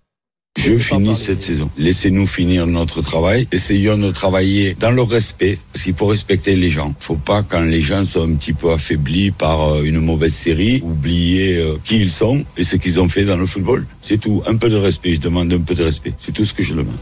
Je 0.57 0.79
finis 0.79 1.15
cette 1.15 1.43
saison. 1.43 1.71
Laissez-nous 1.79 2.27
finir 2.27 2.67
notre 2.67 3.03
travail. 3.03 3.47
Essayons 3.53 3.99
de 3.99 4.11
travailler 4.11 4.75
dans 4.79 4.91
le 4.91 5.03
respect, 5.03 5.59
parce 5.73 5.85
qu'il 5.85 5.95
faut 5.95 6.07
respecter 6.07 6.57
les 6.57 6.71
gens. 6.71 6.95
Faut 6.99 7.17
pas, 7.17 7.43
quand 7.43 7.61
les 7.61 7.83
gens 7.83 8.05
sont 8.05 8.29
un 8.29 8.35
petit 8.35 8.53
peu 8.53 8.73
affaiblis 8.73 9.31
par 9.31 9.75
euh, 9.75 9.83
une 9.83 10.01
mauvaise 10.01 10.35
série, 10.35 10.81
oublier 10.83 11.57
euh, 11.57 11.77
qui 11.85 12.01
ils 12.01 12.11
sont 12.11 12.45
et 12.57 12.63
ce 12.63 12.77
qu'ils 12.77 13.01
ont 13.01 13.09
fait 13.09 13.25
dans 13.25 13.37
le 13.37 13.47
football. 13.47 13.87
C'est 14.01 14.19
tout. 14.19 14.43
Un 14.47 14.57
peu 14.57 14.69
de 14.69 14.77
respect. 14.77 15.15
Je 15.15 15.21
demande 15.21 15.53
un 15.53 15.61
peu 15.61 15.75
de 15.75 15.85
respect. 15.85 16.15
C'est 16.19 16.33
tout 16.33 16.45
ce 16.45 16.55
que 16.55 16.63
je 16.63 16.75
demande. 16.75 16.97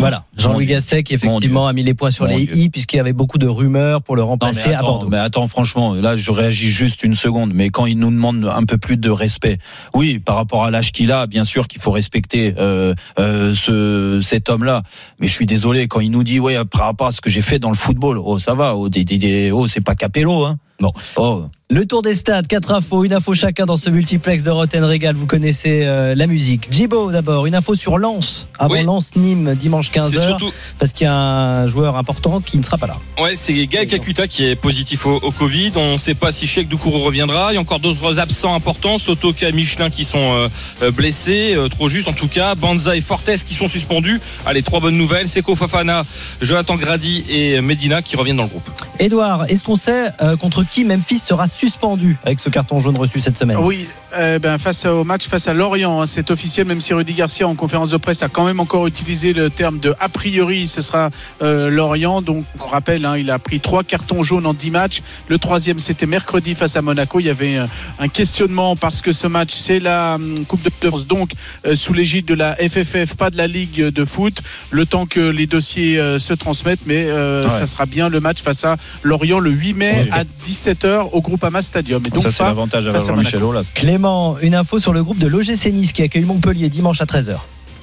Voilà, 0.00 0.24
Jean-Louis 0.36 0.66
Dieu. 0.66 0.76
Gasset 0.76 1.02
qui 1.02 1.14
Mon 1.14 1.16
effectivement 1.16 1.66
a 1.68 1.72
mis 1.72 1.82
les 1.82 1.94
points 1.94 2.10
sur 2.10 2.26
Mon 2.26 2.36
les 2.36 2.46
Dieu. 2.46 2.56
i 2.56 2.70
puisqu'il 2.70 2.96
y 2.96 3.00
avait 3.00 3.12
beaucoup 3.12 3.38
de 3.38 3.46
rumeurs 3.46 4.02
pour 4.02 4.16
le 4.16 4.22
Non, 4.22 4.28
remplacer 4.28 4.68
mais 4.68 4.74
à 4.74 4.80
Bordeaux. 4.80 5.08
mais 5.08 5.18
attends, 5.18 5.46
franchement, 5.46 5.94
là, 5.94 6.16
je 6.16 6.30
réagis 6.30 6.70
juste 6.70 7.02
une 7.02 7.14
seconde. 7.14 7.52
Mais 7.54 7.70
quand 7.70 7.86
il 7.86 7.98
nous 7.98 8.10
demande 8.10 8.44
un 8.52 8.64
peu 8.64 8.78
plus 8.78 8.96
de 8.96 9.10
respect, 9.10 9.58
oui, 9.94 10.18
par 10.18 10.36
rapport 10.36 10.64
à 10.64 10.70
l'âge 10.70 10.92
qu'il 10.92 11.12
a, 11.12 11.26
bien 11.26 11.44
sûr 11.44 11.68
qu'il 11.68 11.80
faut 11.80 11.90
respecter 11.90 12.54
euh, 12.58 12.94
euh, 13.18 13.54
ce, 13.54 14.20
cet 14.22 14.48
homme-là. 14.48 14.82
Mais 15.20 15.26
je 15.26 15.32
suis 15.32 15.46
désolé 15.46 15.88
quand 15.88 16.00
il 16.00 16.10
nous 16.10 16.24
dit, 16.24 16.40
ouais, 16.40 16.56
par 16.64 16.82
rapport 16.82 17.08
à 17.08 17.12
ce 17.12 17.20
que 17.20 17.30
j'ai 17.30 17.42
fait 17.42 17.58
dans 17.58 17.70
le 17.70 17.76
football, 17.76 18.18
oh, 18.22 18.38
ça 18.38 18.54
va, 18.54 18.74
oh, 18.76 18.88
oh 18.88 19.68
c'est 19.68 19.80
pas 19.84 19.94
Capello, 19.94 20.44
hein. 20.44 20.58
Bon. 20.78 20.92
Oh, 21.16 21.46
Le 21.68 21.84
tour 21.84 22.00
des 22.00 22.14
stades, 22.14 22.46
quatre 22.46 22.72
infos, 22.72 23.02
une 23.02 23.12
info 23.12 23.34
chacun 23.34 23.66
dans 23.66 23.76
ce 23.76 23.90
multiplex 23.90 24.44
de 24.44 24.52
Rotten 24.52 24.84
Régal. 24.84 25.16
Vous 25.16 25.26
connaissez 25.26 25.80
euh, 25.82 26.14
la 26.14 26.28
musique. 26.28 26.68
Jibo 26.70 27.10
d'abord, 27.10 27.44
une 27.46 27.56
info 27.56 27.74
sur 27.74 27.98
Lens. 27.98 28.46
Avant 28.56 28.74
Oui. 28.74 28.84
Lens 28.84 29.16
Nîmes 29.16 29.56
dimanche 29.56 29.90
C'est 29.92 29.98
15h 29.98 30.26
surtout, 30.26 30.52
parce 30.78 30.92
qu'il 30.92 31.06
y 31.06 31.08
a 31.08 31.12
un 31.12 31.66
joueur 31.66 31.96
important 31.96 32.40
qui 32.40 32.56
ne 32.58 32.62
sera 32.62 32.78
pas 32.78 32.86
là. 32.86 32.96
ouais, 33.20 33.34
c'est 33.34 33.66
Gaël 33.66 33.88
Kakuta 33.88 34.28
qui 34.28 34.44
est 34.46 34.54
positif 34.54 35.06
au, 35.06 35.16
au 35.16 35.32
Covid. 35.32 35.72
On 35.74 35.94
ne 35.94 35.98
sait 35.98 36.14
pas 36.14 36.30
si 36.30 36.46
Cheikh 36.46 36.68
Doucourou 36.68 37.00
reviendra. 37.00 37.48
Il 37.50 37.56
y 37.56 37.58
a 37.58 37.60
encore 37.60 37.80
d'autres 37.80 38.20
absents 38.20 38.54
importants. 38.54 38.96
Sotoka, 38.96 39.50
Michelin 39.50 39.90
qui 39.90 40.04
sont 40.04 40.18
euh, 40.20 40.48
euh, 40.82 40.92
blessés, 40.92 41.54
euh, 41.56 41.68
trop 41.68 41.88
juste 41.88 42.06
en 42.06 42.12
tout 42.12 42.28
cas. 42.28 42.54
Banza 42.54 42.94
et 42.94 43.00
Fortes 43.00 43.44
qui 43.44 43.54
sont 43.54 43.66
suspendus. 43.66 44.20
Allez, 44.46 44.62
trois 44.62 44.78
bonnes 44.78 44.96
nouvelles. 44.96 45.28
Seko 45.28 45.56
Fafana, 45.56 46.04
Jonathan 46.40 46.76
Grady 46.76 47.24
et 47.28 47.60
Medina 47.60 48.02
qui 48.02 48.14
reviennent 48.14 48.36
dans 48.36 48.44
le 48.44 48.50
groupe. 48.50 48.70
Edouard, 49.00 49.46
est-ce 49.50 49.64
qu'on 49.64 49.74
sait 49.74 50.12
contre 50.40 50.62
qui 50.62 50.84
Memphis 50.84 51.18
sera 51.18 51.48
suspendu 51.56 52.16
avec 52.24 52.38
ce 52.40 52.50
carton 52.50 52.80
jaune 52.80 52.98
reçu 52.98 53.20
cette 53.20 53.36
semaine 53.38 53.56
Oui, 53.60 53.88
euh, 54.16 54.38
ben, 54.38 54.58
face 54.58 54.84
au 54.84 55.04
match 55.04 55.26
face 55.26 55.48
à 55.48 55.54
Lorient, 55.54 56.00
hein, 56.02 56.06
c'est 56.06 56.30
officiel, 56.30 56.66
même 56.66 56.80
si 56.80 56.92
Rudy 56.94 57.14
Garcia 57.14 57.48
en 57.48 57.54
conférence 57.54 57.90
de 57.90 57.96
presse 57.96 58.22
a 58.22 58.28
quand 58.28 58.44
même 58.44 58.60
encore 58.60 58.86
utilisé 58.86 59.32
le 59.32 59.50
terme 59.50 59.78
de 59.78 59.94
a 60.00 60.08
priori, 60.08 60.68
ce 60.68 60.82
sera 60.82 61.10
euh, 61.42 61.70
Lorient. 61.70 62.20
Donc 62.22 62.44
on 62.62 62.66
rappelle, 62.66 63.04
hein, 63.04 63.16
il 63.16 63.30
a 63.30 63.38
pris 63.38 63.60
trois 63.60 63.84
cartons 63.84 64.22
jaunes 64.22 64.46
en 64.46 64.54
dix 64.54 64.70
matchs. 64.70 65.02
Le 65.28 65.38
troisième, 65.38 65.78
c'était 65.78 66.06
mercredi 66.06 66.54
face 66.54 66.76
à 66.76 66.82
Monaco. 66.82 67.20
Il 67.20 67.26
y 67.26 67.30
avait 67.30 67.56
euh, 67.58 67.66
un 67.98 68.08
questionnement 68.08 68.76
parce 68.76 69.00
que 69.00 69.12
ce 69.12 69.26
match, 69.26 69.52
c'est 69.54 69.80
la 69.80 70.16
hum, 70.16 70.44
Coupe 70.46 70.62
de 70.62 70.70
France, 70.88 71.06
donc 71.06 71.30
euh, 71.66 71.74
sous 71.76 71.92
l'égide 71.92 72.26
de 72.26 72.34
la 72.34 72.54
FFF, 72.56 73.14
pas 73.16 73.30
de 73.30 73.36
la 73.36 73.46
Ligue 73.46 73.80
de 73.80 74.04
foot. 74.04 74.42
Le 74.70 74.84
temps 74.86 75.06
que 75.06 75.20
les 75.20 75.46
dossiers 75.46 75.98
euh, 75.98 76.18
se 76.18 76.34
transmettent, 76.34 76.86
mais 76.86 77.06
euh, 77.08 77.44
Ouais. 77.44 77.50
ça 77.50 77.66
sera 77.66 77.86
bien 77.86 78.08
le 78.08 78.18
match 78.20 78.40
face 78.42 78.64
à 78.64 78.76
Lorient 79.02 79.38
le 79.38 79.50
8 79.50 79.74
mai 79.74 79.86
Ouais. 79.86 80.08
à 80.10 80.24
17h 80.24 81.10
au 81.12 81.20
Groupama 81.46 81.62
Stadium. 81.62 82.02
Et 82.06 82.10
donc 82.10 82.22
ça 82.22 82.30
c'est 82.30 82.42
l'avantage 82.42 82.86
à 82.88 82.98
Jean-Michel. 82.98 83.42
Clément, 83.74 84.36
une 84.40 84.54
info 84.54 84.78
sur 84.78 84.92
le 84.92 85.02
groupe 85.04 85.18
de 85.18 85.28
l'OGC 85.28 85.72
Nice 85.72 85.92
qui 85.92 86.02
accueille 86.02 86.24
Montpellier 86.24 86.68
dimanche 86.68 87.00
à 87.00 87.04
13h. 87.04 87.36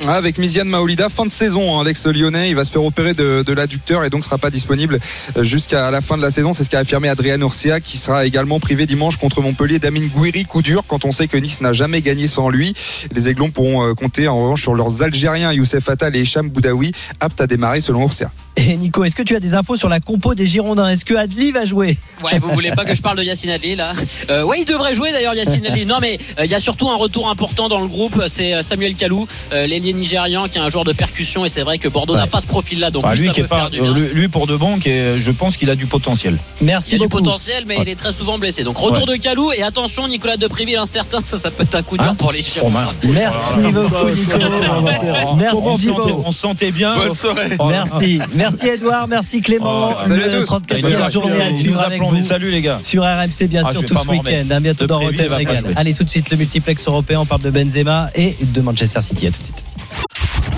Ah, 0.05 0.15
Avec 0.15 0.37
Miziane 0.37 0.67
Maolida, 0.67 1.07
fin 1.07 1.25
de 1.25 1.31
saison, 1.31 1.79
hein, 1.79 1.83
l'ex-lyonnais, 1.85 2.49
il 2.49 2.55
va 2.55 2.65
se 2.65 2.71
faire 2.71 2.83
opérer 2.83 3.13
de, 3.13 3.41
de 3.41 3.53
l'adducteur 3.53 4.03
et 4.03 4.09
donc 4.09 4.25
sera 4.25 4.37
pas 4.37 4.49
disponible 4.49 4.99
euh, 5.37 5.43
jusqu'à 5.43 5.91
la 5.91 6.01
fin 6.01 6.17
de 6.17 6.21
la 6.21 6.31
saison. 6.31 6.51
C'est 6.51 6.65
ce 6.65 6.69
qu'a 6.69 6.79
affirmé 6.79 7.07
Adrien 7.07 7.39
Urcia, 7.39 7.79
qui 7.79 7.97
sera 7.97 8.25
également 8.25 8.59
privé 8.59 8.85
dimanche 8.85 9.15
contre 9.15 9.41
Montpellier 9.41 9.79
d'Amin 9.79 10.07
Gouiri, 10.07 10.43
coup 10.43 10.61
dur, 10.61 10.83
quand 10.87 11.05
on 11.05 11.13
sait 11.13 11.27
que 11.27 11.37
Nice 11.37 11.61
n'a 11.61 11.71
jamais 11.71 12.01
gagné 12.01 12.27
sans 12.27 12.49
lui. 12.49 12.73
Les 13.13 13.29
Aiglons 13.29 13.51
pourront 13.51 13.87
euh, 13.87 13.93
compter 13.93 14.27
en 14.27 14.41
revanche 14.41 14.63
sur 14.63 14.75
leurs 14.75 15.03
Algériens, 15.03 15.53
Youssef 15.53 15.87
Attal 15.87 16.15
et 16.17 16.21
Hicham 16.21 16.49
Boudaoui, 16.49 16.91
aptes 17.21 17.39
à 17.39 17.47
démarrer 17.47 17.79
selon 17.79 18.01
Urcia. 18.01 18.29
Et 18.55 18.77
Nico, 18.77 19.03
est-ce 19.03 19.15
que 19.15 19.23
tu 19.23 19.35
as 19.35 19.39
des 19.39 19.55
infos 19.55 19.75
sur 19.77 19.89
la 19.89 19.99
compo 19.99 20.35
des 20.35 20.45
Girondins? 20.45 20.87
Est-ce 20.87 21.05
que 21.05 21.15
Adli 21.15 21.51
va 21.51 21.65
jouer? 21.65 21.97
Ouais, 22.23 22.37
vous 22.37 22.49
voulez 22.51 22.69
pas 22.71 22.85
que 22.85 22.93
je 22.93 23.01
parle 23.01 23.17
de 23.17 23.23
Yacine 23.23 23.49
Adli 23.49 23.75
là? 23.75 23.93
Euh, 24.29 24.43
Ouais, 24.43 24.57
il 24.59 24.65
devrait 24.65 24.93
jouer 24.93 25.11
d'ailleurs 25.11 25.33
Yacine 25.33 25.65
Adli. 25.65 25.87
Non, 25.87 25.97
mais 25.99 26.19
euh, 26.39 26.45
il 26.45 26.51
y 26.51 26.53
a 26.55 26.59
surtout 26.59 26.87
un 26.89 26.95
retour 26.95 27.29
important 27.29 27.67
dans 27.67 27.79
le 27.81 27.87
groupe. 27.87 28.21
C'est 28.27 28.53
euh, 28.53 28.61
Samuel 28.61 28.93
Kalou, 28.95 29.25
euh, 29.53 29.65
l'ailier 29.65 29.93
nigérian, 29.93 30.47
qui 30.47 30.59
est 30.59 30.61
un 30.61 30.69
joueur 30.69 30.83
de 30.83 30.93
percussion. 30.93 31.45
Et 31.45 31.49
c'est 31.49 31.63
vrai 31.63 31.79
que 31.79 31.87
Bordeaux 31.87 32.13
Ouais. 32.13 32.19
n'a 32.19 32.27
pas 32.27 32.41
ce 32.41 32.45
profil-là. 32.47 32.91
Donc 32.91 33.05
Ah, 33.07 33.13
lui, 33.15 33.21
lui, 33.21 33.27
ça 33.27 33.33
qui 33.33 33.39
peut 33.41 33.45
est 33.45 33.49
pas, 33.49 33.55
faire 33.57 33.69
du 33.71 33.81
bien. 33.81 33.91
lui, 33.91 34.27
pour 34.27 34.45
de 34.45 34.55
bon, 34.55 34.77
qui 34.77 34.89
est, 34.89 35.17
je 35.19 35.31
pense 35.31 35.57
qu'il 35.57 35.71
a 35.71 35.75
du 35.75 35.87
potentiel. 35.87 36.37
Merci 36.61 36.91
Il 36.91 36.95
a 37.01 37.05
du 37.05 37.09
potentiel, 37.09 37.63
mais 37.65 37.77
il 37.81 37.89
est 37.89 37.95
très 37.95 38.13
souvent 38.13 38.37
blessé. 38.37 38.63
Donc 38.63 38.77
retour 38.77 39.07
de 39.07 39.15
Kalou 39.15 39.51
et 39.51 39.63
attention, 39.63 40.07
Nicolas 40.07 40.37
Depriville 40.37 40.77
incertain, 40.77 41.21
ça, 41.23 41.39
ça 41.39 41.49
peut 41.49 41.63
être 41.63 41.73
un 41.75 41.81
coup 41.81 41.97
dur 41.97 42.05
Hein 42.07 42.15
pour 42.15 42.31
les 42.31 42.41
Girondins. 42.41 42.85
Merci 43.03 43.59
beaucoup 43.71 44.09
Nico. 44.09 44.37
Merci 45.37 45.55
on 45.57 45.75
se 45.77 45.83
sentait- 45.85 46.01
Thibaut. 46.05 46.23
on 46.25 46.31
se 46.31 46.39
sentait 46.39 46.71
bien. 46.71 46.95
Bonne 46.95 47.15
soirée. 47.15 47.57
Merci. 47.67 48.19
Merci 48.51 48.67
Edouard, 48.67 49.07
merci 49.07 49.41
Clément. 49.41 49.91
Oh, 49.91 50.07
salut 50.07 50.23
à 50.23 50.27
le 50.27 50.31
tous. 50.45 50.51
34e 50.51 51.11
journée 51.11 51.41
à 51.41 51.53
suivre 51.53 51.81
avec 51.81 52.01
vous. 52.03 52.21
salut 52.23 52.51
les 52.51 52.61
gars. 52.61 52.79
Sur 52.81 53.03
RMC, 53.03 53.47
bien 53.47 53.63
Ah, 53.65 53.71
sûr, 53.71 53.85
tout 53.85 53.95
ce 53.97 54.07
week-end. 54.09 54.45
À 54.51 54.59
bientôt 54.59 54.83
De 54.83 54.87
dans 54.87 54.99
Rotten 54.99 55.31
Régal. 55.33 55.63
Allez, 55.75 55.93
tout 55.93 56.03
de 56.03 56.09
suite, 56.09 56.29
le 56.31 56.37
multiplex 56.37 56.85
européen. 56.87 57.21
On 57.21 57.25
parle 57.25 57.41
de 57.41 57.49
Benzema 57.49 58.09
et 58.15 58.35
de 58.41 58.61
Manchester 58.61 59.01
City. 59.01 59.27
À 59.27 59.31
tout 59.31 59.37
de 59.39 59.43
suite. 59.43 59.63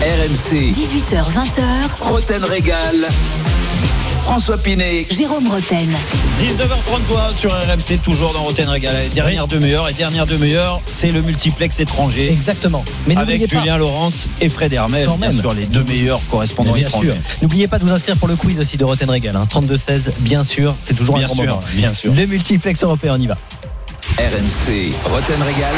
RMC, 0.02 0.74
18h, 0.74 1.24
20h, 1.32 1.64
Roten 2.02 2.44
Régal. 2.44 2.96
François 4.26 4.58
Pinet, 4.58 5.06
Jérôme 5.12 5.48
Roten. 5.48 5.88
19h33 6.42 7.36
sur 7.38 7.52
RMC, 7.52 8.00
toujours 8.02 8.34
dans 8.34 8.42
Roten 8.42 8.68
Régal. 8.68 8.96
Dernière 9.14 9.46
demi-heure 9.46 9.88
et 9.88 9.94
dernière 9.94 10.26
demi-heure, 10.26 10.82
c'est 10.88 11.12
le 11.12 11.22
multiplex 11.22 11.80
étranger. 11.80 12.32
Exactement. 12.32 12.84
Mais 13.06 13.16
avec 13.16 13.40
n'oubliez 13.40 13.48
pas- 13.48 13.60
Julien 13.62 13.78
Laurence 13.78 14.28
et 14.42 14.50
Fred 14.50 14.74
Hermel, 14.74 15.08
bien 15.08 15.18
même. 15.30 15.40
sûr, 15.40 15.54
les 15.54 15.66
deux 15.68 15.84
meilleurs 15.84 16.20
correspondants 16.32 16.74
Bien 16.74 16.88
étrangers. 16.88 17.12
sûr. 17.12 17.22
N'oubliez 17.44 17.68
pas 17.68 17.78
de 17.78 17.84
vous 17.84 17.92
inscrire 17.92 18.18
pour 18.18 18.28
le 18.28 18.36
quiz 18.36 18.60
aussi 18.60 18.78
de 18.78 18.84
Roten 18.84 19.10
Régal. 19.12 19.36
Hein. 19.36 19.44
32-16, 19.48 20.12
bien 20.20 20.44
sûr. 20.44 20.76
C'est 20.82 20.96
toujours 20.96 21.18
Bien 21.18 21.26
un 21.26 21.28
grand 21.28 21.36
sûr, 21.36 21.46
moment. 21.46 21.62
bien 21.74 21.94
sûr. 21.94 22.12
Le 22.12 22.26
multiplex 22.26 22.84
européen, 22.84 23.16
on 23.18 23.22
y 23.22 23.28
va. 23.28 23.38
RMC, 24.18 24.92
Roten 25.06 25.42
Régal. 25.44 25.76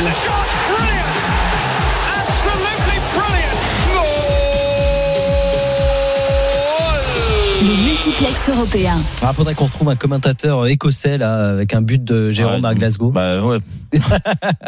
Multiplex 8.08 8.48
européen. 8.50 8.98
Ah, 9.22 9.34
faudrait 9.34 9.54
qu'on 9.54 9.66
retrouve 9.66 9.90
un 9.90 9.96
commentateur 9.98 10.66
écossais 10.68 11.18
là, 11.18 11.50
avec 11.50 11.74
un 11.74 11.82
but 11.82 12.02
de 12.02 12.32
Jérôme 12.32 12.64
Ouais. 12.64 12.70
à 12.70 12.74
Glasgow. 12.74 13.12
Bah 13.12 13.42
ouais. 13.42 13.58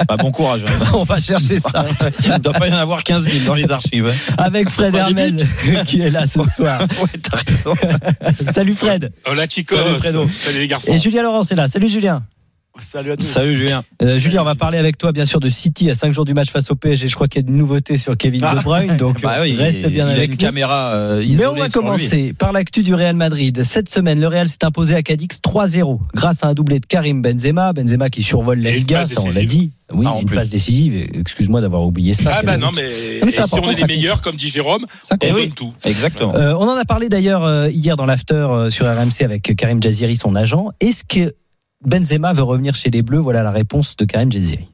bah, 0.08 0.17
bon 0.17 0.32
courage. 0.32 0.65
hein. 0.67 0.86
on 0.93 1.04
va 1.04 1.21
chercher 1.21 1.58
ça. 1.60 1.86
Il 2.25 2.32
ne 2.32 2.38
doit 2.39 2.52
pas 2.54 2.67
y 2.67 2.73
en 2.73 2.78
avoir 2.78 3.02
15 3.04 3.28
000 3.30 3.45
dans 3.45 3.56
les 3.56 3.71
archives. 3.71 4.08
hein. 4.08 4.34
Avec 4.38 4.69
Fred 4.69 4.93
Hermel 4.93 5.47
qui 5.88 6.02
est 6.02 6.10
là 6.10 6.28
ce 6.28 6.41
soir. 6.43 6.82
Ouais, 6.82 7.19
t'as 7.21 7.38
raison. 7.47 7.73
Salut 8.52 8.73
Fred. 8.73 9.10
Hola 9.25 9.47
chicos, 9.47 9.78
Salut, 9.78 9.99
Fredo. 9.99 10.30
salut 10.34 10.60
les 10.60 10.67
garçons. 10.67 10.91
Et 10.93 10.97
Julien 10.97 11.23
Laurence 11.23 11.49
est 11.52 11.56
là. 11.56 11.67
Salut 11.69 11.88
Julien. 11.88 12.21
Salut 12.77 13.12
à 13.12 13.17
tous. 13.17 13.25
Salut 13.25 13.55
Julien. 13.55 13.84
Euh, 14.01 14.17
Julien, 14.17 14.41
on 14.41 14.45
va 14.45 14.55
parler 14.55 14.77
avec 14.77 14.97
toi 14.97 15.12
bien 15.12 15.25
sûr 15.25 15.41
de 15.41 15.49
City 15.49 15.89
à 15.89 15.93
5 15.95 16.13
jours 16.13 16.23
du 16.23 16.34
match 16.34 16.49
face 16.49 16.71
au 16.71 16.75
PSG. 16.75 17.10
Je 17.10 17.15
crois 17.15 17.27
qu'il 17.27 17.41
y 17.41 17.45
a 17.45 17.49
une 17.49 17.58
nouveauté 17.58 17.97
sur 17.97 18.15
Kevin 18.15 18.39
De 18.39 18.63
Bruyne, 18.63 18.95
donc 18.95 19.19
Bah 19.21 19.36
oui, 19.41 19.53
reste 19.55 19.82
bien 19.88 20.05
il 20.08 20.12
a 20.12 20.13
avec 20.13 20.25
une 20.27 20.32
nous. 20.32 20.38
caméra 20.38 20.93
euh, 20.93 21.21
Mais 21.27 21.45
on 21.45 21.53
va 21.55 21.55
sur 21.58 21.63
lui. 21.65 21.71
commencer 21.71 22.34
par 22.38 22.53
l'actu 22.53 22.82
du 22.82 22.93
Real 22.93 23.17
Madrid. 23.17 23.63
Cette 23.65 23.89
semaine, 23.89 24.21
le 24.21 24.27
Real 24.27 24.47
s'est 24.47 24.63
imposé 24.63 24.95
à 24.95 25.03
Cadix 25.03 25.27
3-0 25.43 25.99
grâce 26.13 26.41
à 26.43 26.47
un 26.47 26.53
doublé 26.53 26.79
de 26.79 26.86
Karim 26.86 27.21
Benzema. 27.21 27.73
Benzema 27.73 28.10
qui 28.10 28.23
survole 28.23 28.60
la 28.62 28.71
Liga, 28.71 29.03
ça 29.03 29.21
on 29.25 29.29
l'a 29.29 29.43
dit. 29.43 29.71
Oui, 29.91 30.05
Ah, 30.08 30.13
en 30.13 30.19
une 30.21 30.25
plus. 30.27 30.38
passe 30.38 30.49
décisive. 30.49 30.95
Excuse-moi 31.19 31.60
d'avoir 31.60 31.84
oublié 31.84 32.13
ça. 32.13 32.32
Ah 32.38 32.43
bah 32.43 32.58
non 32.58 32.69
mais, 32.73 33.29
si 33.29 33.60
on 33.60 33.69
est 33.71 33.75
les 33.82 33.86
meilleurs 33.88 34.21
comme 34.21 34.36
dit 34.38 34.47
Jérôme, 34.49 34.86
Ça 35.03 35.17
on 35.21 35.34
oui. 35.34 35.47
donne 35.47 35.51
tout. 35.53 35.73
Exactement. 35.84 36.34
Euh, 36.36 36.53
on 36.53 36.67
en 36.69 36.77
a 36.77 36.86
parlé 36.86 37.10
d'ailleurs 37.10 37.43
euh, 37.43 37.67
hier 37.69 37.97
dans 37.97 38.05
l'after 38.05 38.36
euh, 38.36 38.69
sur 38.69 38.86
RMC 38.86 39.23
avec 39.25 39.53
Karim 39.58 39.82
Jaziri, 39.84 40.15
son 40.15 40.36
agent. 40.36 40.67
Est-ce 40.79 41.03
que 41.03 41.34
Benzema 41.85 42.33
veut 42.33 42.43
revenir 42.43 42.75
chez 42.75 42.89
les 42.89 43.01
Bleus 43.01 43.19
Voilà 43.19 43.41
la 43.41 43.51
réponse 43.51 43.95
de 43.95 44.03
Karim 44.03 44.31
Jaziri. 44.31 44.67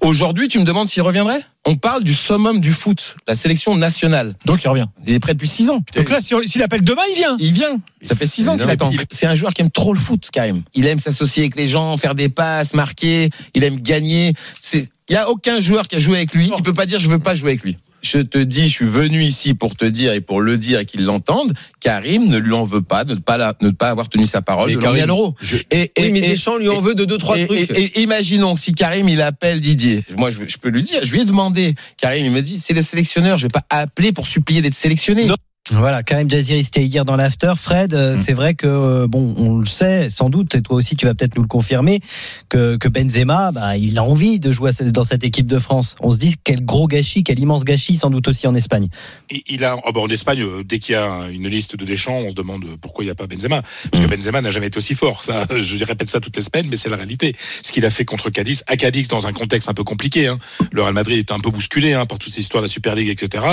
Aujourd'hui, 0.00 0.48
tu 0.48 0.58
me 0.58 0.64
demandes 0.64 0.88
s'il 0.88 1.02
reviendrait? 1.02 1.42
On 1.66 1.76
parle 1.76 2.02
du 2.04 2.14
summum 2.14 2.60
du 2.60 2.72
foot, 2.72 3.16
la 3.28 3.34
sélection 3.34 3.76
nationale. 3.76 4.34
Donc 4.46 4.64
il 4.64 4.68
revient. 4.68 4.86
Il 5.06 5.12
est 5.12 5.20
prêt 5.20 5.34
depuis 5.34 5.46
6 5.48 5.68
ans. 5.68 5.82
Donc 5.94 6.08
là, 6.08 6.20
si 6.20 6.34
s'il 6.46 6.62
appelle 6.62 6.82
demain, 6.82 7.02
il 7.10 7.16
vient. 7.16 7.36
Il 7.38 7.52
vient. 7.52 7.78
Ça 8.00 8.14
fait 8.16 8.26
6 8.26 8.48
ans 8.48 8.56
qu'il 8.56 8.68
attend. 8.68 8.90
Il- 8.90 9.00
C'est 9.10 9.26
un 9.26 9.34
joueur 9.34 9.52
qui 9.52 9.60
aime 9.60 9.70
trop 9.70 9.92
le 9.92 10.00
foot, 10.00 10.28
quand 10.32 10.40
même. 10.42 10.62
Il 10.74 10.86
aime 10.86 10.98
s'associer 10.98 11.42
avec 11.42 11.56
les 11.56 11.68
gens, 11.68 11.96
faire 11.98 12.14
des 12.14 12.30
passes, 12.30 12.72
marquer. 12.74 13.28
Il 13.54 13.62
aime 13.64 13.78
gagner. 13.78 14.32
C'est, 14.58 14.88
il 15.10 15.12
y 15.12 15.16
a 15.16 15.28
aucun 15.28 15.60
joueur 15.60 15.86
qui 15.86 15.96
a 15.96 15.98
joué 15.98 16.16
avec 16.16 16.32
lui 16.34 16.50
qui 16.50 16.62
peut 16.62 16.72
pas 16.72 16.86
dire 16.86 16.98
je 16.98 17.10
veux 17.10 17.18
pas 17.18 17.34
jouer 17.34 17.50
avec 17.50 17.62
lui. 17.62 17.76
Je 18.02 18.16
te 18.20 18.38
dis, 18.38 18.62
je 18.66 18.72
suis 18.72 18.86
venu 18.86 19.22
ici 19.22 19.52
pour 19.52 19.74
te 19.76 19.84
dire 19.84 20.14
et 20.14 20.22
pour 20.22 20.40
le 20.40 20.56
dire 20.56 20.80
et 20.80 20.86
qu'ils 20.86 21.04
l'entendent. 21.04 21.52
Karim 21.80 22.28
ne 22.28 22.38
lui 22.38 22.54
en 22.54 22.64
veut 22.64 22.80
pas 22.80 23.04
de 23.04 23.12
ne 23.14 23.20
pas, 23.20 23.36
la- 23.36 23.52
ne 23.60 23.68
pas 23.68 23.90
avoir 23.90 24.08
tenu 24.08 24.24
sa 24.26 24.40
parole 24.40 24.70
Mais 24.74 24.80
Karim, 24.80 25.04
l'euro. 25.06 25.34
je- 25.42 25.56
Et, 25.70 25.92
Oui, 25.98 26.12
mais 26.12 26.20
et- 26.20 26.28
Deschamps 26.30 26.56
lui 26.56 26.70
en 26.70 26.80
veut 26.80 26.94
de 26.94 27.04
deux, 27.04 27.18
trois 27.18 27.38
et, 27.38 27.46
trucs. 27.46 27.70
et- 27.72 27.98
et 27.98 28.00
imaginons 28.00 28.54
que 28.54 28.60
si 28.60 28.72
Karim 28.72 29.06
il 29.10 29.20
appelle 29.20 29.60
Didier, 29.60 30.02
moi 30.16 30.30
je, 30.30 30.38
je 30.46 30.56
peux 30.56 30.70
lui 30.70 30.82
dire, 30.82 31.00
je 31.04 31.12
lui 31.12 31.20
ai 31.20 31.24
demandé, 31.26 31.49
Karim 31.96 32.26
il 32.26 32.32
me 32.32 32.40
dit 32.40 32.58
c'est 32.58 32.74
le 32.74 32.82
sélectionneur, 32.82 33.38
je 33.38 33.46
vais 33.46 33.50
pas 33.50 33.64
appeler 33.70 34.12
pour 34.12 34.26
supplier 34.26 34.62
d'être 34.62 34.74
sélectionné. 34.74 35.26
Voilà, 35.70 36.02
Karim 36.02 36.28
Jaziri, 36.28 36.64
c'était 36.64 36.84
hier 36.84 37.04
dans 37.04 37.14
l'after. 37.16 37.52
Fred, 37.56 37.94
euh, 37.94 38.16
c'est 38.22 38.32
vrai 38.32 38.54
que, 38.54 38.66
euh, 38.66 39.06
bon, 39.06 39.34
on 39.36 39.58
le 39.58 39.66
sait, 39.66 40.10
sans 40.10 40.28
doute, 40.28 40.54
et 40.56 40.62
toi 40.62 40.76
aussi 40.76 40.96
tu 40.96 41.06
vas 41.06 41.14
peut-être 41.14 41.36
nous 41.36 41.42
le 41.42 41.48
confirmer, 41.48 42.00
que, 42.48 42.76
que 42.76 42.88
Benzema, 42.88 43.52
bah, 43.52 43.76
il 43.76 43.96
a 43.98 44.02
envie 44.02 44.40
de 44.40 44.50
jouer 44.50 44.72
dans 44.92 45.04
cette 45.04 45.22
équipe 45.22 45.46
de 45.46 45.58
France. 45.60 45.94
On 46.00 46.10
se 46.10 46.18
dit 46.18 46.34
quel 46.42 46.64
gros 46.64 46.88
gâchis, 46.88 47.22
quel 47.22 47.38
immense 47.38 47.64
gâchis, 47.64 47.96
sans 47.96 48.10
doute 48.10 48.26
aussi 48.26 48.46
en 48.48 48.54
Espagne. 48.54 48.88
Il- 49.30 49.42
Il 49.48 49.64
a, 49.64 49.76
oh 49.86 49.92
bah, 49.92 50.00
en 50.00 50.08
Espagne, 50.08 50.40
euh, 50.42 50.64
dès 50.64 50.78
qu'il 50.80 50.94
y 50.94 50.98
a 50.98 51.28
une 51.30 51.46
liste 51.48 51.76
de 51.76 51.84
Deschamps, 51.84 52.18
on 52.26 52.30
se 52.30 52.34
demande 52.34 52.64
pourquoi 52.80 53.04
il 53.04 53.06
n'y 53.06 53.12
a 53.12 53.14
pas 53.14 53.26
Benzema. 53.28 53.62
Parce 53.92 54.04
que 54.04 54.08
Benzema 54.10 54.40
n'a 54.40 54.50
jamais 54.50 54.66
été 54.68 54.78
aussi 54.78 54.94
fort. 54.94 55.22
Ça, 55.22 55.46
je 55.56 55.84
répète 55.84 56.08
ça 56.08 56.18
toutes 56.20 56.36
les 56.36 56.42
semaines, 56.42 56.66
mais 56.68 56.76
c'est 56.76 56.88
la 56.88 56.96
réalité. 56.96 57.36
Ce 57.62 57.70
qu'il 57.70 57.84
a 57.86 57.90
fait 57.90 58.04
contre 58.04 58.30
Cadiz, 58.30 58.64
à 58.66 58.76
Cadiz, 58.76 59.06
dans 59.08 59.26
un 59.28 59.32
contexte 59.32 59.68
un 59.68 59.74
peu 59.74 59.84
compliqué. 59.84 60.26
Hein. 60.26 60.38
Le 60.72 60.82
Real 60.82 60.94
Madrid 60.94 61.18
était 61.18 61.32
un 61.32 61.38
peu 61.40 61.50
bousculé 61.50 61.92
hein, 61.92 62.06
par 62.06 62.18
toutes 62.18 62.32
ces 62.32 62.40
histoires 62.40 62.62
de 62.62 62.66
la 62.66 62.72
Super 62.72 62.96
League, 62.96 63.08
etc. 63.08 63.44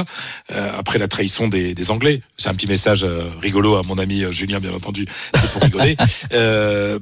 Euh, 0.51 0.69
après 0.77 0.97
la 0.97 1.07
trahison 1.07 1.47
des, 1.47 1.73
des 1.75 1.91
Anglais. 1.91 2.06
C'est 2.37 2.49
un 2.49 2.53
petit 2.53 2.67
message 2.67 3.03
euh, 3.03 3.29
rigolo 3.41 3.75
à 3.75 3.83
mon 3.83 3.97
ami 3.97 4.23
euh, 4.23 4.31
Julien, 4.31 4.59
bien 4.59 4.73
entendu. 4.73 5.05
C'est 5.39 5.49
pour 5.51 5.61
rigoler. 5.61 5.95
Euh, 6.33 6.99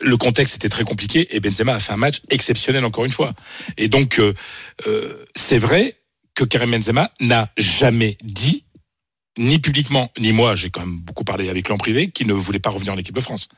le 0.00 0.16
contexte 0.16 0.56
était 0.56 0.68
très 0.70 0.84
compliqué 0.84 1.34
et 1.36 1.40
Benzema 1.40 1.74
a 1.74 1.80
fait 1.80 1.92
un 1.92 1.96
match 1.98 2.20
exceptionnel 2.30 2.84
encore 2.86 3.04
une 3.04 3.10
fois. 3.10 3.34
Et 3.76 3.88
donc, 3.88 4.18
euh, 4.18 4.32
euh, 4.86 5.12
c'est 5.36 5.58
vrai 5.58 5.96
que 6.34 6.44
Karim 6.44 6.70
Benzema 6.70 7.10
n'a 7.20 7.50
jamais 7.58 8.16
dit, 8.24 8.64
ni 9.38 9.58
publiquement, 9.58 10.10
ni 10.18 10.32
moi, 10.32 10.54
j'ai 10.56 10.70
quand 10.70 10.80
même 10.80 10.98
beaucoup 11.00 11.24
parlé 11.24 11.50
avec 11.50 11.66
lui 11.68 11.74
en 11.74 11.78
privé, 11.78 12.10
qu'il 12.10 12.26
ne 12.28 12.32
voulait 12.32 12.58
pas 12.60 12.70
revenir 12.70 12.94
en 12.94 12.98
équipe 12.98 13.14
de 13.14 13.20
France. 13.20 13.48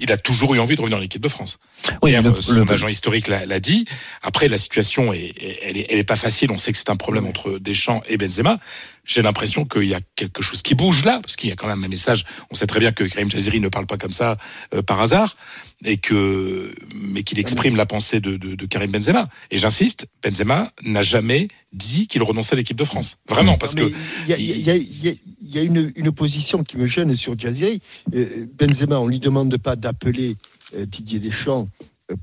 Il 0.00 0.10
a 0.10 0.16
toujours 0.16 0.54
eu 0.54 0.58
envie 0.58 0.74
de 0.74 0.80
revenir 0.80 0.96
en 0.98 1.02
équipe 1.02 1.20
de 1.20 1.28
France. 1.28 1.58
Oui, 2.00 2.12
Hier, 2.12 2.22
le- 2.22 2.40
son 2.40 2.52
le- 2.54 2.72
agent 2.72 2.88
historique 2.88 3.28
l'a 3.28 3.60
dit. 3.60 3.84
Après, 4.22 4.48
la 4.48 4.56
situation 4.56 5.12
est- 5.12 5.34
elle, 5.62 5.76
est, 5.76 5.86
elle 5.90 5.98
est 5.98 6.04
pas 6.04 6.16
facile. 6.16 6.50
On 6.50 6.56
sait 6.58 6.72
que 6.72 6.78
c'est 6.78 6.88
un 6.88 6.96
problème 6.96 7.26
entre 7.26 7.58
Deschamps 7.58 8.02
et 8.08 8.16
Benzema. 8.16 8.58
J'ai 9.06 9.22
l'impression 9.22 9.64
qu'il 9.64 9.84
y 9.84 9.94
a 9.94 10.00
quelque 10.16 10.42
chose 10.42 10.62
qui 10.62 10.74
bouge 10.74 11.04
là, 11.04 11.20
parce 11.22 11.36
qu'il 11.36 11.48
y 11.48 11.52
a 11.52 11.56
quand 11.56 11.68
même 11.68 11.82
un 11.84 11.88
message. 11.88 12.24
On 12.50 12.54
sait 12.56 12.66
très 12.66 12.80
bien 12.80 12.92
que 12.92 13.04
Karim 13.04 13.30
Jaziri 13.30 13.60
ne 13.60 13.68
parle 13.68 13.86
pas 13.86 13.96
comme 13.96 14.10
ça 14.12 14.36
euh, 14.74 14.82
par 14.82 15.00
hasard, 15.00 15.36
et 15.84 15.96
que 15.98 16.72
mais 16.94 17.22
qu'il 17.22 17.38
exprime 17.38 17.76
la 17.76 17.86
pensée 17.86 18.20
de, 18.20 18.36
de, 18.36 18.54
de 18.54 18.66
Karim 18.66 18.90
Benzema. 18.90 19.28
Et 19.50 19.58
j'insiste, 19.58 20.08
Benzema 20.22 20.72
n'a 20.84 21.02
jamais 21.02 21.48
dit 21.72 22.08
qu'il 22.08 22.22
renonçait 22.22 22.54
à 22.54 22.56
l'équipe 22.56 22.76
de 22.76 22.84
France. 22.84 23.18
Vraiment, 23.28 23.56
parce 23.58 23.74
Non, 23.74 23.84
que 23.86 23.92
il 24.24 24.30
y 24.30 24.32
a, 24.32 24.38
il 24.38 24.60
y 24.60 24.70
a- 24.70 24.76
il 24.76 25.04
y 25.04 25.08
a- 25.10 25.14
il 25.48 25.54
y 25.54 25.58
a 25.58 25.62
une, 25.62 25.92
une 25.94 26.10
position 26.10 26.64
qui 26.64 26.76
me 26.76 26.86
gêne 26.86 27.14
sur 27.14 27.38
Jaziri. 27.38 27.80
Euh, 28.14 28.46
Benzema, 28.58 28.98
on 28.98 29.06
lui 29.06 29.20
demande 29.20 29.56
pas 29.58 29.76
d'appeler 29.76 30.34
euh, 30.74 30.84
Didier 30.86 31.20
Deschamps 31.20 31.68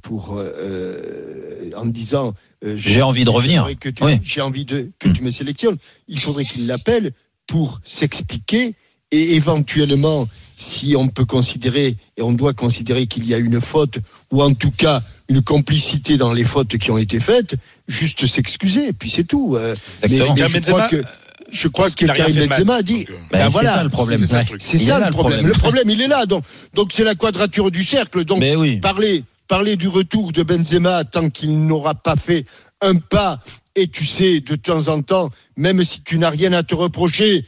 pour 0.02 0.38
euh, 0.38 0.44
euh, 0.58 1.72
en 1.76 1.86
disant 1.86 2.34
euh, 2.66 2.76
J'ai 2.78 3.02
envie 3.02 3.26
de 3.26 3.30
revenir. 3.30 3.62
j'aimerais 3.64 3.76
que 3.76 3.90
tu- 3.90 4.04
Oui. 4.04 4.20
J'ai 4.24 4.42
envie 4.42 4.66
de 4.66 4.90
que 5.00 5.10
tu 5.10 5.22
me 5.24 5.32
sélectionnes. 5.32 5.78
Il 6.08 6.20
faudrait 6.20 6.46
qu'il 6.46 6.68
l'appelle 6.68 7.12
pour 7.48 7.80
s'expliquer 7.84 8.76
et 9.12 9.36
éventuellement, 9.36 10.28
si 10.58 10.96
on 10.98 11.08
peut 11.10 11.26
considérer 11.26 11.96
et 12.18 12.22
on 12.22 12.32
doit 12.32 12.54
considérer 12.54 13.08
qu'il 13.08 13.28
y 13.28 13.34
a 13.34 13.38
une 13.38 13.60
faute 13.62 13.98
ou 14.32 14.42
en 14.42 14.54
tout 14.54 14.72
cas 14.72 15.02
une 15.30 15.42
complicité 15.42 16.18
dans 16.18 16.32
les 16.34 16.44
fautes 16.46 16.78
qui 16.78 16.90
ont 16.92 16.98
été 16.98 17.20
faites, 17.20 17.56
juste 17.88 18.26
s'excuser. 18.26 18.88
Et 18.90 18.94
puis 18.94 19.10
c'est 19.10 19.24
tout. 19.26 19.56
Euh, 19.56 19.76
mais, 20.10 20.18
je 20.18 20.60
crois 20.62 20.88
que 20.88 21.04
je 21.52 21.68
crois 21.68 21.90
que 21.90 21.96
qu'il 21.96 22.10
a 22.10 22.14
rien 22.14 22.26
Karim. 22.26 22.48
Benzema 22.50 22.76
a 22.76 22.82
dit. 22.82 23.06
Ben, 23.06 23.16
ben 23.32 23.46
c'est 23.48 23.52
voilà, 23.52 23.74
ça 23.74 23.84
le 23.84 23.90
problème. 23.90 24.20
C'est 24.20 24.26
ça, 24.28 24.38
Ouais. 24.38 24.42
le 24.44 24.48
truc. 24.48 24.62
C'est 24.62 24.78
Il 24.78 24.84
est 24.84 24.88
ça 24.88 25.00
là, 25.00 25.06
le 25.06 25.06
le 25.08 25.12
problème. 25.12 25.40
problème. 25.40 25.48
Le 25.54 25.60
problème, 25.60 25.90
il 25.90 26.02
est 26.02 26.08
là. 26.08 26.26
Donc, 26.26 26.44
donc 26.74 26.92
c'est 26.94 27.04
la 27.04 27.16
quadrature 27.16 27.70
du 27.70 27.84
cercle. 27.84 28.24
Donc, 28.26 28.40
Mais 28.40 28.56
oui. 28.56 28.78
parler, 28.80 29.24
parler 29.54 29.76
du 29.76 29.88
retour 29.88 30.32
de 30.32 30.42
Benzema 30.42 31.04
tant 31.04 31.30
qu'il 31.30 31.68
n'aura 31.68 31.94
pas 31.94 32.16
fait 32.16 32.44
un 32.82 32.96
pas. 32.96 33.38
Et 33.76 33.88
tu 33.88 34.04
sais, 34.04 34.40
de 34.40 34.56
temps 34.56 34.88
en 34.88 35.04
temps, 35.04 35.30
même 35.58 35.84
si 35.84 36.04
tu 36.04 36.18
n'as 36.18 36.32
rien 36.32 36.54
à 36.54 36.64
te 36.64 36.74
reprocher, 36.74 37.46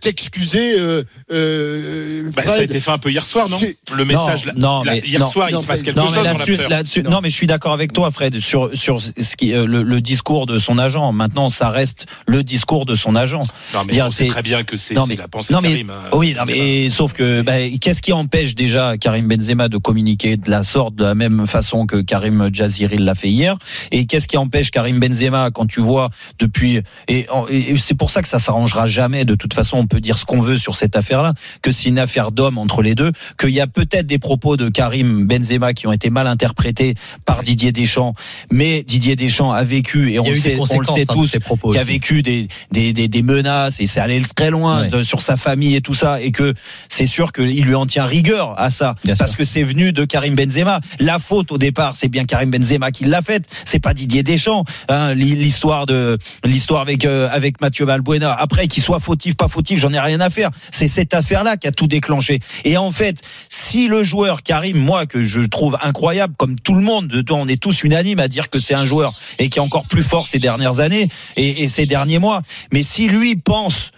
t'excuser. 0.00 0.78
Euh, 0.78 1.02
euh, 1.32 2.30
bah, 2.34 2.42
ça 2.42 2.50
a 2.50 2.54
Fred, 2.54 2.70
été 2.70 2.80
fait 2.80 2.90
un 2.90 2.98
peu 2.98 3.10
hier 3.10 3.24
soir, 3.24 3.48
non 3.48 3.58
Le 3.92 4.04
message, 4.04 4.44
là- 4.46 4.52
non, 4.56 4.82
là, 4.82 4.92
mais 4.94 5.02
hier 5.06 5.20
non, 5.20 5.30
soir, 5.30 5.48
il 5.50 5.54
non, 5.54 5.60
se 5.62 5.66
passe 5.66 5.80
mais- 5.80 5.86
quelque 5.86 5.96
Non, 5.98 6.06
chose 6.06 6.16
mais 6.16 6.68
là-dessus, 6.68 7.02
non, 7.02 7.20
mais 7.22 7.30
je 7.30 7.34
suis 7.36 7.46
d'accord 7.46 7.72
avec 7.72 7.92
toi, 7.92 8.10
Fred, 8.10 8.40
sur 8.40 8.70
sur 8.74 9.00
ce 9.02 9.36
qui 9.36 9.52
euh, 9.52 9.66
le, 9.66 9.82
le 9.82 10.00
discours 10.00 10.46
de 10.46 10.58
son 10.58 10.78
agent. 10.78 11.12
Maintenant, 11.12 11.48
ça 11.48 11.68
reste 11.68 12.06
le 12.26 12.42
discours 12.42 12.86
de 12.86 12.94
son 12.94 13.14
agent. 13.16 13.42
Non, 13.74 13.84
mais 13.86 13.92
Dire, 13.92 14.06
on 14.06 14.10
sait 14.10 14.24
c'est- 14.24 14.30
très 14.30 14.42
bien 14.42 14.62
que 14.64 14.76
c'est 14.76 14.94
Non, 14.94 15.06
mais- 15.06 15.16
la 15.16 15.28
pensée 15.28 15.52
non, 15.52 15.60
de 15.60 15.64
mais- 15.66 15.72
Karim. 15.72 15.90
euh, 15.90 16.08
oui, 16.16 16.34
non, 16.36 16.42
mais 16.46 16.88
sauf 16.90 17.12
que 17.12 17.42
bah, 17.42 17.52
qu'est-ce 17.80 18.02
qui 18.02 18.12
empêche 18.12 18.54
déjà 18.54 18.96
Karim 18.96 19.28
Benzema 19.28 19.68
de 19.68 19.76
communiquer 19.76 20.36
de 20.36 20.50
la 20.50 20.64
sorte, 20.64 20.94
de 20.94 21.04
la 21.04 21.14
même 21.14 21.46
façon 21.46 21.86
que 21.86 22.00
Karim 22.00 22.50
Jaziri 22.52 22.98
l'a 22.98 23.14
fait 23.14 23.28
hier? 23.28 23.56
Et 23.90 24.06
qu'est-ce 24.06 24.28
qui 24.28 24.36
empêche 24.36 24.70
Karim 24.70 24.98
Benzema 25.00 25.50
quand 25.50 25.66
tu 25.66 25.80
vois 25.80 26.10
depuis 26.38 26.80
et, 27.08 27.26
et 27.50 27.76
c'est 27.76 27.94
pour 27.94 28.10
ça 28.10 28.22
que 28.22 28.28
ça 28.28 28.38
s'arrangera 28.38 28.86
jamais. 28.86 29.24
De 29.24 29.34
toute 29.34 29.49
façon, 29.54 29.76
on 29.78 29.86
peut 29.86 30.00
dire 30.00 30.18
ce 30.18 30.24
qu'on 30.24 30.40
veut 30.40 30.58
sur 30.58 30.76
cette 30.76 30.96
affaire-là, 30.96 31.34
que 31.62 31.72
c'est 31.72 31.88
une 31.88 31.98
affaire 31.98 32.32
d'homme 32.32 32.58
entre 32.58 32.82
les 32.82 32.94
deux, 32.94 33.12
qu'il 33.38 33.50
y 33.50 33.60
a 33.60 33.66
peut-être 33.66 34.06
des 34.06 34.18
propos 34.18 34.56
de 34.56 34.68
Karim 34.68 35.26
Benzema 35.26 35.72
qui 35.72 35.86
ont 35.86 35.92
été 35.92 36.10
mal 36.10 36.26
interprétés 36.26 36.94
par 37.24 37.42
Didier 37.42 37.72
Deschamps, 37.72 38.14
mais 38.50 38.82
Didier 38.82 39.16
Deschamps 39.16 39.52
a 39.52 39.64
vécu 39.64 40.12
et 40.12 40.18
on 40.18 40.28
le 40.28 40.36
sait, 40.36 40.56
on 40.58 40.62
le 40.80 40.86
sait 40.86 41.02
hein, 41.08 41.12
tous, 41.12 41.36
qui 41.72 41.78
a 41.78 41.84
vécu 41.84 42.22
des, 42.22 42.48
des, 42.72 42.92
des, 42.92 43.08
des 43.08 43.22
menaces 43.22 43.80
et 43.80 43.86
c'est 43.86 44.00
allé 44.00 44.20
très 44.36 44.50
loin 44.50 44.82
Ouais. 44.82 44.88
de- 44.88 45.02
sur 45.02 45.20
sa 45.22 45.36
famille 45.36 45.74
et 45.74 45.80
tout 45.80 45.94
ça 45.94 46.20
et 46.20 46.30
que 46.30 46.54
c'est 46.88 47.06
sûr 47.06 47.32
qu'il 47.32 47.62
lui 47.64 47.74
en 47.74 47.86
tient 47.86 48.04
rigueur 48.04 48.58
à 48.58 48.70
ça 48.70 48.94
Bien 49.04 49.14
parce 49.16 49.30
sûr. 49.32 49.38
que 49.38 49.44
c'est 49.44 49.62
venu 49.62 49.92
de 49.92 50.04
Karim 50.04 50.34
Benzema. 50.34 50.80
La 50.98 51.18
faute 51.18 51.50
au 51.52 51.58
départ, 51.58 51.94
c'est 51.96 52.08
bien 52.08 52.24
Karim 52.24 52.50
Benzema 52.50 52.90
qui 52.90 53.04
l'a 53.04 53.22
faite, 53.22 53.44
c'est 53.64 53.78
pas 53.80 53.94
Didier 53.94 54.22
Deschamps. 54.22 54.64
Hein, 54.88 55.14
l'hi- 55.14 55.34
l'histoire 55.36 55.86
de 55.86 56.18
l'histoire 56.44 56.80
avec 56.82 57.04
euh, 57.04 57.28
avec 57.30 57.60
Mathieu 57.60 57.84
Valbuena. 57.84 58.32
Après 58.32 58.68
qu'il 58.68 58.82
soit 58.82 59.00
fautif 59.00 59.34
pas 59.40 59.48
fautif, 59.48 59.80
j'en 59.80 59.92
ai 59.92 59.98
rien 60.00 60.20
à 60.20 60.28
faire. 60.30 60.50
C'est 60.70 60.86
cette 60.88 61.14
affaire-là 61.14 61.56
qui 61.56 61.66
a 61.66 61.72
tout 61.72 61.86
déclenché. 61.86 62.40
Et 62.64 62.76
en 62.76 62.90
fait, 62.90 63.22
si 63.48 63.88
le 63.88 64.04
joueur 64.04 64.42
Karim, 64.42 64.76
moi 64.78 65.06
que 65.06 65.24
je 65.24 65.40
trouve 65.40 65.78
incroyable, 65.82 66.34
comme 66.36 66.58
tout 66.60 66.74
le 66.74 66.82
monde, 66.82 67.08
de- 67.08 67.32
on 67.32 67.48
est 67.48 67.60
tous 67.60 67.82
unanimes 67.84 68.20
à 68.20 68.28
dire 68.28 68.50
que 68.50 68.60
c'est 68.60 68.74
un 68.74 68.84
joueur 68.84 69.12
et 69.38 69.48
qui 69.48 69.58
est 69.58 69.62
encore 69.62 69.86
plus 69.86 70.02
fort 70.02 70.28
ces 70.28 70.38
dernières 70.38 70.80
années 70.80 71.08
et, 71.36 71.62
et 71.62 71.68
ces 71.70 71.86
derniers 71.86 72.18
mois. 72.18 72.42
Mais 72.72 72.82
si 72.82 73.08
lui 73.08 73.36
pense 73.36 73.92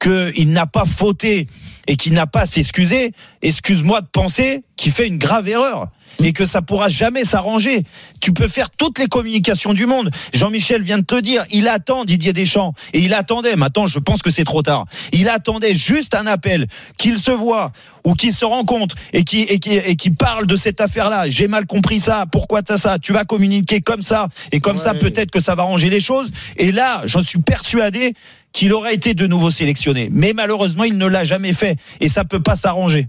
qu'il 0.00 0.50
n'a 0.52 0.66
pas 0.66 0.84
fauté 0.86 1.48
et 1.86 1.96
qu'il 1.96 2.12
n'a 2.12 2.26
pas 2.26 2.42
à 2.42 2.46
s'excuser, 2.46 3.12
excuse-moi 3.42 4.00
de 4.00 4.06
penser 4.06 4.62
qu'il 4.76 4.92
fait 4.92 5.08
une 5.08 5.18
grave 5.18 5.48
erreur 5.48 5.88
et 6.22 6.32
que 6.32 6.46
ça 6.46 6.62
pourra 6.62 6.88
jamais 6.88 7.24
s'arranger. 7.24 7.82
Tu 8.20 8.32
peux 8.32 8.48
faire 8.48 8.70
toutes 8.70 8.98
les 8.98 9.06
communications 9.06 9.74
du 9.74 9.86
monde. 9.86 10.10
Jean-Michel 10.32 10.82
vient 10.82 10.98
de 10.98 11.04
te 11.04 11.20
dire, 11.20 11.44
il 11.50 11.68
attend 11.68 12.04
Didier 12.04 12.32
Deschamps 12.32 12.74
et 12.92 13.00
il 13.00 13.14
attendait. 13.14 13.56
Maintenant, 13.56 13.86
je 13.86 13.98
pense 13.98 14.22
que 14.22 14.30
c'est 14.30 14.44
trop 14.44 14.62
tard. 14.62 14.86
Il 15.12 15.28
attendait 15.28 15.74
juste 15.74 16.14
un 16.14 16.26
appel, 16.26 16.66
qu'il 16.98 17.18
se 17.18 17.30
voit 17.30 17.72
ou 18.04 18.14
qu'il 18.14 18.32
se 18.32 18.44
rencontre 18.44 18.96
et 19.12 19.24
qui 19.24 19.42
et 19.42 19.58
qui 19.58 19.74
et 19.74 19.96
qui 19.96 20.10
parle 20.10 20.46
de 20.46 20.56
cette 20.56 20.80
affaire-là. 20.80 21.28
J'ai 21.28 21.48
mal 21.48 21.66
compris 21.66 22.00
ça. 22.00 22.26
Pourquoi 22.30 22.62
t'as 22.62 22.76
ça? 22.76 22.98
Tu 22.98 23.12
vas 23.12 23.24
communiquer 23.24 23.80
comme 23.80 24.02
ça 24.02 24.28
et 24.52 24.60
comme 24.60 24.78
ça 24.78 24.94
peut-être 24.94 25.30
que 25.30 25.40
ça 25.40 25.54
va 25.54 25.64
ranger 25.64 25.90
les 25.90 26.00
choses. 26.00 26.30
Et 26.56 26.72
là, 26.72 27.02
j'en 27.04 27.22
suis 27.22 27.40
persuadé 27.40 28.14
qu'il 28.52 28.72
aurait 28.72 28.94
été 28.94 29.14
de 29.14 29.26
nouveau 29.26 29.50
sélectionné. 29.50 30.08
Mais 30.12 30.32
malheureusement, 30.34 30.84
il 30.84 30.96
ne 30.96 31.06
l'a 31.06 31.24
jamais 31.24 31.52
fait 31.52 31.76
et 32.00 32.08
ça 32.08 32.24
peut 32.24 32.42
pas 32.42 32.56
s'arranger. 32.56 33.08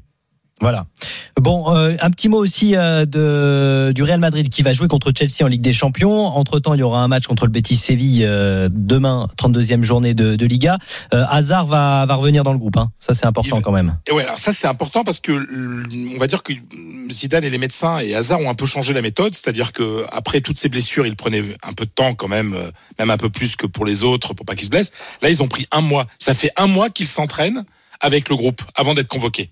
Voilà. 0.62 0.86
Bon, 1.38 1.76
euh, 1.76 1.98
un 2.00 2.10
petit 2.12 2.30
mot 2.30 2.38
aussi 2.38 2.78
euh, 2.78 3.06
de, 3.06 3.92
du 3.94 4.04
Real 4.04 4.22
Madrid 4.22 4.48
qui 4.48 4.62
va 4.62 4.72
jouer 4.72 4.88
contre 4.88 5.12
Chelsea 5.16 5.44
en 5.44 5.48
Ligue 5.48 5.62
des 5.62 5.74
Champions. 5.74 6.28
Entre-temps, 6.28 6.74
il 6.74 6.80
y 6.80 6.84
aura 6.84 7.04
un 7.04 7.10
match 7.10 7.28
contre 7.28 7.46
le 7.46 7.52
Betis 7.52 7.76
Séville 7.76 8.24
euh, 8.26 8.70
demain, 8.72 9.28
32e 9.38 9.84
journée 9.84 10.14
de, 10.14 10.38
de 10.38 10.46
Liga. 10.46 10.78
Hazard 11.12 11.68
va, 11.68 12.06
va 12.06 12.16
revenir 12.16 12.44
dans 12.44 12.54
le 12.54 12.58
groupe. 12.58 12.78
Hein. 12.78 12.90
Ça, 13.00 13.14
c'est 13.14 13.26
important 13.26 13.60
quand 13.60 13.74
même. 13.74 13.98
Et 14.08 14.14
ouais, 14.14 14.24
alors 14.24 14.38
ça 14.38 14.54
c'est 14.54 14.68
important 14.68 15.04
parce 15.04 15.20
que 15.20 15.34
on 16.16 16.20
va 16.20 16.28
dire 16.28 16.42
que 16.42 16.54
Zidane 17.12 17.44
et 17.44 17.50
les 17.50 17.58
médecins 17.58 18.00
et 18.00 18.16
Hazard 18.16 18.40
ont 18.40 18.50
un 18.50 18.56
peu 18.56 18.66
changé 18.66 18.94
la 18.94 19.02
méthode, 19.02 19.36
c'est-à-dire 19.36 19.74
que 19.74 20.06
après 20.12 20.40
toutes 20.40 20.58
ces 20.58 20.70
blessures, 20.70 21.06
il 21.06 21.18
prenait 21.18 21.44
un 21.64 21.74
peu 21.74 21.86
de 21.86 21.92
temps 21.92 22.14
quand 22.16 22.30
même, 22.30 22.56
même 22.98 23.10
un 23.10 23.18
peu 23.18 23.30
plus 23.30 23.58
que 23.58 23.68
pour 23.68 23.86
les 23.86 24.04
autres, 24.04 24.34
pour 24.34 24.46
pas 24.46 24.56
qu'ils 24.56 24.66
se 24.66 24.72
blessent. 24.72 24.94
Là, 25.22 25.30
ils 25.30 25.44
ont 25.44 25.48
pris 25.48 25.68
un 25.72 25.82
mois. 25.82 26.08
Ça 26.18 26.34
fait 26.34 26.52
un 26.58 26.68
mois 26.68 26.90
qu'ils 26.90 27.08
s'entraînent 27.08 27.66
avec 28.00 28.30
le 28.30 28.36
groupe 28.36 28.62
avant 28.76 28.94
d'être 28.94 29.08
convoqués. 29.08 29.50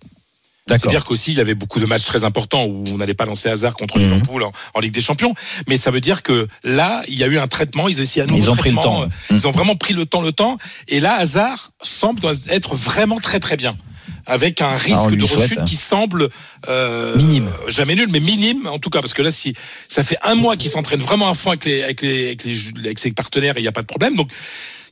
C'est-à-dire 0.68 1.04
qu'aussi, 1.04 1.34
il 1.34 1.40
avait 1.42 1.56
beaucoup 1.56 1.80
de 1.80 1.86
matchs 1.86 2.06
très 2.06 2.24
importants 2.24 2.64
où 2.66 2.86
on 2.90 2.98
n'allait 2.98 3.14
pas 3.14 3.26
lancer 3.26 3.50
hasard 3.50 3.74
contre 3.74 3.98
Mhm. 3.98 4.04
Liverpool 4.06 4.44
en, 4.44 4.52
en 4.74 4.80
Ligue 4.80 4.94
des 4.94 5.02
Champions. 5.02 5.34
Mais 5.68 5.76
ça 5.78 5.92
veut 5.92 6.00
dire 6.02 6.24
que 6.24 6.48
là, 6.64 7.02
il 7.10 7.16
y 7.16 7.24
a 7.24 7.28
eu 7.28 7.38
un 7.38 7.48
traitement. 7.48 7.88
Ils 7.90 8.00
ont 8.00 8.04
essayé 8.04 8.24
un 8.30 8.34
Ils 8.36 8.50
ont 8.50 8.56
pris 8.56 8.70
le 8.72 8.78
temps. 8.78 9.04
Euh, 9.04 9.08
Ils 9.30 9.46
ont 9.48 9.52
vraiment 9.52 9.76
pris 9.76 9.94
le 9.94 10.06
temps, 10.06 10.22
le 10.22 10.32
temps. 10.32 10.58
Et 10.88 11.00
là, 11.02 11.16
Hazard 11.16 11.72
semble 11.82 12.22
être 12.50 12.76
vraiment 12.76 13.20
très 13.20 13.40
très 13.42 13.58
bien. 13.58 13.76
Avec 14.26 14.62
un 14.62 14.78
risque 14.78 15.02
Ah, 15.06 15.10
lui 15.10 15.18
de 15.18 15.24
rechute 15.26 15.64
qui 15.66 15.76
semble 15.76 16.30
euh, 16.70 17.16
Minime. 17.18 17.50
jamais 17.68 17.96
nul, 17.96 18.08
mais 18.10 18.22
minime 18.22 18.68
en 18.68 18.80
tout 18.80 18.90
cas, 18.90 19.02
parce 19.02 19.14
que 19.14 19.22
là, 19.22 19.32
si 19.32 19.54
ça 19.90 20.02
fait 20.04 20.18
un 20.24 20.36
mois 20.36 20.56
qu'il 20.56 20.72
s'entraîne 20.72 21.02
vraiment 21.02 21.30
à 21.30 21.34
fond 21.34 21.50
avec 21.50 21.66
les 21.66 21.84
avec 21.84 22.02
les 22.02 22.28
avec, 22.28 22.44
les, 22.46 22.58
avec 22.86 23.00
ses 23.00 23.12
partenaires, 23.12 23.58
et 23.58 23.60
il 23.60 23.64
n'y 23.64 23.68
a 23.68 23.74
pas 23.74 23.82
de 23.82 23.88
problème. 23.88 24.16
Donc, 24.16 24.30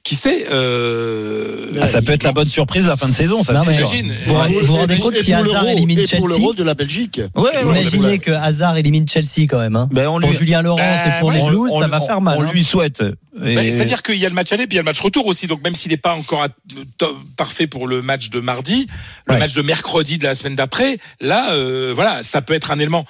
qui 0.04 0.16
sait 0.16 0.48
euh, 0.52 1.68
Ah, 1.80 1.88
ça 1.88 2.02
peut 2.02 2.12
être 2.12 2.24
la 2.24 2.32
bonne 2.32 2.50
surprise 2.50 2.84
de 2.84 2.88
la 2.90 2.98
fin 2.98 3.08
de 3.08 3.14
saison, 3.14 3.44
ça. 3.44 3.62
J'imagine. 3.64 4.12
Vous 4.26 4.36
vous 4.66 4.76
rendez 4.76 4.98
compte 4.98 5.16
si 5.16 5.32
Hazard 5.34 5.68
élimine 5.68 6.00
et 6.00 6.02
pour 6.04 6.10
Chelsea 6.10 6.28
l'Euro 6.28 6.54
de 6.54 6.64
la 6.64 6.74
Belgique. 6.74 7.22
Ouais, 7.36 7.44
ouais, 7.64 7.82
Imaginez 7.82 8.20
que 8.20 8.32
Hazard 8.32 8.78
élimine 8.78 9.08
Chelsea 9.08 9.48
quand 9.50 9.60
même. 9.60 9.76
Hein. 9.76 9.88
Ben, 9.92 10.08
on 10.08 10.20
pour 10.20 10.34
Julien 10.34 10.62
Laurence 10.64 10.82
Ben, 10.82 11.12
et 11.16 11.20
pour 11.20 11.30
ouais. 11.30 11.36
les 11.42 11.50
Blues, 11.50 11.70
on- 11.72 11.80
ça 11.80 11.86
on- 11.86 11.90
va 11.90 12.02
faire 12.02 12.22
mal. 12.22 12.38
On 12.40 12.44
hein. 12.44 12.52
lui 12.52 12.64
souhaite. 12.64 13.02
Et- 13.02 13.56
Ben, 13.56 13.72
C'est-à-dire 13.72 14.02
qu'il 14.04 14.18
y 14.18 14.26
a 14.26 14.30
le 14.30 14.36
match 14.36 14.52
aller 14.52 14.66
puis 14.68 14.74
il 14.74 14.78
y 14.78 14.80
a 14.80 14.82
le 14.82 14.86
match 14.86 15.00
retour 15.00 15.28
aussi. 15.28 15.48
Donc 15.48 15.64
même 15.64 15.76
s'il 15.76 15.92
n'est 15.92 15.98
pas 15.98 16.16
encore 16.16 16.44
à- 16.44 16.48
parfait 17.38 17.68
pour 17.68 17.88
le 17.88 18.02
match 18.02 18.30
de 18.30 18.40
mardi, 18.40 18.88
le 19.28 19.34
Ouais. 19.36 19.40
match 19.40 19.54
de 19.54 19.62
mercredi 19.62 20.18
de 20.18 20.24
la 20.24 20.36
semaine 20.36 20.56
d'après, 20.56 20.98
là, 21.20 21.52
euh, 21.52 21.92
voilà, 21.96 22.24
ça 22.24 22.42
peut 22.42 22.54
être 22.54 22.72
un 22.72 22.80
élément 22.80 23.06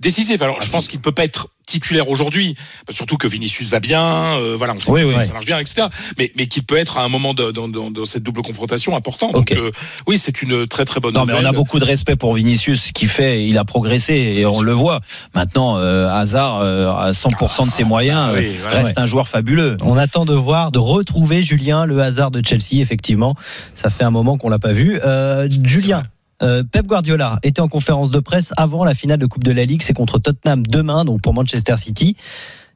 décisif. 0.00 0.42
Alors 0.42 0.60
je 0.62 0.70
pense 0.70 0.88
qu'il 0.88 1.00
peut 1.00 1.12
pas 1.12 1.24
être 1.24 1.48
titulaire 1.74 2.08
aujourd'hui, 2.08 2.54
surtout 2.90 3.16
que 3.16 3.26
Vinicius 3.26 3.68
va 3.68 3.80
bien, 3.80 4.04
euh, 4.04 4.54
voilà, 4.56 4.74
on 4.76 4.80
sait 4.80 4.92
Oui, 4.92 5.02
que 5.02 5.06
oui. 5.18 5.24
ça 5.24 5.32
marche 5.32 5.46
bien, 5.46 5.58
etc. 5.58 5.88
Mais, 6.18 6.30
mais 6.36 6.46
qu'il 6.46 6.62
peut 6.62 6.76
être 6.76 6.98
à 6.98 7.02
un 7.02 7.08
moment 7.08 7.34
de- 7.34 7.50
dans, 7.50 7.66
dans- 7.68 7.90
dans 7.90 8.04
cette 8.04 8.22
double 8.22 8.42
confrontation 8.42 8.94
important. 8.96 9.32
Donc 9.32 9.50
euh, 9.50 9.72
oui, 10.06 10.16
c'est 10.18 10.40
une 10.42 10.68
très 10.68 10.84
très 10.84 11.00
bonne 11.00 11.14
Non, 11.14 11.24
mais 11.24 11.32
nouvelle. 11.32 11.46
on 11.46 11.48
a 11.48 11.52
beaucoup 11.52 11.80
de 11.80 11.84
respect 11.84 12.14
pour 12.14 12.34
Vinicius, 12.34 12.84
ce 12.84 12.92
qu'il 12.92 13.08
fait, 13.08 13.44
il 13.44 13.58
a 13.58 13.64
progressé 13.64 14.14
et 14.14 14.46
on 14.46 14.60
le 14.60 14.72
voit. 14.72 15.00
Maintenant, 15.34 15.76
euh, 15.78 16.08
Hazard, 16.08 16.58
euh, 16.60 16.90
à 16.92 17.10
100% 17.12 17.66
de 17.66 17.72
ses 17.72 17.82
moyens, 17.84 18.28
Ah 18.30 18.32
oui, 18.34 18.44
euh, 18.46 18.52
voilà. 18.62 18.76
reste 18.84 18.98
un 18.98 19.06
joueur 19.06 19.26
fabuleux. 19.26 19.76
On 19.82 19.96
attend 19.96 20.24
de 20.24 20.34
voir, 20.34 20.70
de 20.70 20.78
retrouver 20.78 21.42
Julien, 21.42 21.86
le 21.86 22.00
hasard 22.00 22.30
de 22.30 22.40
Chelsea, 22.46 22.80
effectivement. 22.80 23.34
Ça 23.74 23.90
fait 23.90 24.04
un 24.04 24.10
moment 24.12 24.38
qu'on 24.38 24.48
l'a 24.48 24.60
pas 24.60 24.72
vu. 24.72 25.00
Euh, 25.04 25.48
Julien. 25.64 26.04
Euh, 26.44 26.62
Pep 26.62 26.86
Guardiola 26.86 27.38
était 27.42 27.60
en 27.60 27.68
conférence 27.68 28.10
de 28.10 28.20
presse 28.20 28.52
avant 28.56 28.84
la 28.84 28.94
finale 28.94 29.18
de 29.18 29.26
Coupe 29.26 29.44
de 29.44 29.52
la 29.52 29.64
Ligue. 29.64 29.82
C'est 29.82 29.94
contre 29.94 30.18
Tottenham 30.18 30.66
demain, 30.66 31.04
donc 31.04 31.22
pour 31.22 31.34
Manchester 31.34 31.76
City. 31.76 32.16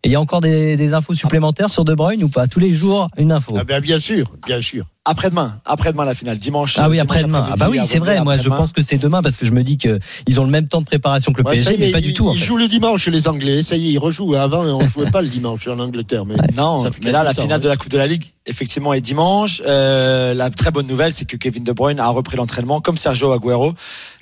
Il 0.04 0.12
y 0.12 0.14
a 0.14 0.20
encore 0.20 0.40
des, 0.40 0.76
des 0.76 0.94
infos 0.94 1.14
supplémentaires 1.14 1.70
sur 1.70 1.84
De 1.84 1.94
Bruyne 1.94 2.22
ou 2.22 2.28
pas? 2.28 2.46
Tous 2.46 2.60
les 2.60 2.72
jours, 2.72 3.10
une 3.18 3.32
info. 3.32 3.54
Ah 3.58 3.64
ben, 3.64 3.80
bien 3.80 3.98
sûr, 3.98 4.32
bien 4.46 4.60
sûr. 4.60 4.86
Après-demain, 5.10 5.58
après-demain 5.64 6.04
la 6.04 6.14
finale, 6.14 6.38
dimanche. 6.38 6.74
Ah 6.78 6.88
oui, 6.90 7.00
après-demain. 7.00 7.48
Ah 7.50 7.54
bah 7.58 7.68
oui, 7.70 7.78
c'est 7.88 7.98
vrai. 7.98 8.22
Moi, 8.22 8.36
je 8.36 8.48
pense 8.50 8.72
que 8.72 8.82
c'est 8.82 8.98
demain 8.98 9.22
parce 9.22 9.36
que 9.36 9.46
je 9.46 9.52
me 9.52 9.62
dis 9.62 9.78
que 9.78 9.98
ils 10.26 10.38
ont 10.38 10.44
le 10.44 10.50
même 10.50 10.68
temps 10.68 10.80
de 10.80 10.86
préparation 10.86 11.32
que 11.32 11.40
le 11.40 11.46
Ouais, 11.48 11.54
PSG, 11.54 11.74
est, 11.74 11.78
mais 11.78 11.90
pas 11.92 11.98
ils- 12.00 12.04
du 12.08 12.12
tout. 12.14 12.28
En 12.28 12.34
Ils 12.34 12.38
fait. 12.40 12.44
jouent 12.44 12.58
le 12.58 12.68
dimanche, 12.68 13.08
les 13.08 13.26
Anglais. 13.26 13.62
Ça 13.62 13.76
y 13.76 13.88
est, 13.88 13.92
ils 13.92 13.98
rejouent. 13.98 14.34
Avant, 14.34 14.62
on 14.64 14.82
ne 14.82 14.88
jouait 14.88 15.10
pas 15.10 15.22
le 15.22 15.28
dimanche 15.28 15.66
en 15.66 15.78
Angleterre. 15.78 16.26
Mais 16.26 16.34
Non, 16.56 16.84
mais 17.02 17.10
là, 17.10 17.22
la 17.24 17.32
finale 17.32 17.60
de 17.60 17.68
la 17.68 17.76
Coupe 17.76 17.90
de 17.90 17.96
la 17.98 18.06
Ligue, 18.06 18.24
effectivement, 18.44 18.92
est 18.92 19.00
dimanche. 19.00 19.62
Euh, 19.66 20.34
la 20.34 20.50
très 20.50 20.70
bonne 20.70 20.86
nouvelle, 20.86 21.12
c'est 21.12 21.24
que 21.24 21.36
Kevin 21.38 21.64
De 21.64 21.72
Bruyne 21.72 22.00
a 22.00 22.08
repris 22.08 22.36
l'entraînement, 22.36 22.80
comme 22.82 22.98
Sergio 22.98 23.32
Agüero. 23.32 23.72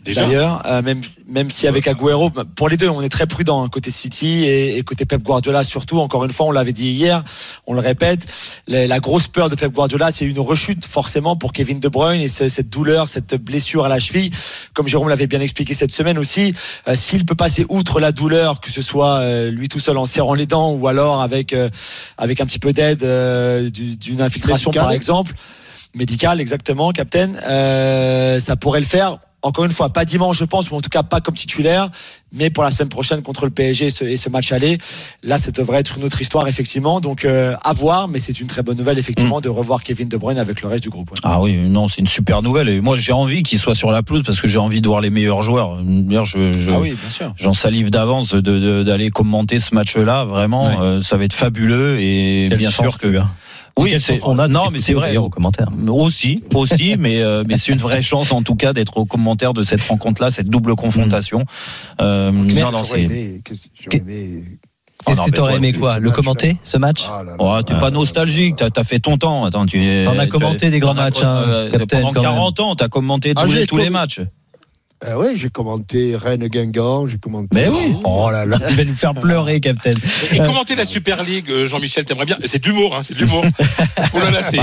Déjà 0.04 0.24
D'ailleurs, 0.24 0.62
euh, 0.66 0.82
même 0.82 1.00
même 1.28 1.50
si 1.50 1.66
avec 1.66 1.88
Agüero, 1.88 2.30
pour 2.54 2.68
les 2.68 2.76
deux, 2.76 2.88
on 2.88 3.02
est 3.02 3.08
très 3.08 3.26
prudent 3.26 3.64
hein, 3.64 3.68
côté 3.68 3.90
City 3.90 4.44
et, 4.44 4.78
et 4.78 4.82
côté 4.84 5.04
Pep 5.04 5.20
Guardiola 5.20 5.64
surtout. 5.64 5.98
Encore 5.98 6.24
une 6.24 6.30
fois, 6.30 6.46
on 6.46 6.52
l'avait 6.52 6.72
dit 6.72 6.90
hier, 6.90 7.24
on 7.66 7.74
le 7.74 7.80
répète, 7.80 8.26
la, 8.68 8.86
la 8.86 9.00
grosse 9.00 9.26
peur 9.26 9.50
de 9.50 9.56
Pep 9.56 9.72
Guardiola, 9.72 10.12
c'est 10.12 10.24
une 10.24 10.38
rechute 10.38 10.75
forcément 10.84 11.36
pour 11.36 11.52
Kevin 11.52 11.80
De 11.80 11.88
Bruyne 11.88 12.20
et 12.20 12.28
ce- 12.28 12.48
cette 12.48 12.68
douleur, 12.68 13.08
cette 13.08 13.34
blessure 13.36 13.84
à 13.84 13.88
la 13.88 13.98
cheville, 13.98 14.30
comme 14.74 14.88
Jérôme 14.88 15.08
l'avait 15.08 15.26
bien 15.26 15.40
expliqué 15.40 15.74
cette 15.74 15.92
semaine 15.92 16.18
aussi. 16.18 16.54
euh, 16.88 16.96
S'il 16.96 17.24
peut 17.24 17.34
passer 17.34 17.64
outre 17.68 18.00
la 18.00 18.12
douleur, 18.12 18.60
que 18.60 18.70
ce 18.70 18.82
soit 18.82 19.18
euh, 19.20 19.50
lui 19.50 19.68
tout 19.68 19.80
seul 19.80 19.96
en 19.98 20.06
serrant 20.06 20.34
les 20.34 20.46
dents 20.46 20.72
ou 20.72 20.88
alors 20.88 21.22
avec 21.22 21.52
euh, 21.52 21.68
avec 22.18 22.40
un 22.40 22.46
petit 22.46 22.58
peu 22.58 22.72
d'aide 22.72 23.02
euh, 23.04 23.70
du- 23.70 23.96
d'une 23.96 24.20
infiltration 24.20 24.70
Médicale. 24.70 24.84
par 24.84 24.92
exemple 24.92 25.32
médical 25.94 26.40
exactement, 26.40 26.92
Captain. 26.92 27.30
Euh, 27.48 28.38
ça 28.40 28.54
pourrait 28.56 28.80
le 28.80 28.86
faire. 28.86 29.16
Encore 29.46 29.64
une 29.64 29.70
fois, 29.70 29.88
pas 29.90 30.04
dimanche, 30.04 30.38
je 30.38 30.44
pense, 30.44 30.70
ou 30.70 30.74
en 30.76 30.80
tout 30.80 30.90
cas 30.90 31.02
pas 31.02 31.20
comme 31.20 31.34
titulaire, 31.34 31.88
mais 32.32 32.50
pour 32.50 32.64
la 32.64 32.70
semaine 32.70 32.88
prochaine 32.88 33.22
contre 33.22 33.44
le 33.44 33.50
PSG 33.50 33.86
et 33.86 33.90
ce, 33.90 34.04
et 34.04 34.16
ce 34.16 34.28
match 34.28 34.50
aller. 34.52 34.78
Là, 35.22 35.38
ça 35.38 35.50
devrait 35.52 35.78
être 35.78 35.96
une 35.98 36.04
autre 36.04 36.20
histoire, 36.20 36.48
effectivement. 36.48 37.00
Donc, 37.00 37.24
euh, 37.24 37.54
à 37.62 37.72
voir, 37.72 38.08
mais 38.08 38.18
c'est 38.18 38.40
une 38.40 38.46
très 38.48 38.62
bonne 38.62 38.76
nouvelle, 38.76 38.98
effectivement, 38.98 39.40
de 39.40 39.48
revoir 39.48 39.82
Kevin 39.82 40.08
De 40.08 40.16
Bruyne 40.16 40.38
avec 40.38 40.60
le 40.62 40.68
reste 40.68 40.82
du 40.82 40.90
groupe. 40.90 41.10
ouais. 41.12 41.18
Ah 41.22 41.40
oui, 41.40 41.54
non, 41.56 41.88
c'est 41.88 42.00
une 42.00 42.06
super 42.06 42.42
nouvelle. 42.42 42.68
Et 42.68 42.80
moi, 42.80 42.96
j'ai 42.96 43.12
envie 43.12 43.42
qu'il 43.42 43.58
soit 43.58 43.74
sur 43.74 43.90
la 43.90 44.02
pelouse 44.02 44.22
parce 44.26 44.40
que 44.40 44.48
j'ai 44.48 44.58
envie 44.58 44.80
de 44.80 44.88
voir 44.88 45.00
les 45.00 45.10
meilleurs 45.10 45.42
joueurs. 45.42 45.78
D'ailleurs, 45.82 46.24
je, 46.24 46.52
je- 46.52 46.70
Ah 46.72 46.80
oui, 46.80 46.96
bien 47.00 47.10
sûr. 47.10 47.32
j'en 47.36 47.52
salive 47.52 47.90
d'avance 47.90 48.34
de- 48.34 48.40
de- 48.40 48.82
d'aller 48.82 49.10
commenter 49.10 49.58
ce 49.60 49.74
match-là. 49.74 50.24
Vraiment, 50.24 50.80
euh, 50.82 51.00
ça 51.00 51.16
va 51.16 51.24
être 51.24 51.32
fabuleux 51.32 52.00
et 52.00 52.48
bien 52.56 52.70
sûr 52.70 52.98
que. 52.98 53.20
Oui, 53.78 53.94
c'est 54.00 54.20
on 54.24 54.38
a 54.38 54.48
non, 54.48 54.70
mais 54.72 54.80
c'est 54.80 54.94
vrai. 54.94 55.08
d'ailleurs 55.08 55.24
aux 55.24 55.30
commentaires. 55.30 55.68
Aussi, 55.88 56.42
aussi, 56.54 56.96
mais 56.98 57.20
euh, 57.22 57.44
mais 57.46 57.58
c'est 57.58 57.72
une 57.72 57.78
vraie 57.78 58.02
chance 58.02 58.32
en 58.32 58.42
tout 58.42 58.54
cas 58.54 58.72
d'être 58.72 58.96
au 58.96 59.04
commentaire 59.04 59.52
de 59.52 59.62
cette 59.62 59.82
rencontre-là, 59.82 60.30
cette 60.30 60.48
double 60.48 60.74
confrontation. 60.76 61.44
Euh, 62.00 62.30
non, 62.32 62.72
non, 62.72 62.82
c'est. 62.82 63.02
aimé- 63.02 63.42
que- 63.44 63.96
aimé- 63.96 64.44
Oh 65.08 65.12
Qu'est-ce 65.12 65.22
que 65.26 65.36
t'aurais 65.36 65.56
aimé 65.58 65.72
quoi 65.72 66.00
Le 66.00 66.10
commenter, 66.10 66.56
ce 66.64 66.78
match 66.78 67.02
Ah. 67.08 67.22
Oh, 67.38 67.62
t'es 67.62 67.78
pas 67.78 67.90
nostalgique, 67.92 68.56
t'as 68.56 68.70
as 68.74 68.82
fait 68.82 68.98
ton 68.98 69.18
temps. 69.18 69.44
Attends, 69.44 69.64
tu 69.66 69.78
On 70.08 70.18
a 70.18 70.26
commenté 70.26 70.70
des 70.70 70.80
grands 70.80 70.94
matchs, 70.94 71.22
hein, 71.22 71.44
euh, 71.46 71.70
pendant 71.88 72.08
quand 72.12 72.22
même. 72.22 72.22
40 72.32 72.58
ans, 72.60 72.74
t'as 72.74 72.88
commenté 72.88 73.32
Ah, 73.36 73.44
tous, 73.68 73.76
les, 73.76 73.90
matchs. 73.90 74.20
Ah 75.04 75.18
ouais, 75.18 75.32
j'ai 75.36 75.50
commenté 75.50 76.16
Rennes 76.16 76.46
Guingamp, 76.48 77.06
j'ai 77.06 77.18
commenté. 77.18 77.48
Mais 77.52 77.68
oui. 77.68 77.96
Oh 78.04 78.30
là 78.30 78.46
là, 78.46 78.58
tu 78.66 78.74
vas 78.74 78.84
nous 78.84 78.94
faire 78.94 79.12
pleurer, 79.12 79.60
Captain. 79.60 79.90
Et 80.32 80.38
commenter 80.38 80.74
la 80.74 80.86
Super 80.86 81.22
League, 81.22 81.50
euh, 81.50 81.66
Jean-Michel, 81.66 82.06
t'aimerais 82.06 82.24
bien 82.24 82.38
C'est 82.46 82.62
de 82.62 82.68
l'humour, 82.68 82.94
hein, 82.96 83.00
c'est 83.02 83.12
de 83.12 83.18
l'humour. 83.20 83.44
oh 84.14 84.18
là 84.18 84.30
là, 84.30 84.40
c'est. 84.40 84.56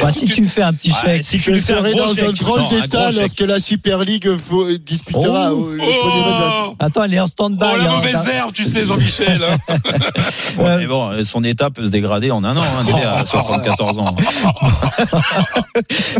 Bah, 0.00 0.10
si 0.10 0.26
tu 0.26 0.40
me 0.40 0.48
fais 0.48 0.62
un 0.62 0.72
petit 0.72 0.90
Ouais, 0.90 0.96
chèque. 1.16 1.22
si 1.24 1.36
tu 1.36 1.42
Je 1.42 1.52
un 1.52 1.58
serai 1.58 1.92
dans 1.94 2.14
chèque, 2.14 2.28
un 2.30 2.32
drôle 2.32 2.62
d'état 2.70 3.10
lorsque 3.12 3.40
la 3.40 3.60
Super 3.60 4.00
League 4.00 4.28
faut- 4.38 4.72
disputera 4.78 5.52
Oh. 5.52 5.68
le. 5.70 5.78
Oh, 5.82 6.74
Attends, 6.78 7.04
elle 7.04 7.14
est 7.14 7.20
en 7.20 7.26
stand-by. 7.26 7.64
oh 7.74 7.76
la 7.76 7.84
hein. 7.92 7.96
mauvaise 7.96 8.26
herbe, 8.32 8.52
tu 8.54 8.64
sais, 8.64 8.86
Jean-Michel. 8.86 9.42
hein. 9.44 9.76
Ouais, 10.58 10.76
mais 10.78 10.86
bon, 10.86 11.10
euh, 11.10 11.24
son 11.24 11.44
état 11.44 11.68
peut 11.70 11.84
se 11.84 11.90
dégrader 11.90 12.30
en 12.30 12.42
un 12.44 12.56
an, 12.56 12.62
hein, 12.62 12.84
tu 12.86 12.92
sais, 12.92 13.02
à 13.04 13.26
74 13.26 13.98
ans. 13.98 14.16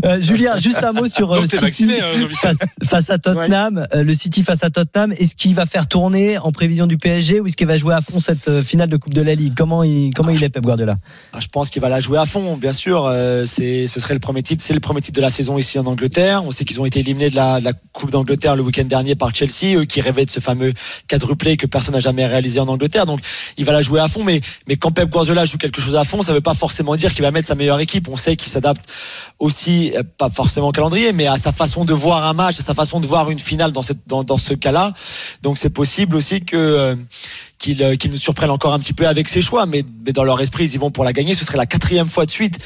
Euh, 0.04 0.20
Julien, 0.20 0.58
juste 0.58 0.82
un 0.82 0.92
mot 0.92 1.06
sur 1.06 1.32
euh, 1.32 1.36
Donc 1.36 1.44
t'es 1.48 1.50
City 1.56 1.62
vacciné, 1.64 2.00
hein, 2.00 2.06
Jean-Michel. 2.18 2.56
face, 2.58 2.88
face 2.88 3.10
à 3.10 3.18
Tottenham. 3.18 3.48
Euh, 3.54 4.02
le 4.02 4.14
City 4.14 4.42
face 4.42 4.64
à 4.64 4.70
Tottenham, 4.70 5.12
est-ce 5.12 5.36
qu'il 5.36 5.54
va 5.54 5.64
faire 5.66 5.86
tourner 5.86 6.38
en 6.38 6.50
prévision 6.50 6.86
du 6.86 6.98
PSG 6.98 7.40
ou 7.40 7.46
est-ce 7.46 7.56
qu'il 7.56 7.66
va 7.66 7.76
jouer 7.76 7.94
à 7.94 8.00
fond 8.00 8.18
cette 8.18 8.48
euh, 8.48 8.62
finale 8.62 8.88
de 8.88 8.96
Coupe 8.96 9.14
de 9.14 9.20
la 9.20 9.34
Ligue? 9.34 9.54
Comment 9.56 9.84
il 9.84 10.12
comment 10.12 10.30
il 10.30 10.42
est 10.42 10.48
Pep 10.48 10.64
Guardiola? 10.64 10.96
Ah, 11.32 11.38
Je 11.40 11.46
pense 11.46 11.70
qu'il 11.70 11.80
va 11.80 11.88
la 11.88 12.00
jouer 12.00 12.18
à 12.18 12.26
fond, 12.26 12.56
bien 12.56 12.72
sûr. 12.72 13.06
Euh, 13.06 13.44
c'est, 13.46 13.86
ce 13.86 14.00
serait 14.00 14.14
le 14.14 14.20
premier 14.20 14.42
titre. 14.42 14.62
C'est 14.64 14.74
le 14.74 14.80
premier 14.80 15.00
titre 15.00 15.16
de 15.16 15.22
la 15.22 15.30
saison 15.30 15.56
ici 15.56 15.78
en 15.78 15.86
Angleterre. 15.86 16.44
On 16.44 16.50
sait 16.50 16.64
qu'ils 16.64 16.80
ont 16.80 16.84
été 16.84 17.00
éliminés 17.00 17.30
de 17.30 17.36
la, 17.36 17.60
Coupe 17.92 18.10
d'Angleterre 18.10 18.56
le 18.56 18.62
week-end 18.62 18.84
dernier 18.84 19.14
par 19.14 19.32
Chelsea, 19.32 19.76
eux 19.76 19.84
qui 19.84 20.00
rêvaient 20.00 20.24
de 20.24 20.30
ce 20.30 20.40
fameux 20.40 20.72
quadruplé 21.06 21.56
que 21.56 21.66
personne 21.66 21.94
n'a 21.94 22.00
jamais 22.00 22.26
réalisé 22.26 22.58
en 22.58 22.66
Angleterre. 22.66 23.06
Donc, 23.06 23.20
il 23.56 23.64
va 23.64 23.72
la 23.72 23.82
jouer 23.82 24.00
à 24.00 24.08
fond. 24.08 24.24
Mais, 24.24 24.40
mais 24.66 24.76
quand 24.76 24.90
Pep 24.90 25.08
Guardiola 25.08 25.44
joue 25.44 25.58
quelque 25.58 25.80
chose 25.80 25.94
à 25.94 26.02
fond, 26.02 26.22
ça 26.22 26.32
veut 26.32 26.40
pas 26.40 26.54
forcément 26.54 26.96
dire 26.96 27.14
qu'il 27.14 27.22
va 27.22 27.30
mettre 27.30 27.46
sa 27.46 27.54
meilleure 27.54 27.78
équipe. 27.78 28.08
On 28.08 28.16
sait 28.16 28.34
qu'il 28.34 28.50
s'adapte 28.50 28.84
aussi, 29.38 29.92
pas 30.18 30.28
forcément 30.28 30.68
au 30.68 30.72
calendrier, 30.72 31.12
mais 31.12 31.28
à 31.28 31.36
sa 31.36 31.52
façon 31.52 31.84
de 31.84 31.94
voir 31.94 32.26
un 32.26 32.32
match, 32.32 32.58
à 32.58 32.62
sa 32.62 32.74
façon 32.74 32.98
de 32.98 33.06
voir 33.06 33.30
une 33.30 33.38
finale 33.44 33.72
dans 33.72 33.82
cette, 33.82 34.06
dans, 34.06 34.24
dans 34.24 34.38
ce 34.38 34.54
cas-là. 34.54 34.92
Donc, 35.42 35.58
c'est 35.58 35.70
possible 35.70 36.16
aussi 36.16 36.40
que, 36.40 36.56
euh, 36.56 36.94
qu'il 37.58 37.82
euh, 37.82 37.96
nous 38.08 38.16
surprenne 38.16 38.50
encore 38.50 38.72
un 38.72 38.78
petit 38.78 38.92
peu 38.92 39.06
avec 39.06 39.28
ses 39.28 39.40
choix, 39.40 39.66
mais, 39.66 39.84
mais 40.04 40.12
dans 40.12 40.24
leur 40.24 40.40
esprit, 40.40 40.64
ils 40.64 40.74
y 40.74 40.78
vont 40.78 40.90
pour 40.90 41.04
la 41.04 41.12
gagner. 41.12 41.34
Ce 41.34 41.44
serait 41.44 41.58
la 41.58 41.66
quatrième 41.66 42.08
fois 42.08 42.26
de 42.26 42.30
suite 42.30 42.58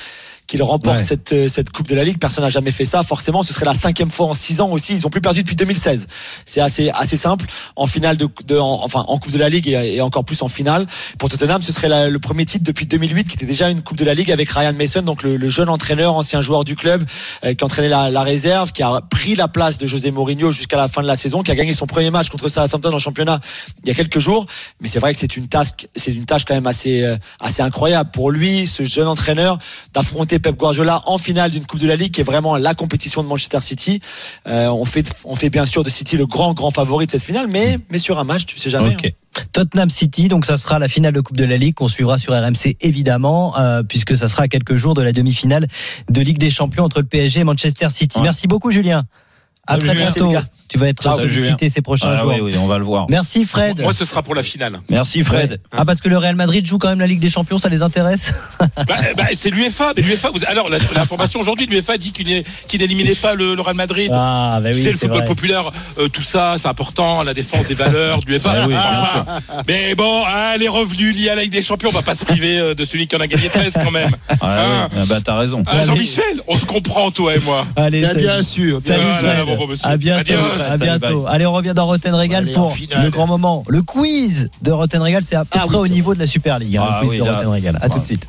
qu'ils 0.48 0.62
remportent 0.62 0.98
Ouais. 0.98 1.04
cette, 1.04 1.32
euh, 1.32 1.46
cette 1.48 1.70
Coupe 1.70 1.86
de 1.86 1.94
la 1.94 2.02
Ligue. 2.02 2.18
Personne 2.18 2.42
n'a 2.42 2.50
jamais 2.50 2.70
fait 2.72 2.84
ça. 2.86 3.04
Forcément, 3.04 3.42
ce 3.44 3.52
serait 3.52 3.66
la 3.66 3.74
cinquième 3.74 4.10
fois 4.10 4.26
en 4.26 4.34
six 4.34 4.60
ans 4.60 4.70
aussi. 4.70 4.94
Ils 4.94 5.06
ont 5.06 5.10
plus 5.10 5.20
perdu 5.20 5.42
depuis 5.42 5.54
2016. 5.54 6.08
C'est 6.46 6.60
assez, 6.60 6.90
assez 6.90 7.16
simple. 7.16 7.44
En 7.76 7.86
finale 7.86 8.16
de, 8.16 8.26
de 8.46 8.58
en- 8.58 8.82
enfin, 8.82 9.04
en 9.06 9.18
Coupe 9.18 9.30
de 9.32 9.38
la 9.38 9.48
Ligue 9.50 9.68
et, 9.68 9.96
et 9.96 10.00
encore 10.00 10.24
plus 10.24 10.42
en 10.42 10.48
finale. 10.48 10.86
Pour 11.18 11.28
Tottenham, 11.28 11.62
ce 11.62 11.70
serait 11.70 11.88
la- 11.88 12.08
le 12.08 12.18
premier 12.18 12.44
titre 12.46 12.64
depuis 12.64 12.86
2008 12.86 13.28
qui 13.28 13.34
était 13.34 13.46
déjà 13.46 13.68
une 13.68 13.82
Coupe 13.82 13.98
de 13.98 14.04
la 14.04 14.14
Ligue 14.14 14.32
avec 14.32 14.48
Ryan 14.50 14.72
Mason, 14.72 15.02
donc 15.02 15.22
le, 15.22 15.36
le 15.36 15.48
jeune 15.50 15.68
entraîneur, 15.68 16.14
ancien 16.14 16.40
joueur 16.40 16.64
du 16.64 16.74
club, 16.76 17.04
euh, 17.44 17.52
qui 17.54 17.62
entraînait 17.62 17.90
la, 17.90 18.10
la 18.10 18.22
réserve, 18.22 18.72
qui 18.72 18.82
a 18.82 19.02
pris 19.10 19.34
la 19.34 19.48
place 19.48 19.76
de 19.78 19.86
José 19.86 20.10
Mourinho 20.10 20.50
jusqu'à 20.50 20.78
la 20.78 20.88
fin 20.88 21.02
de 21.02 21.06
la 21.06 21.16
saison, 21.16 21.42
qui 21.42 21.50
a 21.50 21.54
gagné 21.54 21.74
son 21.74 21.86
premier 21.86 22.10
match 22.10 22.30
contre 22.30 22.48
Southampton 22.48 22.92
en 22.94 22.98
championnat 22.98 23.38
il 23.84 23.88
y 23.88 23.90
a 23.90 23.94
quelques 23.94 24.18
jours. 24.18 24.46
Mais 24.80 24.88
c'est 24.88 24.98
vrai 24.98 25.12
que 25.12 25.18
c'est 25.18 25.36
une 25.36 25.46
tâche, 25.48 25.68
c'est 25.94 26.12
une 26.14 26.24
tâche 26.24 26.46
quand 26.46 26.54
même 26.54 26.66
assez, 26.66 27.02
euh, 27.02 27.16
assez 27.38 27.60
incroyable 27.62 28.10
pour 28.12 28.30
lui, 28.30 28.66
ce 28.66 28.84
jeune 28.84 29.06
entraîneur, 29.08 29.58
d'affronter 29.92 30.37
Pep 30.38 30.56
Guardiola 30.56 31.02
en 31.06 31.18
finale 31.18 31.50
d'une 31.50 31.66
Coupe 31.66 31.80
de 31.80 31.88
la 31.88 31.96
Ligue, 31.96 32.12
qui 32.12 32.20
est 32.20 32.24
vraiment 32.24 32.56
la 32.56 32.74
compétition 32.74 33.22
de 33.22 33.28
Manchester 33.28 33.60
City. 33.60 34.00
Euh, 34.46 34.68
on 34.68 34.84
fait, 34.84 35.10
on 35.24 35.34
fait 35.34 35.50
bien 35.50 35.66
sûr 35.66 35.84
de 35.84 35.90
City 35.90 36.16
le 36.16 36.26
grand, 36.26 36.54
grand 36.54 36.70
favori 36.70 37.06
de 37.06 37.10
cette 37.10 37.22
finale, 37.22 37.46
mais, 37.48 37.78
mais 37.90 37.98
sur 37.98 38.18
un 38.18 38.24
match, 38.24 38.46
tu 38.46 38.58
sais 38.58 38.70
jamais. 38.70 38.96
Hein. 39.04 39.10
Tottenham 39.52 39.88
City, 39.88 40.28
donc 40.28 40.46
ça 40.46 40.56
sera 40.56 40.78
la 40.78 40.88
finale 40.88 41.12
de 41.12 41.20
Coupe 41.20 41.36
de 41.36 41.44
la 41.44 41.56
Ligue 41.56 41.74
qu'on 41.74 41.88
suivra 41.88 42.18
sur 42.18 42.32
RMC 42.34 42.76
évidemment, 42.80 43.58
euh, 43.58 43.82
puisque 43.82 44.16
ça 44.16 44.28
sera 44.28 44.44
à 44.44 44.48
quelques 44.48 44.76
jours 44.76 44.94
de 44.94 45.02
la 45.02 45.12
demi-finale 45.12 45.68
de 46.10 46.20
Ligue 46.20 46.38
des 46.38 46.50
Champions 46.50 46.84
entre 46.84 47.00
le 47.00 47.06
PSG 47.06 47.40
et 47.40 47.44
Manchester 47.44 47.88
City. 47.90 48.18
Ouais. 48.18 48.24
Merci 48.24 48.46
beaucoup 48.46 48.70
Julien. 48.70 49.04
À 49.66 49.74
Salut, 49.74 49.86
très 49.86 49.94
bientôt. 49.94 50.32
Tu 50.68 50.78
vas 50.78 50.88
être 50.88 51.02
Ciao, 51.02 51.16
sollicité 51.18 51.70
ces 51.70 51.80
prochains 51.80 52.12
Ah 52.14 52.20
jours. 52.20 52.32
oui, 52.34 52.40
oui, 52.40 52.54
on 52.58 52.66
va 52.66 52.78
le 52.78 52.84
voir. 52.84 53.06
Merci 53.08 53.44
Fred. 53.44 53.80
Moi, 53.80 53.92
ce 53.92 54.04
sera 54.04 54.22
pour 54.22 54.34
la 54.34 54.42
finale. 54.42 54.78
Merci 54.90 55.22
Fred. 55.22 55.60
Ah 55.76 55.84
parce 55.84 56.00
que 56.00 56.08
le 56.08 56.18
Real 56.18 56.36
Madrid 56.36 56.66
joue 56.66 56.78
quand 56.78 56.88
même 56.90 57.00
la 57.00 57.06
Ligue 57.06 57.20
des 57.20 57.30
Champions, 57.30 57.58
ça 57.58 57.68
les 57.68 57.82
intéresse 57.82 58.32
Bah, 58.76 58.84
bah, 59.16 59.24
c'est 59.34 59.50
l'UEFA. 59.50 59.92
Mais 59.96 60.02
l'UEFA, 60.02 60.30
vous... 60.30 60.40
alors 60.46 60.68
la- 60.68 60.78
l'information 60.94 61.40
aujourd'hui, 61.40 61.66
l'UEFA 61.66 61.96
dit 61.96 62.12
qu'il 62.12 62.28
n'éliminait 62.80 63.14
pas 63.14 63.34
le, 63.34 63.54
le 63.54 63.60
Real 63.62 63.76
Madrid. 63.76 64.10
Ah 64.12 64.60
bah 64.62 64.70
oui, 64.74 64.82
c'est 64.82 64.92
le 64.92 64.98
football 64.98 65.18
vrai. 65.18 65.26
populaire, 65.26 65.70
euh, 65.98 66.08
tout 66.08 66.22
ça, 66.22 66.54
c'est 66.58 66.68
important, 66.68 67.22
la 67.22 67.34
défense 67.34 67.66
des 67.66 67.74
valeurs 67.74 68.18
de 68.20 68.26
l'UEFA. 68.26 68.48
Ah 68.58 68.62
oui, 68.66 68.72
bien 68.72 68.82
enfin, 68.90 69.24
mais 69.68 69.94
bon, 69.94 70.22
hein, 70.26 70.56
les 70.58 70.68
revenus 70.68 71.16
liés 71.16 71.30
à 71.30 71.34
la 71.34 71.42
Ligue 71.42 71.52
des 71.52 71.62
Champions, 71.62 71.90
on 71.90 71.92
va 71.92 72.02
pas 72.02 72.14
se 72.14 72.24
priver 72.24 72.58
euh, 72.58 72.74
de 72.74 72.84
celui 72.84 73.06
qui 73.06 73.14
en 73.16 73.20
a 73.20 73.26
gagné 73.26 73.48
13 73.48 73.74
quand 73.84 73.90
même. 73.90 74.10
Ah, 74.28 74.34
Hein 74.42 74.88
oui. 74.92 74.98
Ah 75.02 75.06
bah 75.08 75.20
t'as 75.22 75.38
raison. 75.38 75.62
Ah, 75.66 75.84
Jean-Michel, 75.84 76.42
on 76.46 76.56
se 76.56 76.64
comprend, 76.66 77.10
toi 77.10 77.34
et 77.36 77.40
moi. 77.40 77.66
Allez, 77.76 78.00
Bien, 78.16 78.42
sûr. 78.42 78.80
Salut 78.80 79.02
Ah, 79.06 79.18
Fred. 79.18 79.46
bon, 79.46 79.56
bon, 79.56 79.66
monsieur. 79.68 79.88
à 79.88 79.96
bientôt. 79.96 80.32
À 80.60 80.76
bientôt. 80.76 81.26
Allez, 81.26 81.46
on 81.46 81.52
revient 81.52 81.72
dans 81.74 81.86
Roten 81.86 82.14
Régal 82.14 82.44
Allez, 82.44 82.52
pour 82.52 82.74
le 83.02 83.10
grand 83.10 83.26
moment, 83.26 83.64
le 83.68 83.82
quiz 83.82 84.50
de 84.62 84.70
Roten 84.72 85.02
Régal. 85.02 85.22
C'est 85.26 85.36
à 85.36 85.44
peu 85.44 85.58
Ah 85.60 85.64
oui, 85.64 85.68
près 85.74 85.78
au 85.78 85.88
niveau 85.88 86.14
de 86.14 86.18
la 86.18 86.26
Super 86.26 86.58
League, 86.58 86.76
hein, 86.76 86.84
Ah 86.88 87.00
le 87.02 87.08
quiz 87.08 87.20
oui, 87.20 87.26
de. 87.26 87.30
Roten 87.30 87.48
Régal. 87.48 87.78
À 87.80 87.88
tout 87.88 87.98
de 87.98 88.04
suite. 88.04 88.26